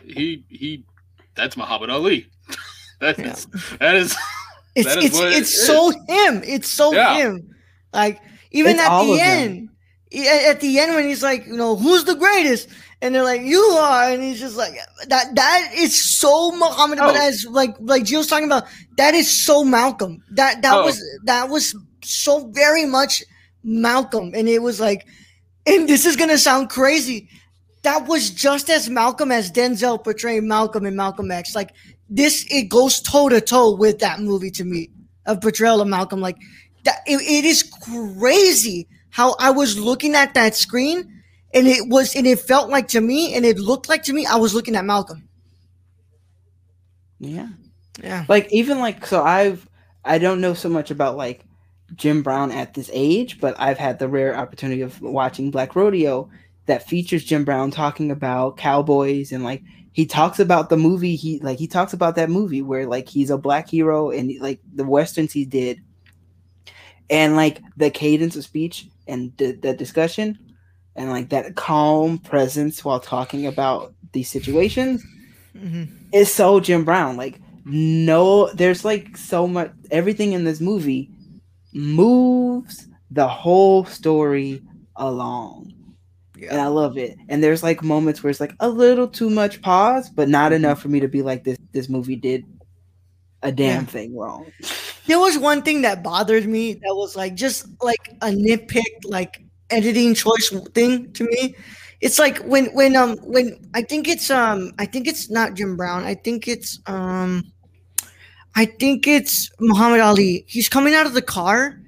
he 0.03 0.45
he 0.49 0.85
that's 1.35 1.57
Muhammad 1.57 1.89
Ali. 1.89 2.29
That 2.99 3.19
yeah. 3.19 3.31
is 3.31 3.47
that 3.79 3.95
is 3.95 4.15
it's 4.75 4.87
that 4.87 4.97
is 4.97 5.05
it's, 5.05 5.19
it's 5.19 5.63
it 5.63 5.65
so 5.65 5.91
him. 6.07 6.41
It's 6.45 6.69
so 6.69 6.93
yeah. 6.93 7.17
him. 7.17 7.55
Like 7.93 8.21
even 8.51 8.73
it's 8.73 8.81
at 8.81 9.03
the 9.03 9.19
end, 9.19 9.69
at 10.13 10.59
the 10.61 10.79
end 10.79 10.95
when 10.95 11.07
he's 11.07 11.23
like, 11.23 11.45
you 11.45 11.57
know, 11.57 11.75
who's 11.75 12.05
the 12.05 12.15
greatest? 12.15 12.69
And 13.01 13.13
they're 13.13 13.23
like, 13.23 13.41
you 13.41 13.59
are, 13.59 14.09
and 14.09 14.23
he's 14.23 14.39
just 14.39 14.57
like 14.57 14.73
that. 15.07 15.35
That 15.35 15.71
is 15.75 16.19
so 16.19 16.51
Muhammad, 16.51 16.99
oh. 16.99 17.07
but 17.07 17.15
as 17.15 17.45
like 17.49 17.75
like 17.79 18.05
Jill 18.05 18.21
was 18.21 18.27
talking 18.27 18.45
about, 18.45 18.63
that 18.97 19.13
is 19.13 19.45
so 19.45 19.63
Malcolm. 19.63 20.23
That 20.31 20.63
that 20.63 20.73
oh. 20.73 20.85
was 20.85 21.19
that 21.25 21.49
was 21.49 21.75
so 22.03 22.47
very 22.47 22.85
much 22.85 23.23
Malcolm, 23.63 24.31
and 24.33 24.49
it 24.49 24.63
was 24.63 24.79
like, 24.79 25.05
and 25.67 25.87
this 25.87 26.05
is 26.05 26.15
gonna 26.15 26.39
sound 26.39 26.69
crazy. 26.69 27.29
That 27.83 28.07
was 28.07 28.31
just 28.31 28.69
as 28.69 28.89
Malcolm 28.89 29.31
as 29.31 29.51
Denzel 29.51 30.03
portraying 30.03 30.47
Malcolm 30.47 30.85
in 30.87 30.95
Malcolm 30.95 31.29
X. 31.29 31.53
Like 31.53 31.73
this 32.09 32.45
it 32.49 32.69
goes 32.69 33.01
toe 33.01 33.29
to 33.29 33.41
toe 33.41 33.75
with 33.75 33.99
that 33.99 34.19
movie 34.19 34.51
to 34.51 34.63
me 34.63 34.89
of 35.25 35.41
portrayal 35.41 35.81
of 35.81 35.87
Malcolm. 35.87 36.21
Like 36.21 36.37
that, 36.83 36.99
it, 37.05 37.21
it 37.21 37.45
is 37.45 37.63
crazy 37.63 38.87
how 39.09 39.35
I 39.39 39.51
was 39.51 39.77
looking 39.77 40.15
at 40.15 40.33
that 40.33 40.55
screen 40.55 41.23
and 41.53 41.67
it 41.67 41.87
was 41.87 42.15
and 42.15 42.27
it 42.27 42.39
felt 42.39 42.69
like 42.69 42.87
to 42.89 43.01
me 43.01 43.35
and 43.35 43.45
it 43.45 43.59
looked 43.59 43.89
like 43.89 44.03
to 44.03 44.13
me 44.13 44.25
I 44.25 44.35
was 44.35 44.53
looking 44.53 44.75
at 44.75 44.85
Malcolm. 44.85 45.27
Yeah. 47.19 47.49
Yeah. 48.01 48.25
Like 48.27 48.51
even 48.51 48.79
like 48.79 49.05
so 49.05 49.23
I've 49.23 49.67
I 50.05 50.17
don't 50.17 50.41
know 50.41 50.53
so 50.53 50.69
much 50.69 50.91
about 50.91 51.17
like 51.17 51.43
Jim 51.95 52.21
Brown 52.21 52.51
at 52.51 52.73
this 52.73 52.89
age, 52.93 53.39
but 53.39 53.55
I've 53.59 53.77
had 53.77 53.99
the 53.99 54.07
rare 54.07 54.35
opportunity 54.35 54.81
of 54.81 55.01
watching 55.01 55.51
Black 55.51 55.75
Rodeo 55.75 56.29
that 56.67 56.87
features 56.87 57.23
Jim 57.25 57.43
Brown 57.43 57.71
talking 57.71 58.11
about 58.11 58.57
cowboys 58.57 59.31
and 59.31 59.43
like 59.43 59.63
he 59.93 60.05
talks 60.05 60.39
about 60.39 60.69
the 60.69 60.77
movie 60.77 61.15
he 61.15 61.39
like 61.39 61.57
he 61.57 61.67
talks 61.67 61.91
about 61.93 62.15
that 62.15 62.29
movie 62.29 62.61
where 62.61 62.85
like 62.85 63.09
he's 63.09 63.29
a 63.29 63.37
black 63.37 63.69
hero 63.69 64.11
and 64.11 64.31
like 64.39 64.59
the 64.75 64.83
westerns 64.85 65.33
he 65.33 65.43
did 65.43 65.81
and 67.09 67.35
like 67.35 67.61
the 67.77 67.89
cadence 67.89 68.35
of 68.35 68.43
speech 68.43 68.87
and 69.07 69.35
the, 69.37 69.53
the 69.53 69.73
discussion 69.73 70.37
and 70.95 71.09
like 71.09 71.29
that 71.29 71.55
calm 71.55 72.17
presence 72.19 72.83
while 72.85 72.99
talking 72.99 73.47
about 73.47 73.93
these 74.13 74.29
situations 74.29 75.03
Mhm. 75.55 75.89
is 76.13 76.31
so 76.31 76.59
Jim 76.59 76.83
Brown. 76.83 77.17
Like, 77.17 77.39
no, 77.65 78.51
there's 78.53 78.85
like 78.85 79.17
so 79.17 79.47
much, 79.47 79.71
everything 79.89 80.33
in 80.33 80.43
this 80.43 80.61
movie 80.61 81.09
moves 81.73 82.87
the 83.09 83.27
whole 83.27 83.85
story 83.85 84.61
along. 84.95 85.73
And 86.43 86.59
I 86.61 86.67
love 86.67 86.97
it. 86.97 87.17
And 87.29 87.43
there's 87.43 87.63
like 87.63 87.83
moments 87.83 88.23
where 88.23 88.29
it's 88.31 88.39
like 88.39 88.53
a 88.59 88.69
little 88.69 89.07
too 89.07 89.29
much 89.29 89.61
pause, 89.61 90.09
but 90.09 90.29
not 90.29 90.53
enough 90.53 90.81
for 90.81 90.89
me 90.89 90.99
to 90.99 91.07
be 91.07 91.21
like 91.21 91.43
this. 91.43 91.57
This 91.71 91.89
movie 91.89 92.15
did 92.15 92.45
a 93.43 93.51
damn 93.51 93.83
Yeah. 93.83 93.89
thing 93.89 94.15
wrong. 94.15 94.51
There 95.05 95.19
was 95.19 95.37
one 95.37 95.61
thing 95.61 95.81
that 95.83 96.03
bothered 96.03 96.47
me 96.47 96.73
that 96.73 96.95
was 96.95 97.15
like 97.15 97.35
just 97.35 97.65
like 97.81 98.09
a 98.21 98.27
nitpick, 98.27 98.83
like 99.05 99.43
editing 99.69 100.13
choice 100.15 100.49
thing 100.73 101.11
to 101.13 101.23
me. 101.25 101.55
It's 102.01 102.19
like 102.19 102.39
when 102.39 102.65
when 102.73 102.95
um 102.95 103.17
when 103.23 103.57
I 103.73 103.81
think 103.81 104.07
it's 104.07 104.29
um 104.29 104.71
I 104.77 104.85
think 104.85 105.07
it's 105.07 105.29
not 105.29 105.55
Jim 105.55 105.75
Brown. 105.77 106.03
I 106.03 106.13
think 106.15 106.47
it's 106.47 106.79
um 106.87 107.43
I 108.55 108.65
think 108.65 109.07
it's 109.07 109.49
Muhammad 109.59 109.99
Ali. 109.99 110.43
He's 110.47 110.67
coming 110.69 110.93
out 110.93 111.05
of 111.05 111.13
the 111.13 111.21
car 111.21 111.79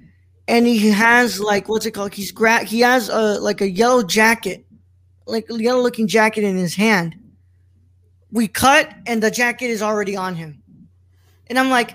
and 0.50 0.66
he 0.68 0.90
has 0.90 1.40
like 1.40 1.70
what's 1.70 1.86
it 1.86 1.92
called? 1.92 2.14
He's 2.14 2.32
gra- 2.32 2.66
he 2.66 2.82
has 2.82 3.08
a 3.10 3.40
like 3.40 3.62
a 3.62 3.70
yellow 3.70 4.04
jacket, 4.04 4.66
like 5.26 5.46
a 5.50 5.62
yellow 5.62 5.82
looking 5.82 6.08
jacket 6.08 6.44
in 6.44 6.58
his 6.58 6.76
hand. 6.76 7.16
We 8.32 8.48
cut 8.48 8.92
and 9.08 9.24
the 9.24 9.32
jacket 9.32 9.68
is 9.68 9.82
already 9.82 10.16
on 10.16 10.36
him. 10.36 10.62
And 11.48 11.58
I'm 11.58 11.70
like, 11.70 11.92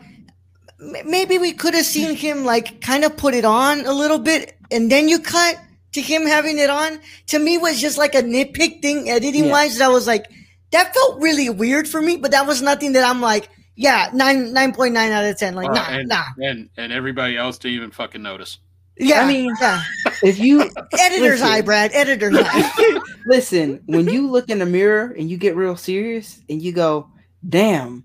m- 0.80 1.08
maybe 1.10 1.38
we 1.38 1.52
could 1.52 1.74
have 1.74 1.84
seen 1.86 2.16
him 2.16 2.44
like 2.44 2.80
kind 2.80 3.04
of 3.04 3.16
put 3.16 3.34
it 3.34 3.44
on 3.44 3.84
a 3.86 3.92
little 3.92 4.18
bit 4.18 4.56
and 4.70 4.90
then 4.90 5.08
you 5.08 5.18
cut 5.20 5.56
to 5.92 6.00
him 6.00 6.26
having 6.26 6.58
it 6.58 6.70
on 6.70 6.98
to 7.28 7.38
me 7.38 7.56
was 7.58 7.80
just 7.80 7.98
like 7.98 8.14
a 8.16 8.22
nitpick 8.22 8.82
thing 8.82 9.08
editing 9.10 9.44
Yeah. 9.44 9.52
wise 9.52 9.78
that 9.78 9.92
was 9.92 10.06
like 10.08 10.26
that 10.72 10.92
felt 10.92 11.20
really 11.20 11.48
weird 11.50 11.86
for 11.86 12.02
me 12.02 12.16
but 12.16 12.32
that 12.32 12.48
was 12.48 12.60
nothing 12.62 12.94
that 12.94 13.08
i'm 13.08 13.20
like 13.20 13.48
yeah 13.76 14.08
9 14.12 14.52
9.9 14.52 15.10
out 15.10 15.24
of 15.24 15.36
10 15.38 15.54
like 15.54 15.68
Uh, 15.70 15.74
nah 15.74 15.86
and, 15.88 16.08
nah 16.08 16.24
and 16.42 16.68
and 16.76 16.92
everybody 16.92 17.36
else 17.36 17.58
didn't 17.58 17.74
even 17.76 17.90
fucking 17.90 18.22
notice. 18.22 18.58
yeah 18.96 19.22
I 19.22 19.26
mean- 19.26 19.54
yeah 19.60 19.82
If 20.22 20.38
you 20.38 20.62
editor's 20.98 21.40
Listen. 21.40 21.46
eye 21.48 21.60
brad 21.62 21.90
editor's 21.92 22.34
eye 22.38 23.00
listen, 23.26 23.80
when 23.86 24.08
you 24.08 24.30
look 24.30 24.48
in 24.50 24.58
the 24.58 24.66
mirror 24.66 25.14
and 25.18 25.28
you 25.30 25.36
get 25.36 25.56
real 25.56 25.76
serious 25.76 26.40
and 26.48 26.60
you 26.62 26.72
go, 26.72 27.08
damn, 27.48 28.04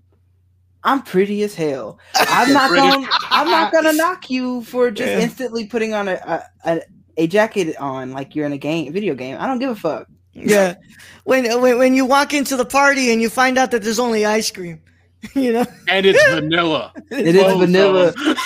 I'm 0.82 1.02
pretty 1.02 1.42
as 1.42 1.54
hell. 1.54 1.98
I'm 2.14 2.52
not 2.54 2.70
gonna 2.74 3.06
I'm 3.30 3.48
not 3.50 3.70
gonna 3.72 3.92
knock 3.92 4.30
you 4.30 4.62
for 4.62 4.90
just 4.90 5.10
Yeah. 5.10 5.20
instantly 5.20 5.66
putting 5.66 5.92
on 5.94 6.08
a, 6.08 6.14
a, 6.14 6.70
a 6.72 6.80
a 7.18 7.26
jacket 7.26 7.76
on 7.76 8.12
like 8.12 8.34
you're 8.34 8.46
in 8.46 8.52
a 8.54 8.58
game 8.58 8.90
video 8.92 9.14
game. 9.14 9.36
I 9.38 9.46
don't 9.46 9.58
give 9.58 9.70
a 9.70 9.76
fuck. 9.76 10.06
yeah 10.32 10.74
when, 11.24 11.44
when 11.60 11.76
when 11.78 11.94
you 11.94 12.06
walk 12.06 12.32
into 12.32 12.56
the 12.56 12.64
party 12.64 13.12
and 13.12 13.20
you 13.20 13.28
find 13.28 13.58
out 13.58 13.70
that 13.72 13.82
there's 13.82 13.98
only 13.98 14.24
ice 14.24 14.50
cream 14.50 14.80
you 15.34 15.52
know? 15.52 15.66
And 15.88 16.06
it's 16.06 16.22
vanilla. 16.30 16.92
It 17.10 17.34
is 17.34 17.56
vanilla. 17.56 18.14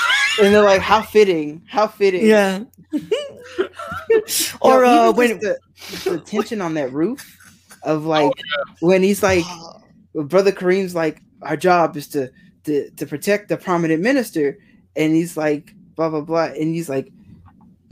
And 0.43 0.53
they're 0.53 0.64
like, 0.64 0.81
how 0.81 1.01
fitting, 1.01 1.62
how 1.68 1.87
fitting. 1.87 2.27
yeah. 2.27 2.64
Yo, 4.11 4.20
or 4.61 4.85
uh 4.85 5.12
when 5.12 5.39
the, 5.39 5.57
the 6.03 6.18
tension 6.18 6.61
on 6.61 6.75
that 6.75 6.93
roof 6.93 7.39
of 7.85 8.05
like 8.05 8.33
when 8.81 9.05
he's 9.05 9.22
like 9.22 9.45
brother 10.14 10.51
Kareem's 10.51 10.93
like 10.93 11.22
our 11.43 11.57
job 11.57 11.97
is 11.97 12.09
to 12.09 12.33
to, 12.64 12.91
to 12.91 13.07
protect 13.07 13.49
the 13.49 13.57
prominent 13.57 14.03
minister. 14.03 14.59
And 14.97 15.14
he's 15.14 15.37
like 15.37 15.72
blah 15.95 16.09
blah 16.09 16.22
blah. 16.22 16.47
And 16.47 16.75
he's 16.75 16.89
like 16.89 17.12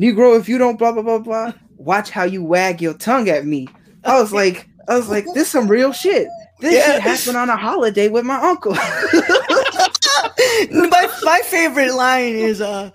negro 0.00 0.36
if 0.40 0.48
you 0.48 0.58
don't 0.58 0.80
blah 0.80 0.90
blah 0.90 1.02
blah 1.02 1.18
blah 1.20 1.52
watch 1.76 2.10
how 2.10 2.24
you 2.24 2.42
wag 2.42 2.82
your 2.82 2.94
tongue 2.94 3.28
at 3.28 3.46
me. 3.46 3.68
I 4.02 4.20
was 4.20 4.32
like 4.32 4.68
i 4.88 4.96
was 4.96 5.08
like 5.08 5.24
this 5.32 5.48
some 5.48 5.68
real 5.68 5.92
shit 5.92 6.26
this 6.62 6.74
Yeah. 6.74 6.94
shit 6.94 7.02
happened 7.02 7.36
on 7.36 7.50
a 7.50 7.56
holiday 7.56 8.08
with 8.08 8.24
my 8.24 8.36
uncle. 8.36 8.74
My 10.70 11.08
my 11.22 11.40
favorite 11.44 11.94
line 11.94 12.34
is 12.34 12.60
uh 12.60 12.90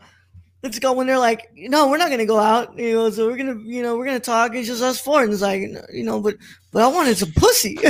let's 0.64 0.80
go 0.80 0.94
when 0.94 1.06
they're 1.08 1.20
like 1.20 1.50
no 1.56 1.90
we're 1.90 1.98
not 1.98 2.10
gonna 2.10 2.26
go 2.26 2.40
out 2.40 2.78
you 2.78 2.94
know 2.94 3.10
so 3.10 3.28
we're 3.28 3.38
gonna 3.38 3.60
you 3.64 3.82
know 3.84 3.98
we're 3.98 4.06
gonna 4.06 4.20
talk. 4.20 4.56
It's 4.56 4.68
just 4.68 4.82
us 4.82 5.00
four 5.00 5.24
and 5.24 5.32
it's 5.32 5.42
like 5.42 5.62
you 5.92 6.04
know 6.04 6.20
but 6.22 6.36
but 6.72 6.82
i 6.84 6.88
wanted 6.88 7.18
some 7.18 7.32
pussy. 7.36 7.78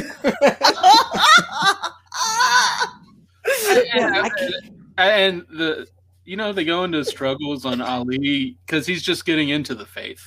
Yeah, 3.94 4.28
I 4.98 5.10
and 5.12 5.42
the 5.50 5.88
you 6.26 6.36
know 6.36 6.52
they 6.52 6.66
go 6.66 6.84
into 6.84 7.04
struggles 7.06 7.66
on 7.66 7.82
Ali 7.82 8.58
because 8.66 8.86
he's 8.86 9.02
just 9.04 9.26
getting 9.26 9.50
into 9.50 9.74
the 9.76 9.86
faith, 9.86 10.22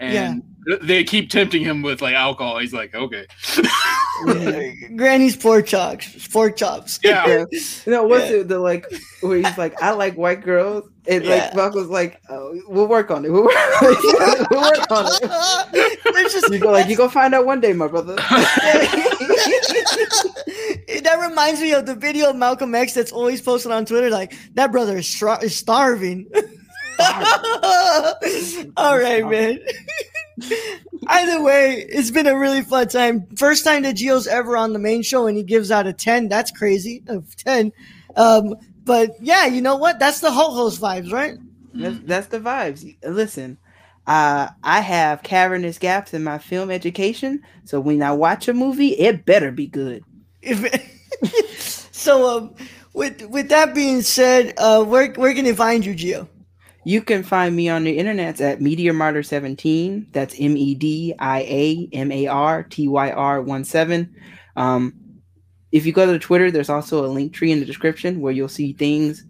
and 0.00 0.42
they 0.82 1.04
keep 1.04 1.30
tempting 1.30 1.62
him 1.62 1.82
with 1.82 2.02
like 2.02 2.14
alcohol. 2.14 2.58
He's 2.58 2.72
like, 2.74 2.94
okay, 2.94 3.26
granny's 4.96 5.36
pork 5.36 5.66
chops 5.66 6.26
pork 6.28 6.56
chops 6.56 6.98
yeah, 7.04 7.26
Yeah. 7.26 7.44
no 7.86 8.04
what's 8.04 8.30
Yeah. 8.30 8.38
it 8.38 8.48
the 8.48 8.58
like 8.58 8.86
where 9.20 9.36
he's 9.36 9.58
like 9.58 9.80
i 9.82 9.90
like 9.90 10.14
white 10.16 10.42
girls 10.42 10.88
and 11.06 11.22
Yeah. 11.22 11.34
like 11.34 11.54
Buck 11.54 11.74
was 11.74 11.88
like 11.88 12.18
oh, 12.30 12.58
we'll 12.66 12.86
work 12.88 13.10
on 13.10 13.26
it 13.26 13.30
we'll 13.30 13.44
work, 13.44 13.54
we'll 14.50 14.62
work 14.62 14.90
on 14.90 15.06
it 15.22 15.98
There's 16.14 16.32
just 16.32 16.50
You 16.50 16.58
go 16.58 16.70
like 16.72 16.88
you 16.88 16.96
go 16.96 17.08
find 17.10 17.34
out 17.34 17.44
one 17.44 17.60
day, 17.60 17.74
my 17.74 17.88
brother. 17.88 18.16
that 21.02 21.18
reminds 21.28 21.60
me 21.60 21.72
of 21.74 21.86
the 21.86 21.94
video 21.94 22.30
of 22.30 22.36
Malcolm 22.36 22.74
X 22.74 22.94
that's 22.94 23.12
always 23.12 23.40
posted 23.40 23.70
on 23.72 23.84
Twitter. 23.84 24.10
Like 24.10 24.34
that 24.54 24.72
brother 24.72 24.96
is, 24.98 25.06
stra- 25.06 25.42
is 25.42 25.54
starving. 25.54 26.26
All 28.76 28.98
right, 28.98 29.26
man. 29.28 29.58
Either 31.08 31.42
way, 31.42 31.86
it's 31.88 32.10
been 32.10 32.26
a 32.26 32.36
really 32.36 32.62
fun 32.62 32.88
time. 32.88 33.26
First 33.36 33.64
time 33.64 33.82
that 33.82 33.96
Gio's 33.96 34.26
ever 34.26 34.56
on 34.56 34.72
the 34.72 34.78
main 34.78 35.02
show, 35.02 35.26
and 35.26 35.36
he 35.36 35.42
gives 35.42 35.70
out 35.70 35.86
a 35.86 35.92
ten. 35.92 36.28
That's 36.28 36.50
crazy. 36.50 37.02
Of 37.06 37.36
ten. 37.36 37.72
Um, 38.16 38.54
but 38.84 39.16
yeah, 39.20 39.46
you 39.46 39.60
know 39.60 39.76
what? 39.76 39.98
That's 39.98 40.20
the 40.20 40.30
ho 40.30 40.50
host 40.52 40.80
vibes, 40.80 41.12
right? 41.12 41.36
That's, 41.74 41.98
that's 42.04 42.26
the 42.28 42.40
vibes. 42.40 42.96
Listen, 43.04 43.58
uh, 44.06 44.48
I 44.62 44.80
have 44.80 45.22
cavernous 45.22 45.78
gaps 45.78 46.14
in 46.14 46.24
my 46.24 46.38
film 46.38 46.70
education, 46.70 47.42
so 47.64 47.80
when 47.80 48.02
I 48.02 48.12
watch 48.12 48.48
a 48.48 48.54
movie, 48.54 48.98
it 48.98 49.26
better 49.26 49.50
be 49.50 49.66
good. 49.66 50.04
If, 50.40 50.64
so, 51.92 52.38
um, 52.38 52.54
with 52.94 53.22
with 53.26 53.48
that 53.50 53.74
being 53.74 54.02
said, 54.02 54.54
uh, 54.58 54.84
where 54.84 55.12
where 55.12 55.34
can 55.34 55.44
they 55.44 55.54
find 55.54 55.84
you, 55.84 55.94
Gio? 55.94 56.28
You 56.86 57.02
can 57.02 57.24
find 57.24 57.56
me 57.56 57.68
on 57.68 57.82
the 57.82 57.98
internet 57.98 58.40
at 58.40 58.60
Media 58.60 58.92
Martyr 58.92 59.24
17. 59.24 60.06
That's 60.12 60.36
M 60.38 60.56
E 60.56 60.72
D 60.76 61.12
I 61.18 61.40
A 61.40 61.88
M 61.92 62.12
A 62.12 62.28
R 62.28 62.62
T 62.62 62.86
Y 62.86 63.10
R 63.10 63.42
1 63.42 63.64
7. 63.64 64.14
Um, 64.54 64.94
if 65.72 65.84
you 65.84 65.92
go 65.92 66.06
to 66.06 66.16
Twitter, 66.20 66.48
there's 66.48 66.70
also 66.70 67.04
a 67.04 67.08
link 67.08 67.32
tree 67.32 67.50
in 67.50 67.58
the 67.58 67.66
description 67.66 68.20
where 68.20 68.32
you'll 68.32 68.48
see 68.48 68.72
things 68.72 69.24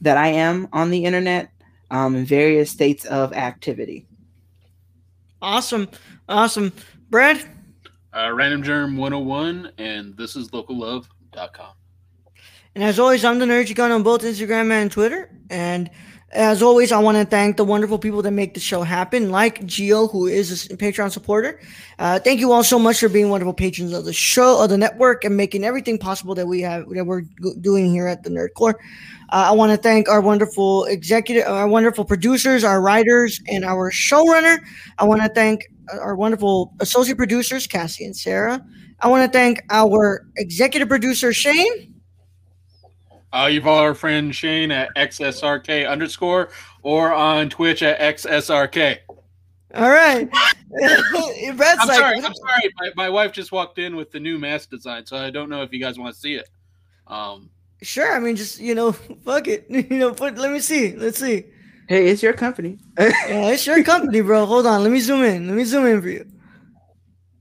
that 0.00 0.16
I 0.16 0.28
am 0.28 0.68
on 0.72 0.90
the 0.90 1.04
internet 1.04 1.50
um, 1.90 2.16
in 2.16 2.24
various 2.24 2.70
states 2.70 3.04
of 3.04 3.34
activity. 3.34 4.06
Awesome, 5.42 5.90
awesome, 6.30 6.72
Brad. 7.10 7.42
uh, 8.16 8.32
Random 8.32 8.62
Germ 8.62 8.96
101, 8.96 9.70
and 9.76 10.16
this 10.16 10.34
is 10.34 10.48
locallove.com. 10.48 11.74
And 12.74 12.82
as 12.82 12.98
always, 12.98 13.22
I'm 13.22 13.38
the 13.38 13.44
Nerd 13.44 13.66
Chicon 13.66 13.90
on 13.90 14.02
both 14.02 14.22
Instagram 14.22 14.70
and 14.70 14.90
Twitter. 14.90 15.28
And 15.50 15.90
as 16.32 16.62
always, 16.62 16.92
I 16.92 16.98
want 16.98 17.18
to 17.18 17.26
thank 17.26 17.58
the 17.58 17.64
wonderful 17.64 17.98
people 17.98 18.22
that 18.22 18.30
make 18.30 18.54
the 18.54 18.60
show 18.60 18.82
happen, 18.82 19.30
like 19.30 19.60
Gio, 19.66 20.10
who 20.10 20.26
is 20.26 20.70
a 20.70 20.76
Patreon 20.76 21.10
supporter. 21.10 21.60
Uh, 21.98 22.18
thank 22.18 22.40
you 22.40 22.52
all 22.52 22.64
so 22.64 22.78
much 22.78 23.00
for 23.00 23.10
being 23.10 23.28
wonderful 23.28 23.52
patrons 23.52 23.92
of 23.92 24.06
the 24.06 24.14
show, 24.14 24.62
of 24.62 24.70
the 24.70 24.78
network, 24.78 25.24
and 25.24 25.36
making 25.36 25.62
everything 25.62 25.98
possible 25.98 26.34
that 26.34 26.46
we 26.46 26.62
have 26.62 26.88
that 26.90 27.04
we're 27.04 27.22
doing 27.60 27.90
here 27.90 28.06
at 28.06 28.22
the 28.22 28.30
Nerd 28.30 28.54
Corps. 28.56 28.80
Uh, 29.28 29.48
I 29.48 29.52
want 29.52 29.72
to 29.72 29.76
thank 29.76 30.08
our 30.08 30.22
wonderful 30.22 30.84
executive, 30.84 31.46
our 31.46 31.68
wonderful 31.68 32.04
producers, 32.04 32.64
our 32.64 32.80
writers, 32.80 33.40
and 33.46 33.64
our 33.64 33.90
showrunner. 33.90 34.58
I 34.98 35.04
want 35.04 35.20
to 35.22 35.28
thank 35.28 35.66
our 35.92 36.16
wonderful 36.16 36.72
associate 36.80 37.18
producers, 37.18 37.66
Cassie 37.66 38.06
and 38.06 38.16
Sarah. 38.16 38.64
I 39.00 39.08
want 39.08 39.30
to 39.30 39.38
thank 39.38 39.62
our 39.68 40.26
executive 40.36 40.88
producer, 40.88 41.32
Shane. 41.34 41.91
Uh, 43.32 43.46
you 43.46 43.62
follow 43.62 43.82
our 43.82 43.94
friend 43.94 44.34
Shane 44.34 44.70
at 44.70 44.90
XSRK 44.96 45.88
underscore 45.88 46.50
or 46.82 47.12
on 47.12 47.48
Twitch 47.48 47.82
at 47.82 47.98
XSRK. 47.98 48.98
All 49.74 49.90
right. 49.90 50.28
I'm 50.82 51.56
like, 51.56 51.80
sorry. 51.80 52.16
I'm 52.16 52.34
sorry. 52.34 52.70
My, 52.78 52.90
my 52.94 53.08
wife 53.08 53.32
just 53.32 53.52
walked 53.52 53.78
in 53.78 53.96
with 53.96 54.10
the 54.10 54.20
new 54.20 54.38
mask 54.38 54.70
design, 54.70 55.06
so 55.06 55.16
I 55.16 55.30
don't 55.30 55.48
know 55.48 55.62
if 55.62 55.72
you 55.72 55.80
guys 55.80 55.98
want 55.98 56.14
to 56.14 56.20
see 56.20 56.34
it. 56.34 56.48
Um, 57.06 57.50
sure. 57.80 58.14
I 58.14 58.18
mean, 58.18 58.36
just 58.36 58.60
you 58.60 58.74
know, 58.74 58.92
fuck 59.24 59.48
it. 59.48 59.66
You 59.70 59.98
know, 59.98 60.12
put. 60.12 60.36
Let 60.36 60.52
me 60.52 60.60
see. 60.60 60.94
Let's 60.94 61.18
see. 61.18 61.46
Hey, 61.88 62.08
it's 62.08 62.22
your 62.22 62.32
company. 62.32 62.78
Yeah, 62.98 63.12
it's 63.50 63.66
your 63.66 63.82
company, 63.82 64.20
bro. 64.20 64.46
Hold 64.46 64.66
on. 64.66 64.82
Let 64.82 64.92
me 64.92 65.00
zoom 65.00 65.24
in. 65.24 65.48
Let 65.48 65.56
me 65.56 65.64
zoom 65.64 65.86
in 65.86 66.00
for 66.00 66.08
you. 66.08 66.26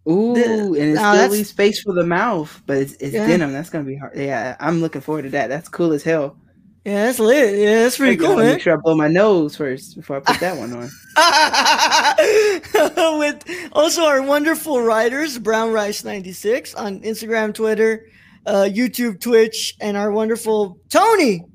Ooh, 0.10 0.34
The- 0.34 0.44
and 0.44 0.76
it 0.76 0.94
now 0.96 1.12
still 1.12 1.14
that's- 1.14 1.32
leaves 1.32 1.50
space 1.50 1.82
for 1.82 1.94
the 1.94 2.06
mouth, 2.06 2.62
but 2.66 2.78
it's, 2.78 2.94
it's 2.94 3.14
Yeah. 3.14 3.28
denim. 3.28 3.52
That's 3.54 3.70
gonna 3.70 3.84
be 3.84 3.98
hard. 3.98 4.18
Yeah, 4.18 4.56
I'm 4.60 4.82
looking 4.82 5.02
forward 5.02 5.24
to 5.24 5.30
that. 5.32 5.50
That's 5.50 5.70
cool 5.70 5.94
as 5.94 6.02
hell. 6.04 6.38
Yeah, 6.84 7.06
that's 7.06 7.20
lit. 7.20 7.60
Yeah, 7.60 7.84
that's 7.84 7.98
pretty 7.98 8.14
I 8.14 8.16
cool, 8.16 8.28
gotta 8.30 8.42
man. 8.44 8.54
Make 8.54 8.62
sure 8.64 8.74
I 8.74 8.78
blow 8.82 8.96
my 8.96 9.08
nose 9.08 9.56
first 9.56 9.96
before 9.96 10.18
I 10.18 10.20
put 10.22 10.40
that 10.40 10.58
one 10.58 10.74
on. 10.74 10.90
With 13.20 13.44
also 13.74 14.02
our 14.04 14.24
wonderful 14.24 14.82
writers, 14.82 15.38
Brown 15.38 15.72
Rice 15.72 16.04
96 16.04 16.74
on 16.74 17.02
Instagram, 17.02 17.54
Twitter, 17.54 18.08
uh, 18.48 18.68
YouTube, 18.72 19.20
Twitch, 19.22 19.76
and 19.80 19.96
our 19.96 20.12
wonderful 20.12 20.80
Tony 20.90 21.46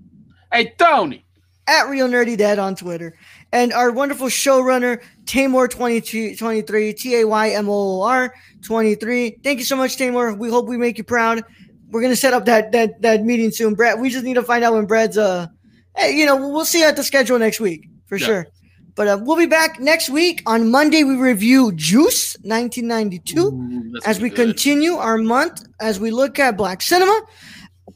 Hey, 0.52 0.72
Tony. 0.78 1.25
At 1.68 1.88
Real 1.88 2.08
Nerdy 2.08 2.36
Dad 2.36 2.58
on 2.58 2.76
Twitter. 2.76 3.16
And 3.52 3.72
our 3.72 3.90
wonderful 3.90 4.28
showrunner, 4.28 5.00
Taymoor23, 5.24 6.96
T 6.96 7.16
A 7.20 7.24
Y 7.26 7.50
M 7.50 7.68
O 7.68 7.72
O 7.72 8.02
R 8.02 8.32
23. 8.64 9.38
Thank 9.42 9.58
you 9.58 9.64
so 9.64 9.76
much, 9.76 9.96
Taymoor. 9.96 10.38
We 10.38 10.48
hope 10.50 10.66
we 10.68 10.76
make 10.76 10.98
you 10.98 11.04
proud. 11.04 11.42
We're 11.90 12.02
gonna 12.02 12.16
set 12.16 12.32
up 12.32 12.44
that 12.46 12.72
that 12.72 13.00
that 13.02 13.24
meeting 13.24 13.50
soon. 13.50 13.74
Brad, 13.74 14.00
we 14.00 14.10
just 14.10 14.24
need 14.24 14.34
to 14.34 14.42
find 14.42 14.64
out 14.64 14.74
when 14.74 14.86
Brad's 14.86 15.16
uh 15.18 15.46
hey, 15.96 16.12
you 16.16 16.26
know, 16.26 16.36
we'll 16.36 16.64
see 16.64 16.82
at 16.82 16.96
the 16.96 17.02
schedule 17.04 17.38
next 17.38 17.60
week 17.60 17.88
for 18.06 18.16
Yeah. 18.16 18.26
sure. 18.26 18.46
But 18.96 19.08
uh, 19.08 19.18
we'll 19.22 19.36
be 19.36 19.44
back 19.46 19.78
next 19.78 20.08
week. 20.08 20.42
On 20.46 20.70
Monday, 20.70 21.04
we 21.04 21.16
review 21.16 21.70
Juice 21.72 22.34
1992 22.44 23.40
Ooh, 23.40 23.92
as 24.06 24.20
we 24.20 24.30
good. 24.30 24.36
continue 24.36 24.94
our 24.94 25.18
month 25.18 25.66
as 25.80 26.00
we 26.00 26.10
look 26.10 26.38
at 26.38 26.56
black 26.56 26.80
cinema. 26.80 27.20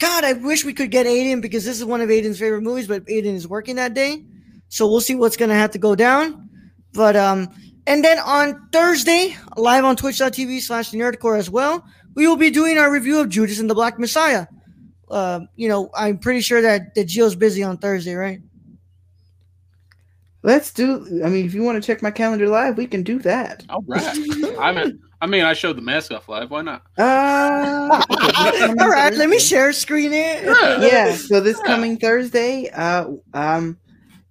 God, 0.01 0.25
I 0.25 0.33
wish 0.33 0.65
we 0.65 0.73
could 0.73 0.91
get 0.91 1.07
Aiden 1.07 1.41
because 1.41 1.65
this 1.65 1.79
is 1.79 1.85
one 1.85 2.01
of 2.01 2.09
Aiden's 2.09 2.39
favorite 2.39 2.63
movies, 2.63 2.89
but 2.89 3.05
Aiden 3.07 3.35
is 3.35 3.47
working 3.47 3.77
that 3.77 3.95
day. 3.95 4.25
So 4.69 4.89
we'll 4.89 5.01
see 5.01 5.15
what's 5.15 5.37
gonna 5.37 5.55
have 5.55 5.71
to 5.73 5.79
go 5.79 5.95
down. 5.95 6.49
But 6.93 7.17
um, 7.17 7.49
and 7.87 8.05
then 8.05 8.19
on 8.19 8.69
Thursday, 8.73 9.37
live 9.57 9.85
on 9.85 9.97
twitch.tv 9.97 10.61
slash 10.61 10.91
nerdcorps 10.93 11.39
as 11.39 11.51
well, 11.51 11.85
we 12.15 12.27
will 12.27 12.37
be 12.37 12.51
doing 12.51 12.79
our 12.79 12.91
review 12.91 13.21
of 13.21 13.29
Judas 13.29 13.61
and 13.61 13.69
the 13.69 13.75
Black 13.75 13.99
Messiah. 13.99 14.47
Uh, 15.11 15.41
you 15.57 15.69
know, 15.69 15.91
I'm 15.95 16.19
pretty 16.19 16.41
sure 16.41 16.63
that, 16.63 16.95
that 16.95 17.09
Gio's 17.09 17.35
busy 17.35 17.63
on 17.63 17.79
Thursday, 17.79 18.15
right? 18.15 18.41
Let's 20.43 20.73
do. 20.73 21.23
I 21.25 21.29
mean, 21.29 21.45
if 21.45 21.53
you 21.53 21.63
want 21.63 21.83
to 21.83 21.87
check 21.87 22.01
my 22.01 22.11
calendar 22.11 22.49
live, 22.49 22.79
we 22.79 22.87
can 22.87 23.03
do 23.03 23.19
that. 23.21 23.65
All 23.69 23.85
right. 23.87 24.03
I 24.59 24.73
mean, 24.73 25.01
I 25.21 25.27
mean, 25.27 25.45
I 25.45 25.53
showed 25.53 25.77
the 25.77 25.83
mask 25.83 26.13
off 26.13 26.29
live. 26.29 26.51
Why 26.51 26.63
not? 26.63 26.83
Uh, 26.97 27.03
All 28.81 28.89
right, 28.89 29.13
let 29.17 29.29
me 29.29 29.39
share 29.39 29.73
screen 29.73 30.13
it. 30.13 30.45
yeah. 30.45 31.15
So 31.17 31.41
this 31.41 31.59
Yeah. 31.59 31.75
coming 31.75 31.99
Thursday, 31.99 32.71
uh, 32.71 33.09
um, 33.35 33.79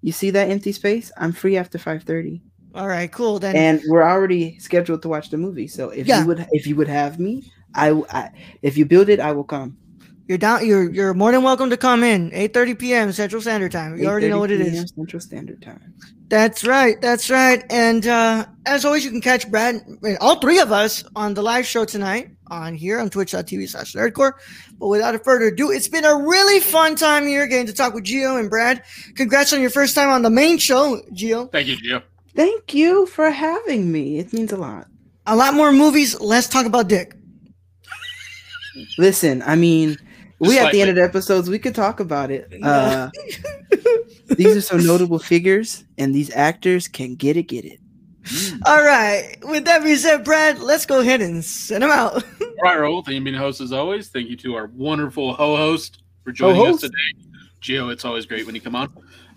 you 0.01 0.11
see 0.11 0.31
that 0.31 0.49
empty 0.49 0.71
space? 0.71 1.11
I'm 1.17 1.31
free 1.31 1.57
after 1.57 1.77
five 1.77 2.03
thirty, 2.03 2.41
All 2.73 2.87
right, 2.87 3.11
cool. 3.11 3.37
Then 3.39 3.55
and 3.55 3.81
we're 3.87 4.03
already 4.03 4.57
scheduled 4.59 5.01
to 5.03 5.09
watch 5.09 5.29
the 5.29 5.37
movie. 5.37 5.67
So 5.67 5.89
if 5.89 6.07
Yeah. 6.07 6.21
you 6.21 6.27
would, 6.27 6.47
if 6.51 6.65
you 6.65 6.75
would 6.75 6.87
have 6.87 7.19
me, 7.19 7.43
I, 7.75 7.91
I, 8.11 8.29
if 8.61 8.77
you 8.77 8.85
build 8.85 9.09
it, 9.09 9.19
I 9.19 9.31
will 9.33 9.43
come. 9.43 9.77
You're 10.27 10.37
down. 10.37 10.65
You're 10.65 10.89
you're 10.91 11.13
more 11.13 11.31
than 11.31 11.43
welcome 11.43 11.69
to 11.71 11.77
come 11.77 12.03
in. 12.03 12.31
8:30 12.31 12.79
p.m. 12.79 13.11
Central 13.11 13.41
Standard 13.41 13.71
Time. 13.71 13.97
You 13.99 14.07
already 14.07 14.29
know 14.29 14.39
what 14.39 14.51
it 14.51 14.61
is. 14.61 14.91
Central 14.95 15.19
Standard 15.19 15.61
Time. 15.61 15.93
That's 16.29 16.63
right. 16.63 17.01
That's 17.01 17.29
right. 17.29 17.63
And 17.71 18.05
uh, 18.05 18.45
as 18.67 18.85
always, 18.85 19.03
you 19.03 19.09
can 19.09 19.21
catch 19.21 19.49
Brad, 19.49 19.81
all 20.21 20.39
three 20.39 20.59
of 20.59 20.71
us, 20.71 21.03
on 21.15 21.33
the 21.33 21.41
live 21.41 21.65
show 21.65 21.85
tonight 21.85 22.29
on 22.51 22.75
here 22.75 22.99
on 22.99 23.09
Twitch.tv 23.09 23.67
slash 23.67 23.93
Nerdcorps. 23.93 24.33
But 24.77 24.87
without 24.87 25.21
further 25.23 25.47
ado, 25.47 25.71
it's 25.71 25.87
been 25.87 26.05
a 26.05 26.15
really 26.15 26.59
fun 26.59 26.95
time 26.95 27.25
here 27.25 27.47
getting 27.47 27.65
to 27.65 27.73
talk 27.73 27.93
with 27.93 28.05
Gio 28.05 28.39
and 28.39 28.49
Brad. 28.49 28.83
Congrats 29.15 29.53
on 29.53 29.61
your 29.61 29.71
first 29.71 29.95
time 29.95 30.09
on 30.09 30.21
the 30.21 30.29
main 30.29 30.59
show, 30.59 31.01
Gio. 31.13 31.51
Thank 31.51 31.67
you, 31.67 31.77
Gio. 31.77 32.03
Thank 32.35 32.73
you 32.73 33.07
for 33.07 33.31
having 33.31 33.91
me. 33.91 34.19
It 34.19 34.31
means 34.31 34.51
a 34.51 34.57
lot. 34.57 34.87
A 35.25 35.35
lot 35.35 35.53
more 35.53 35.71
movies. 35.71 36.19
Let's 36.19 36.47
talk 36.47 36.65
about 36.65 36.87
Dick. 36.87 37.15
Listen, 38.97 39.41
I 39.41 39.55
mean, 39.55 39.97
we 40.39 40.55
Just 40.55 40.59
at 40.59 40.71
the 40.71 40.81
end 40.81 40.89
of 40.91 40.95
the 40.95 41.03
episodes, 41.03 41.49
we 41.49 41.59
could 41.59 41.75
talk 41.75 41.99
about 41.99 42.31
it. 42.31 42.53
Uh, 42.63 43.09
these 44.37 44.55
are 44.55 44.61
some 44.61 44.83
notable 44.85 45.19
figures, 45.19 45.83
and 45.97 46.13
these 46.13 46.33
actors 46.35 46.87
can 46.87 47.15
get 47.15 47.37
it, 47.37 47.43
get 47.43 47.65
it. 47.65 47.79
All 48.65 48.83
right. 48.83 49.35
With 49.43 49.65
that 49.65 49.83
being 49.83 49.95
said, 49.97 50.23
Brad, 50.23 50.59
let's 50.59 50.85
go 50.85 50.99
ahead 50.99 51.21
and 51.21 51.43
send 51.43 51.83
them 51.83 51.89
out. 51.89 52.13
All 52.41 52.47
right, 52.61 52.77
Raul. 52.77 53.03
Thank 53.03 53.15
you 53.15 53.21
for 53.21 53.25
being 53.25 53.35
host 53.35 53.61
as 53.61 53.71
always. 53.71 54.09
Thank 54.09 54.29
you 54.29 54.35
to 54.37 54.55
our 54.55 54.67
wonderful 54.67 55.33
ho-host 55.33 56.03
for 56.23 56.31
joining 56.31 56.57
us 56.61 56.65
Ho-host? 56.65 56.81
today. 56.81 57.29
Gio, 57.61 57.91
it's 57.91 58.05
always 58.05 58.25
great 58.25 58.45
when 58.45 58.55
you 58.55 58.61
come 58.61 58.75
on. 58.75 58.91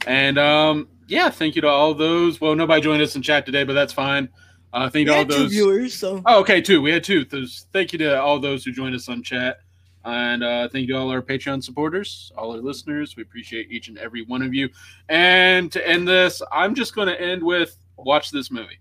And 0.07 0.39
um, 0.39 0.89
yeah, 1.09 1.31
thank 1.31 1.55
you 1.55 1.63
to 1.63 1.69
all 1.69 1.95
those. 1.95 2.41
Well, 2.41 2.55
nobody 2.55 2.83
joined 2.83 3.03
us 3.03 3.17
in 3.17 3.23
chat 3.23 3.47
today, 3.47 3.65
but 3.65 3.73
that's 3.73 3.93
fine. 3.93 4.29
Uh, 4.73 4.91
thank 4.91 5.07
you 5.07 5.07
to 5.07 5.13
all 5.13 5.19
had 5.19 5.31
two 5.31 5.39
those. 5.39 5.51
viewers, 5.51 5.95
so 5.95 6.23
Oh, 6.27 6.41
okay, 6.41 6.61
two. 6.61 6.83
We 6.83 6.91
had 6.91 7.05
two. 7.05 7.25
Those, 7.25 7.67
thank 7.73 7.93
you 7.93 7.99
to 8.01 8.21
all 8.21 8.39
those 8.39 8.65
who 8.65 8.73
joined 8.73 8.95
us 8.95 9.09
on 9.09 9.23
chat. 9.23 9.59
And 10.05 10.43
uh, 10.43 10.69
thank 10.69 10.89
you 10.89 10.95
to 10.95 11.01
all 11.01 11.11
our 11.11 11.23
Patreon 11.23 11.63
supporters, 11.63 12.33
all 12.37 12.53
our 12.53 12.59
listeners. 12.59 13.17
We 13.17 13.23
appreciate 13.23 13.71
each 13.71 13.89
and 13.89 13.99
every 13.99 14.25
one 14.25 14.43
of 14.43 14.53
you. 14.53 14.69
And 15.09 15.71
to 15.73 15.89
end 15.89 16.09
this, 16.09 16.43
I'm 16.51 16.75
just 16.75 16.95
going 16.95 17.09
to 17.09 17.21
end 17.21 17.43
with 17.43 17.77
watch 17.97 18.31
this 18.31 18.51
movie. 18.51 18.79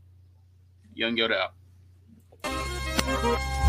Young 0.94 1.16
Yoda 1.16 1.50
out. 2.44 3.61